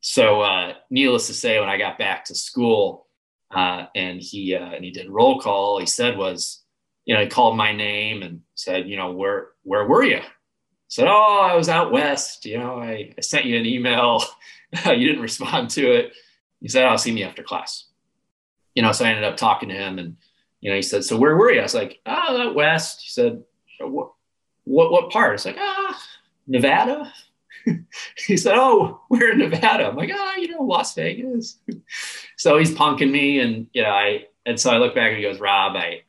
So, 0.00 0.42
uh, 0.42 0.74
needless 0.90 1.26
to 1.26 1.34
say, 1.34 1.58
when 1.58 1.68
I 1.68 1.78
got 1.78 1.98
back 1.98 2.24
to 2.26 2.34
school 2.34 3.06
uh, 3.50 3.86
and 3.94 4.20
he 4.20 4.54
uh, 4.54 4.70
and 4.72 4.84
he 4.84 4.90
did 4.90 5.08
roll 5.08 5.40
call, 5.40 5.78
he 5.78 5.86
said 5.86 6.16
was, 6.18 6.62
you 7.04 7.14
know, 7.14 7.22
he 7.22 7.26
called 7.26 7.56
my 7.56 7.72
name 7.72 8.22
and 8.22 8.42
said, 8.54 8.88
you 8.88 8.96
know, 8.96 9.12
where 9.12 9.48
where 9.62 9.86
were 9.86 10.04
you? 10.04 10.20
Said, 10.88 11.06
oh, 11.06 11.48
I 11.50 11.54
was 11.54 11.68
out 11.68 11.92
west. 11.92 12.46
You 12.46 12.58
know, 12.58 12.78
I, 12.78 13.14
I 13.16 13.20
sent 13.20 13.44
you 13.44 13.58
an 13.58 13.66
email. 13.66 14.22
you 14.86 15.06
didn't 15.06 15.22
respond 15.22 15.70
to 15.70 15.92
it. 15.92 16.12
He 16.60 16.68
said, 16.68 16.84
"I'll 16.84 16.94
oh, 16.94 16.96
see 16.96 17.12
me 17.12 17.22
after 17.22 17.42
class." 17.42 17.84
You 18.74 18.82
know, 18.82 18.92
so 18.92 19.04
I 19.04 19.08
ended 19.08 19.24
up 19.24 19.36
talking 19.36 19.68
to 19.68 19.74
him 19.74 19.98
and 19.98 20.16
you 20.60 20.70
know, 20.70 20.76
he 20.76 20.82
said, 20.82 21.04
so 21.04 21.16
where 21.16 21.36
were 21.36 21.52
you? 21.52 21.60
I 21.60 21.64
was 21.64 21.74
like, 21.74 22.00
oh, 22.06 22.48
out 22.48 22.54
west. 22.54 23.02
He 23.02 23.10
said, 23.10 23.42
what, 23.80 24.12
what, 24.64 24.90
what 24.90 25.10
part? 25.10 25.34
It's 25.34 25.44
like, 25.44 25.56
ah, 25.58 26.02
Nevada. 26.46 27.12
he 28.26 28.36
said, 28.36 28.54
oh, 28.56 29.02
we're 29.08 29.32
in 29.32 29.38
Nevada. 29.38 29.86
I'm 29.86 29.96
like, 29.96 30.10
ah, 30.12 30.34
oh, 30.36 30.40
you 30.40 30.48
know, 30.48 30.62
Las 30.62 30.94
Vegas. 30.94 31.58
so 32.36 32.58
he's 32.58 32.74
punking 32.74 33.10
me. 33.10 33.38
And, 33.40 33.68
you 33.72 33.82
know, 33.82 33.90
I, 33.90 34.26
and 34.46 34.58
so 34.58 34.70
I 34.70 34.78
look 34.78 34.94
back 34.94 35.08
and 35.08 35.16
he 35.16 35.22
goes, 35.22 35.38
Rob, 35.38 35.76
I, 35.76 36.02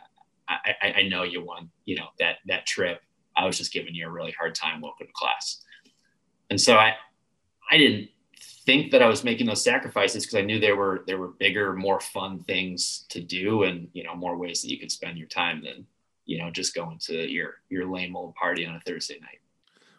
I, 0.48 0.94
I 0.98 1.02
know 1.04 1.22
you 1.22 1.44
won, 1.44 1.70
you 1.86 1.98
know, 1.98 2.08
that, 2.18 2.38
that 2.48 2.66
trip. 2.66 3.02
I 3.40 3.46
was 3.46 3.58
just 3.58 3.72
giving 3.72 3.96
you 3.96 4.06
a 4.06 4.12
really 4.12 4.34
hard 4.38 4.54
time. 4.54 4.82
Welcome 4.82 5.08
to 5.08 5.14
class. 5.14 5.62
And 6.50 6.60
so 6.60 6.76
I, 6.76 6.96
I 7.72 7.78
didn't 7.78 8.10
think 8.66 8.92
that 8.92 9.02
I 9.02 9.08
was 9.08 9.24
making 9.24 9.48
those 9.48 9.64
sacrifices 9.64 10.26
because 10.26 10.36
I 10.36 10.42
knew 10.42 10.60
there 10.60 10.76
were 10.76 11.04
there 11.08 11.18
were 11.18 11.30
bigger, 11.30 11.74
more 11.74 12.02
fun 12.02 12.40
things 12.40 13.06
to 13.10 13.22
do, 13.22 13.64
and 13.64 13.88
you 13.94 14.04
know 14.04 14.14
more 14.14 14.36
ways 14.36 14.62
that 14.62 14.70
you 14.70 14.78
could 14.78 14.92
spend 14.92 15.18
your 15.18 15.28
time 15.28 15.64
than 15.64 15.88
you 16.26 16.38
know 16.38 16.52
just 16.52 16.76
going 16.76 16.98
to 17.04 17.32
your 17.32 17.56
your 17.70 17.90
lame 17.90 18.16
old 18.16 18.36
party 18.36 18.66
on 18.66 18.76
a 18.76 18.82
Thursday 18.82 19.20
night. 19.22 19.40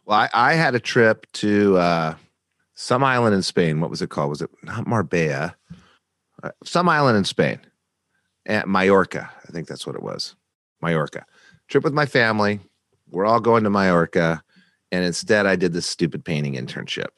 Well, 0.04 0.18
I, 0.18 0.28
I 0.34 0.52
had 0.54 0.74
a 0.74 0.80
trip 0.80 1.26
to 1.34 1.78
uh, 1.78 2.14
some 2.74 3.02
island 3.02 3.34
in 3.34 3.42
Spain. 3.42 3.80
What 3.80 3.90
was 3.90 4.02
it 4.02 4.10
called? 4.10 4.28
Was 4.28 4.42
it 4.42 4.50
not 4.62 4.86
Marbella? 4.86 5.56
Uh, 6.42 6.50
some 6.62 6.88
island 6.90 7.16
in 7.16 7.24
Spain, 7.24 7.60
at 8.44 8.68
Mallorca. 8.68 9.30
I 9.48 9.50
think 9.50 9.66
that's 9.66 9.86
what 9.86 9.96
it 9.96 10.02
was. 10.02 10.36
Mallorca. 10.82 11.24
Trip 11.68 11.84
with 11.84 11.92
my 11.94 12.06
family. 12.06 12.60
We're 13.10 13.26
all 13.26 13.40
going 13.40 13.64
to 13.64 13.70
Mallorca, 13.70 14.42
and 14.92 15.04
instead, 15.04 15.46
I 15.46 15.56
did 15.56 15.72
this 15.72 15.86
stupid 15.86 16.24
painting 16.24 16.54
internship 16.54 17.08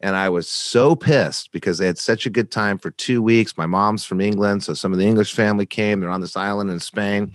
and 0.00 0.14
I 0.14 0.28
was 0.28 0.48
so 0.48 0.94
pissed 0.94 1.52
because 1.52 1.78
they 1.78 1.86
had 1.86 1.98
such 1.98 2.26
a 2.26 2.30
good 2.30 2.50
time 2.50 2.78
for 2.78 2.90
two 2.90 3.22
weeks. 3.22 3.56
My 3.56 3.66
mom's 3.66 4.04
from 4.04 4.20
England, 4.20 4.62
so 4.62 4.74
some 4.74 4.92
of 4.92 4.98
the 4.98 5.06
English 5.06 5.32
family 5.32 5.66
came. 5.66 6.00
They're 6.00 6.10
on 6.10 6.20
this 6.20 6.36
island 6.36 6.70
in 6.70 6.80
Spain. 6.80 7.32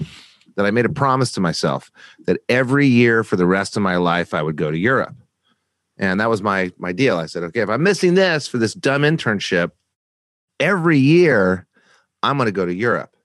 That 0.58 0.66
I 0.66 0.72
made 0.72 0.86
a 0.86 0.90
promise 0.90 1.32
to 1.34 1.42
myself 1.42 1.90
that 2.26 2.42
every 2.50 2.86
year 2.86 3.24
for 3.24 3.38
the 3.38 3.46
rest 3.46 3.78
of 3.78 3.84
my 3.84 3.96
life 3.96 4.34
I 4.34 4.42
would 4.42 4.58
go 4.58 4.70
to 4.70 4.78
Europe, 4.78 5.16
and 5.98 6.20
that 6.20 6.30
was 6.30 6.42
my 6.42 6.72
my 6.78 6.92
deal. 6.92 7.18
I 7.18 7.28
said, 7.28 7.44
okay, 7.44 7.62
if 7.62 7.70
I'm 7.70 7.84
missing 7.84 8.16
this 8.16 8.48
for 8.48 8.58
this 8.58 8.74
dumb 8.74 9.04
internship, 9.04 9.72
every 10.60 10.98
year 10.98 11.68
I'm 12.22 12.38
going 12.38 12.48
to 12.48 12.52
go 12.52 12.66
to 12.66 12.74
Europe. 12.74 13.16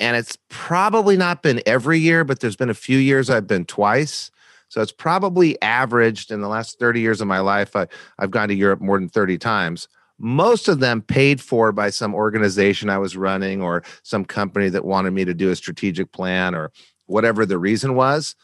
And 0.00 0.16
it's 0.16 0.36
probably 0.48 1.16
not 1.16 1.42
been 1.42 1.62
every 1.66 1.98
year, 1.98 2.24
but 2.24 2.40
there's 2.40 2.56
been 2.56 2.70
a 2.70 2.74
few 2.74 2.98
years 2.98 3.30
I've 3.30 3.46
been 3.46 3.64
twice. 3.64 4.30
So 4.68 4.80
it's 4.82 4.92
probably 4.92 5.60
averaged 5.62 6.32
in 6.32 6.40
the 6.40 6.48
last 6.48 6.78
30 6.80 7.00
years 7.00 7.20
of 7.20 7.28
my 7.28 7.38
life. 7.38 7.76
I, 7.76 7.86
I've 8.18 8.32
gone 8.32 8.48
to 8.48 8.54
Europe 8.54 8.80
more 8.80 8.98
than 8.98 9.08
30 9.08 9.38
times. 9.38 9.88
Most 10.18 10.68
of 10.68 10.80
them 10.80 11.02
paid 11.02 11.40
for 11.40 11.70
by 11.72 11.90
some 11.90 12.14
organization 12.14 12.90
I 12.90 12.98
was 12.98 13.16
running 13.16 13.62
or 13.62 13.82
some 14.02 14.24
company 14.24 14.68
that 14.70 14.84
wanted 14.84 15.12
me 15.12 15.24
to 15.24 15.34
do 15.34 15.50
a 15.50 15.56
strategic 15.56 16.12
plan 16.12 16.54
or 16.54 16.72
whatever 17.06 17.46
the 17.46 17.58
reason 17.58 17.94
was. 17.94 18.34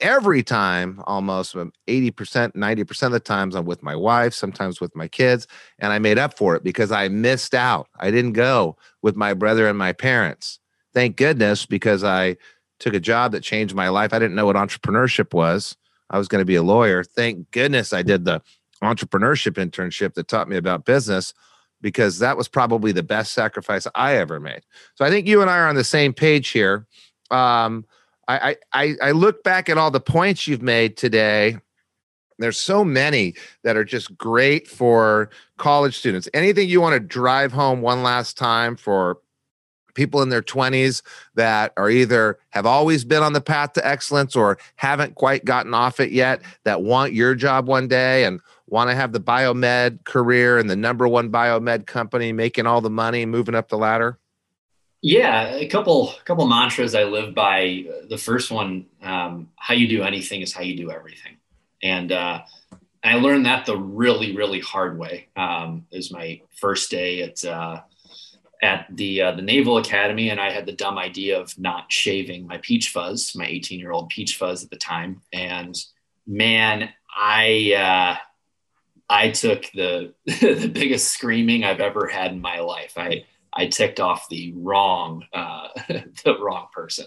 every 0.00 0.42
time, 0.42 1.02
almost 1.06 1.56
um, 1.56 1.72
80%, 1.88 2.52
90% 2.54 3.02
of 3.06 3.12
the 3.12 3.20
times, 3.20 3.54
I'm 3.54 3.64
with 3.64 3.82
my 3.82 3.96
wife, 3.96 4.34
sometimes 4.34 4.80
with 4.80 4.94
my 4.94 5.08
kids, 5.08 5.46
and 5.78 5.92
I 5.92 5.98
made 5.98 6.18
up 6.18 6.36
for 6.36 6.54
it 6.56 6.62
because 6.62 6.92
I 6.92 7.08
missed 7.08 7.54
out. 7.54 7.88
I 7.98 8.10
didn't 8.10 8.32
go 8.32 8.76
with 9.02 9.16
my 9.16 9.34
brother 9.34 9.66
and 9.68 9.78
my 9.78 9.92
parents. 9.92 10.58
Thank 10.96 11.16
goodness, 11.16 11.66
because 11.66 12.02
I 12.04 12.38
took 12.78 12.94
a 12.94 13.00
job 13.00 13.32
that 13.32 13.42
changed 13.42 13.74
my 13.74 13.90
life. 13.90 14.14
I 14.14 14.18
didn't 14.18 14.34
know 14.34 14.46
what 14.46 14.56
entrepreneurship 14.56 15.34
was. 15.34 15.76
I 16.08 16.16
was 16.16 16.26
going 16.26 16.40
to 16.40 16.46
be 16.46 16.54
a 16.54 16.62
lawyer. 16.62 17.04
Thank 17.04 17.50
goodness 17.50 17.92
I 17.92 18.00
did 18.00 18.24
the 18.24 18.40
entrepreneurship 18.82 19.62
internship 19.62 20.14
that 20.14 20.26
taught 20.26 20.48
me 20.48 20.56
about 20.56 20.86
business 20.86 21.34
because 21.82 22.18
that 22.20 22.38
was 22.38 22.48
probably 22.48 22.92
the 22.92 23.02
best 23.02 23.34
sacrifice 23.34 23.86
I 23.94 24.16
ever 24.16 24.40
made. 24.40 24.62
So 24.94 25.04
I 25.04 25.10
think 25.10 25.26
you 25.26 25.42
and 25.42 25.50
I 25.50 25.58
are 25.58 25.68
on 25.68 25.74
the 25.74 25.84
same 25.84 26.14
page 26.14 26.48
here. 26.48 26.86
Um, 27.30 27.84
I, 28.26 28.56
I 28.72 28.94
I 29.02 29.10
look 29.10 29.44
back 29.44 29.68
at 29.68 29.76
all 29.76 29.90
the 29.90 30.00
points 30.00 30.46
you've 30.46 30.62
made 30.62 30.96
today. 30.96 31.58
There's 32.38 32.58
so 32.58 32.84
many 32.86 33.34
that 33.64 33.76
are 33.76 33.84
just 33.84 34.16
great 34.16 34.66
for 34.66 35.28
college 35.58 35.98
students. 35.98 36.26
Anything 36.32 36.70
you 36.70 36.80
want 36.80 36.94
to 36.94 37.00
drive 37.00 37.52
home 37.52 37.82
one 37.82 38.02
last 38.02 38.38
time 38.38 38.76
for 38.76 39.18
people 39.96 40.22
in 40.22 40.28
their 40.28 40.42
20s 40.42 41.02
that 41.34 41.72
are 41.76 41.90
either 41.90 42.38
have 42.50 42.66
always 42.66 43.04
been 43.04 43.22
on 43.22 43.32
the 43.32 43.40
path 43.40 43.72
to 43.72 43.84
excellence 43.84 44.36
or 44.36 44.58
haven't 44.76 45.16
quite 45.16 45.44
gotten 45.44 45.74
off 45.74 45.98
it 45.98 46.12
yet 46.12 46.40
that 46.62 46.82
want 46.82 47.12
your 47.12 47.34
job 47.34 47.66
one 47.66 47.88
day 47.88 48.24
and 48.24 48.40
want 48.68 48.90
to 48.90 48.96
have 48.96 49.12
the 49.12 49.20
biomed 49.20 50.04
career 50.04 50.58
and 50.58 50.68
the 50.68 50.76
number 50.76 51.08
one 51.08 51.30
biomed 51.30 51.86
company 51.86 52.32
making 52.32 52.66
all 52.66 52.80
the 52.80 52.90
money 52.90 53.26
moving 53.26 53.54
up 53.54 53.68
the 53.68 53.78
ladder? 53.78 54.18
Yeah 55.02 55.54
a 55.54 55.66
couple 55.66 56.14
couple 56.24 56.46
mantras 56.46 56.94
i 56.94 57.04
live 57.04 57.34
by. 57.34 57.84
The 58.08 58.18
first 58.18 58.50
one 58.50 58.86
um, 59.02 59.50
how 59.56 59.74
you 59.74 59.88
do 59.88 60.02
anything 60.02 60.40
is 60.40 60.52
how 60.52 60.62
you 60.62 60.76
do 60.76 60.90
everything. 60.90 61.36
And 61.82 62.12
uh, 62.12 62.42
i 63.04 63.14
learned 63.14 63.46
that 63.46 63.66
the 63.66 63.76
really 63.76 64.34
really 64.36 64.60
hard 64.60 64.98
way 64.98 65.28
um, 65.36 65.86
is 65.92 66.10
my 66.10 66.40
first 66.56 66.90
day 66.90 67.22
at 67.22 67.44
uh, 67.44 67.80
at 68.66 68.86
the 68.90 69.22
uh, 69.22 69.32
the 69.32 69.42
Naval 69.42 69.78
Academy, 69.78 70.30
and 70.30 70.40
I 70.40 70.50
had 70.50 70.66
the 70.66 70.72
dumb 70.72 70.98
idea 70.98 71.40
of 71.40 71.56
not 71.58 71.90
shaving 71.90 72.46
my 72.46 72.58
peach 72.58 72.90
fuzz, 72.90 73.34
my 73.36 73.46
18 73.46 73.78
year 73.78 73.92
old 73.92 74.08
peach 74.08 74.36
fuzz 74.36 74.64
at 74.64 74.70
the 74.70 74.76
time. 74.76 75.22
And 75.32 75.74
man, 76.26 76.90
I 77.16 78.18
uh, 78.18 78.22
I 79.08 79.30
took 79.30 79.70
the 79.72 80.14
the 80.26 80.70
biggest 80.72 81.12
screaming 81.12 81.64
I've 81.64 81.80
ever 81.80 82.08
had 82.08 82.32
in 82.32 82.40
my 82.40 82.58
life. 82.60 82.94
I 82.96 83.24
I 83.52 83.66
ticked 83.66 84.00
off 84.00 84.28
the 84.28 84.52
wrong 84.56 85.24
uh, 85.32 85.68
the 85.88 86.36
wrong 86.40 86.66
person. 86.72 87.06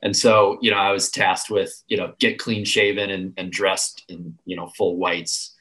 And 0.00 0.16
so, 0.16 0.58
you 0.60 0.70
know, 0.70 0.76
I 0.76 0.92
was 0.92 1.10
tasked 1.10 1.50
with, 1.50 1.82
you 1.88 1.96
know, 1.96 2.14
get 2.20 2.38
clean 2.38 2.64
shaven 2.64 3.10
and, 3.10 3.34
and 3.36 3.50
dressed 3.50 4.04
in, 4.08 4.38
you 4.44 4.54
know, 4.54 4.68
full 4.68 4.96
whites, 4.96 5.56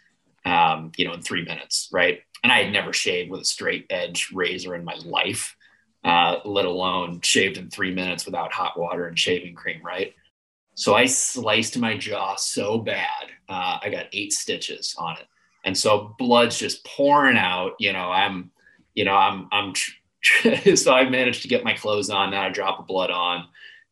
um, 0.45 0.91
you 0.95 1.05
know, 1.05 1.13
in 1.13 1.23
three 1.23 1.43
minutes, 1.43 1.89
right? 1.91 2.19
And 2.43 2.51
I 2.51 2.63
had 2.63 2.73
never 2.73 2.93
shaved 2.93 3.29
with 3.29 3.41
a 3.41 3.45
straight 3.45 3.85
edge 3.89 4.29
razor 4.33 4.75
in 4.75 4.83
my 4.83 4.95
life, 5.05 5.55
uh, 6.03 6.37
let 6.45 6.65
alone 6.65 7.21
shaved 7.21 7.57
in 7.57 7.69
three 7.69 7.93
minutes 7.93 8.25
without 8.25 8.53
hot 8.53 8.79
water 8.79 9.07
and 9.07 9.17
shaving 9.17 9.55
cream, 9.55 9.81
right? 9.83 10.13
So 10.75 10.93
I 10.93 11.05
sliced 11.05 11.77
my 11.77 11.97
jaw 11.97 12.35
so 12.35 12.77
bad, 12.77 13.31
uh, 13.49 13.79
I 13.81 13.89
got 13.89 14.05
eight 14.13 14.31
stitches 14.31 14.95
on 14.97 15.17
it, 15.17 15.25
and 15.65 15.75
so 15.75 16.15
blood's 16.19 16.57
just 16.57 16.85
pouring 16.85 17.37
out. 17.37 17.71
You 17.79 17.93
know, 17.93 18.11
I'm, 18.11 18.51
you 18.93 19.03
know, 19.05 19.15
I'm, 19.15 19.47
I'm. 19.51 19.73
so 20.75 20.93
I 20.93 21.09
managed 21.09 21.41
to 21.43 21.47
get 21.47 21.63
my 21.63 21.73
clothes 21.73 22.09
on, 22.09 22.31
then 22.31 22.39
I 22.39 22.49
drop 22.49 22.79
of 22.79 22.87
blood 22.87 23.09
on, 23.09 23.47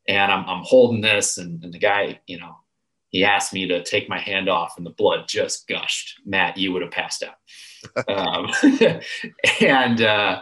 and 0.07 0.31
I'm, 0.31 0.45
I'm 0.47 0.63
holding 0.63 1.01
this, 1.01 1.37
and, 1.37 1.63
and 1.63 1.73
the 1.73 1.79
guy, 1.79 2.19
you 2.27 2.39
know, 2.39 2.57
he 3.15 3.23
asked 3.23 3.53
me 3.53 3.65
to 3.65 3.81
take 3.81 4.09
my 4.09 4.19
hand 4.19 4.49
off, 4.49 4.75
and 4.75 4.85
the 4.85 4.89
blood 4.89 5.25
just 5.25 5.69
gushed. 5.69 6.19
Matt, 6.25 6.57
you 6.57 6.73
would 6.73 6.81
have 6.81 6.91
passed 6.91 7.23
out 7.23 8.07
um, 8.09 8.51
and 9.61 10.01
uh, 10.01 10.41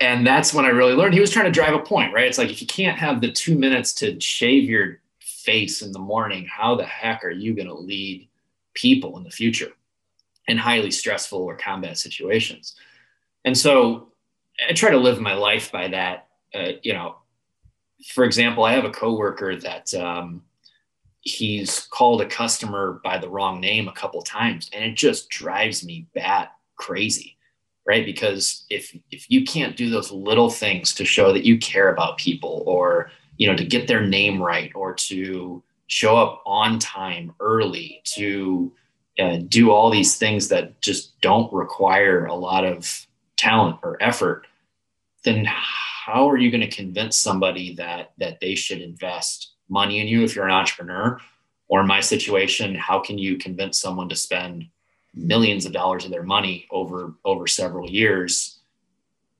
and 0.00 0.24
that's 0.24 0.54
when 0.54 0.64
I 0.64 0.68
really 0.68 0.92
learned 0.92 1.14
he 1.14 1.20
was 1.20 1.32
trying 1.32 1.46
to 1.46 1.50
drive 1.50 1.74
a 1.74 1.80
point, 1.80 2.14
right? 2.14 2.26
It's 2.26 2.38
like 2.38 2.48
if 2.48 2.60
you 2.60 2.68
can't 2.68 2.96
have 2.96 3.20
the 3.20 3.32
two 3.32 3.58
minutes 3.58 3.92
to 3.94 4.20
shave 4.20 4.70
your 4.70 5.00
face 5.18 5.82
in 5.82 5.90
the 5.90 5.98
morning, 5.98 6.46
how 6.46 6.76
the 6.76 6.84
heck 6.84 7.24
are 7.24 7.30
you 7.30 7.54
going 7.54 7.66
to 7.66 7.74
lead 7.74 8.28
people 8.74 9.16
in 9.18 9.24
the 9.24 9.30
future 9.30 9.72
in 10.46 10.58
highly 10.58 10.92
stressful 10.92 11.40
or 11.40 11.56
combat 11.56 11.98
situations? 11.98 12.76
And 13.44 13.58
so 13.58 14.12
I 14.68 14.74
try 14.74 14.90
to 14.90 14.96
live 14.96 15.20
my 15.20 15.34
life 15.34 15.72
by 15.72 15.88
that. 15.88 16.28
Uh, 16.54 16.72
you 16.84 16.92
know, 16.92 17.16
for 18.06 18.22
example, 18.22 18.62
I 18.62 18.74
have 18.74 18.84
a 18.84 18.90
coworker 18.90 19.56
that 19.56 19.92
um, 19.94 20.44
he's 21.22 21.80
called 21.90 22.20
a 22.20 22.26
customer 22.26 23.00
by 23.04 23.18
the 23.18 23.28
wrong 23.28 23.60
name 23.60 23.88
a 23.88 23.92
couple 23.92 24.22
times 24.22 24.70
and 24.72 24.84
it 24.84 24.96
just 24.96 25.28
drives 25.28 25.84
me 25.84 26.06
bat 26.14 26.52
crazy 26.76 27.36
right? 27.86 28.06
Because 28.06 28.66
if 28.70 28.96
if 29.10 29.30
you 29.30 29.44
can't 29.44 29.76
do 29.76 29.90
those 29.90 30.12
little 30.12 30.48
things 30.48 30.94
to 30.94 31.04
show 31.04 31.32
that 31.32 31.44
you 31.44 31.58
care 31.58 31.92
about 31.92 32.18
people 32.18 32.62
or 32.66 33.10
you 33.36 33.48
know 33.48 33.56
to 33.56 33.64
get 33.64 33.88
their 33.88 34.06
name 34.06 34.40
right 34.40 34.70
or 34.76 34.94
to 34.94 35.62
show 35.88 36.16
up 36.16 36.40
on 36.46 36.78
time 36.78 37.32
early 37.40 38.00
to 38.04 38.72
uh, 39.18 39.38
do 39.48 39.72
all 39.72 39.90
these 39.90 40.16
things 40.16 40.48
that 40.48 40.80
just 40.80 41.20
don't 41.20 41.52
require 41.52 42.26
a 42.26 42.34
lot 42.34 42.64
of 42.64 43.06
talent 43.36 43.76
or 43.82 44.00
effort 44.00 44.46
then 45.24 45.44
how 45.46 46.30
are 46.30 46.36
you 46.36 46.50
going 46.50 46.60
to 46.60 46.76
convince 46.76 47.16
somebody 47.16 47.74
that 47.74 48.12
that 48.18 48.38
they 48.40 48.54
should 48.54 48.80
invest 48.80 49.54
money 49.70 50.00
in 50.00 50.08
you 50.08 50.22
if 50.24 50.34
you're 50.34 50.46
an 50.46 50.52
entrepreneur? 50.52 51.18
Or 51.68 51.80
in 51.80 51.86
my 51.86 52.00
situation 52.00 52.74
how 52.74 52.98
can 52.98 53.16
you 53.16 53.38
convince 53.38 53.78
someone 53.78 54.08
to 54.08 54.16
spend 54.16 54.66
millions 55.14 55.66
of 55.66 55.72
dollars 55.72 56.04
of 56.04 56.10
their 56.10 56.22
money 56.22 56.66
over 56.70 57.14
over 57.24 57.46
several 57.46 57.88
years 57.88 58.58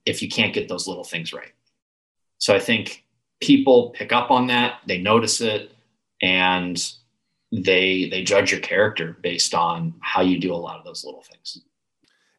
if 0.07 0.23
you 0.23 0.29
can't 0.29 0.55
get 0.55 0.69
those 0.69 0.87
little 0.87 1.05
things 1.05 1.33
right? 1.33 1.53
So 2.39 2.55
i 2.55 2.61
think 2.61 3.05
people 3.41 3.91
pick 3.91 4.13
up 4.13 4.31
on 4.31 4.47
that 4.47 4.81
they 4.87 4.99
notice 4.99 5.41
it 5.41 5.73
and 6.23 6.93
they 7.53 8.09
they 8.09 8.23
judge 8.23 8.53
your 8.53 8.61
character 8.61 9.17
based 9.23 9.55
on 9.55 9.95
how 10.01 10.21
you 10.23 10.39
do 10.39 10.55
a 10.55 10.57
lot 10.57 10.79
of 10.79 10.85
those 10.85 11.05
little 11.05 11.23
things. 11.23 11.63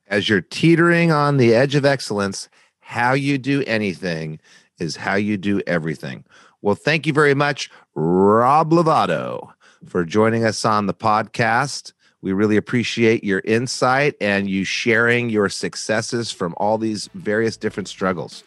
As 0.07 0.29
you're 0.29 0.41
teetering 0.41 1.11
on 1.11 1.37
the 1.37 1.53
edge 1.53 1.75
of 1.75 1.85
excellence 1.85 2.49
how 2.79 3.13
you 3.13 3.37
do 3.37 3.63
anything 3.67 4.39
is 4.79 4.95
how 4.95 5.15
you 5.15 5.37
do 5.37 5.61
everything 5.67 6.23
well, 6.62 6.76
thank 6.76 7.07
you 7.07 7.14
very 7.14 7.34
much, 7.34 7.70
Rob 7.95 8.72
Lovato, 8.72 9.51
for 9.86 10.05
joining 10.05 10.45
us 10.45 10.64
on 10.66 10.86
the 10.86 10.93
podcast. 10.93 11.93
We 12.22 12.34
really 12.34 12.57
appreciate 12.57 13.24
your 13.24 13.41
insight 13.45 14.16
and 14.22 14.49
you 14.49 14.64
sharing 14.64 15.30
your 15.30 15.49
successes 15.49 16.32
from 16.32 16.53
all 16.57 16.78
these 16.78 17.09
various 17.16 17.57
different 17.57 17.88
struggles. 17.88 18.43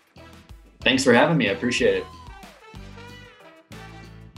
Thanks 0.80 1.02
for 1.02 1.12
having 1.12 1.36
me. 1.36 1.48
I 1.48 1.52
appreciate 1.52 1.96
it. 1.96 2.06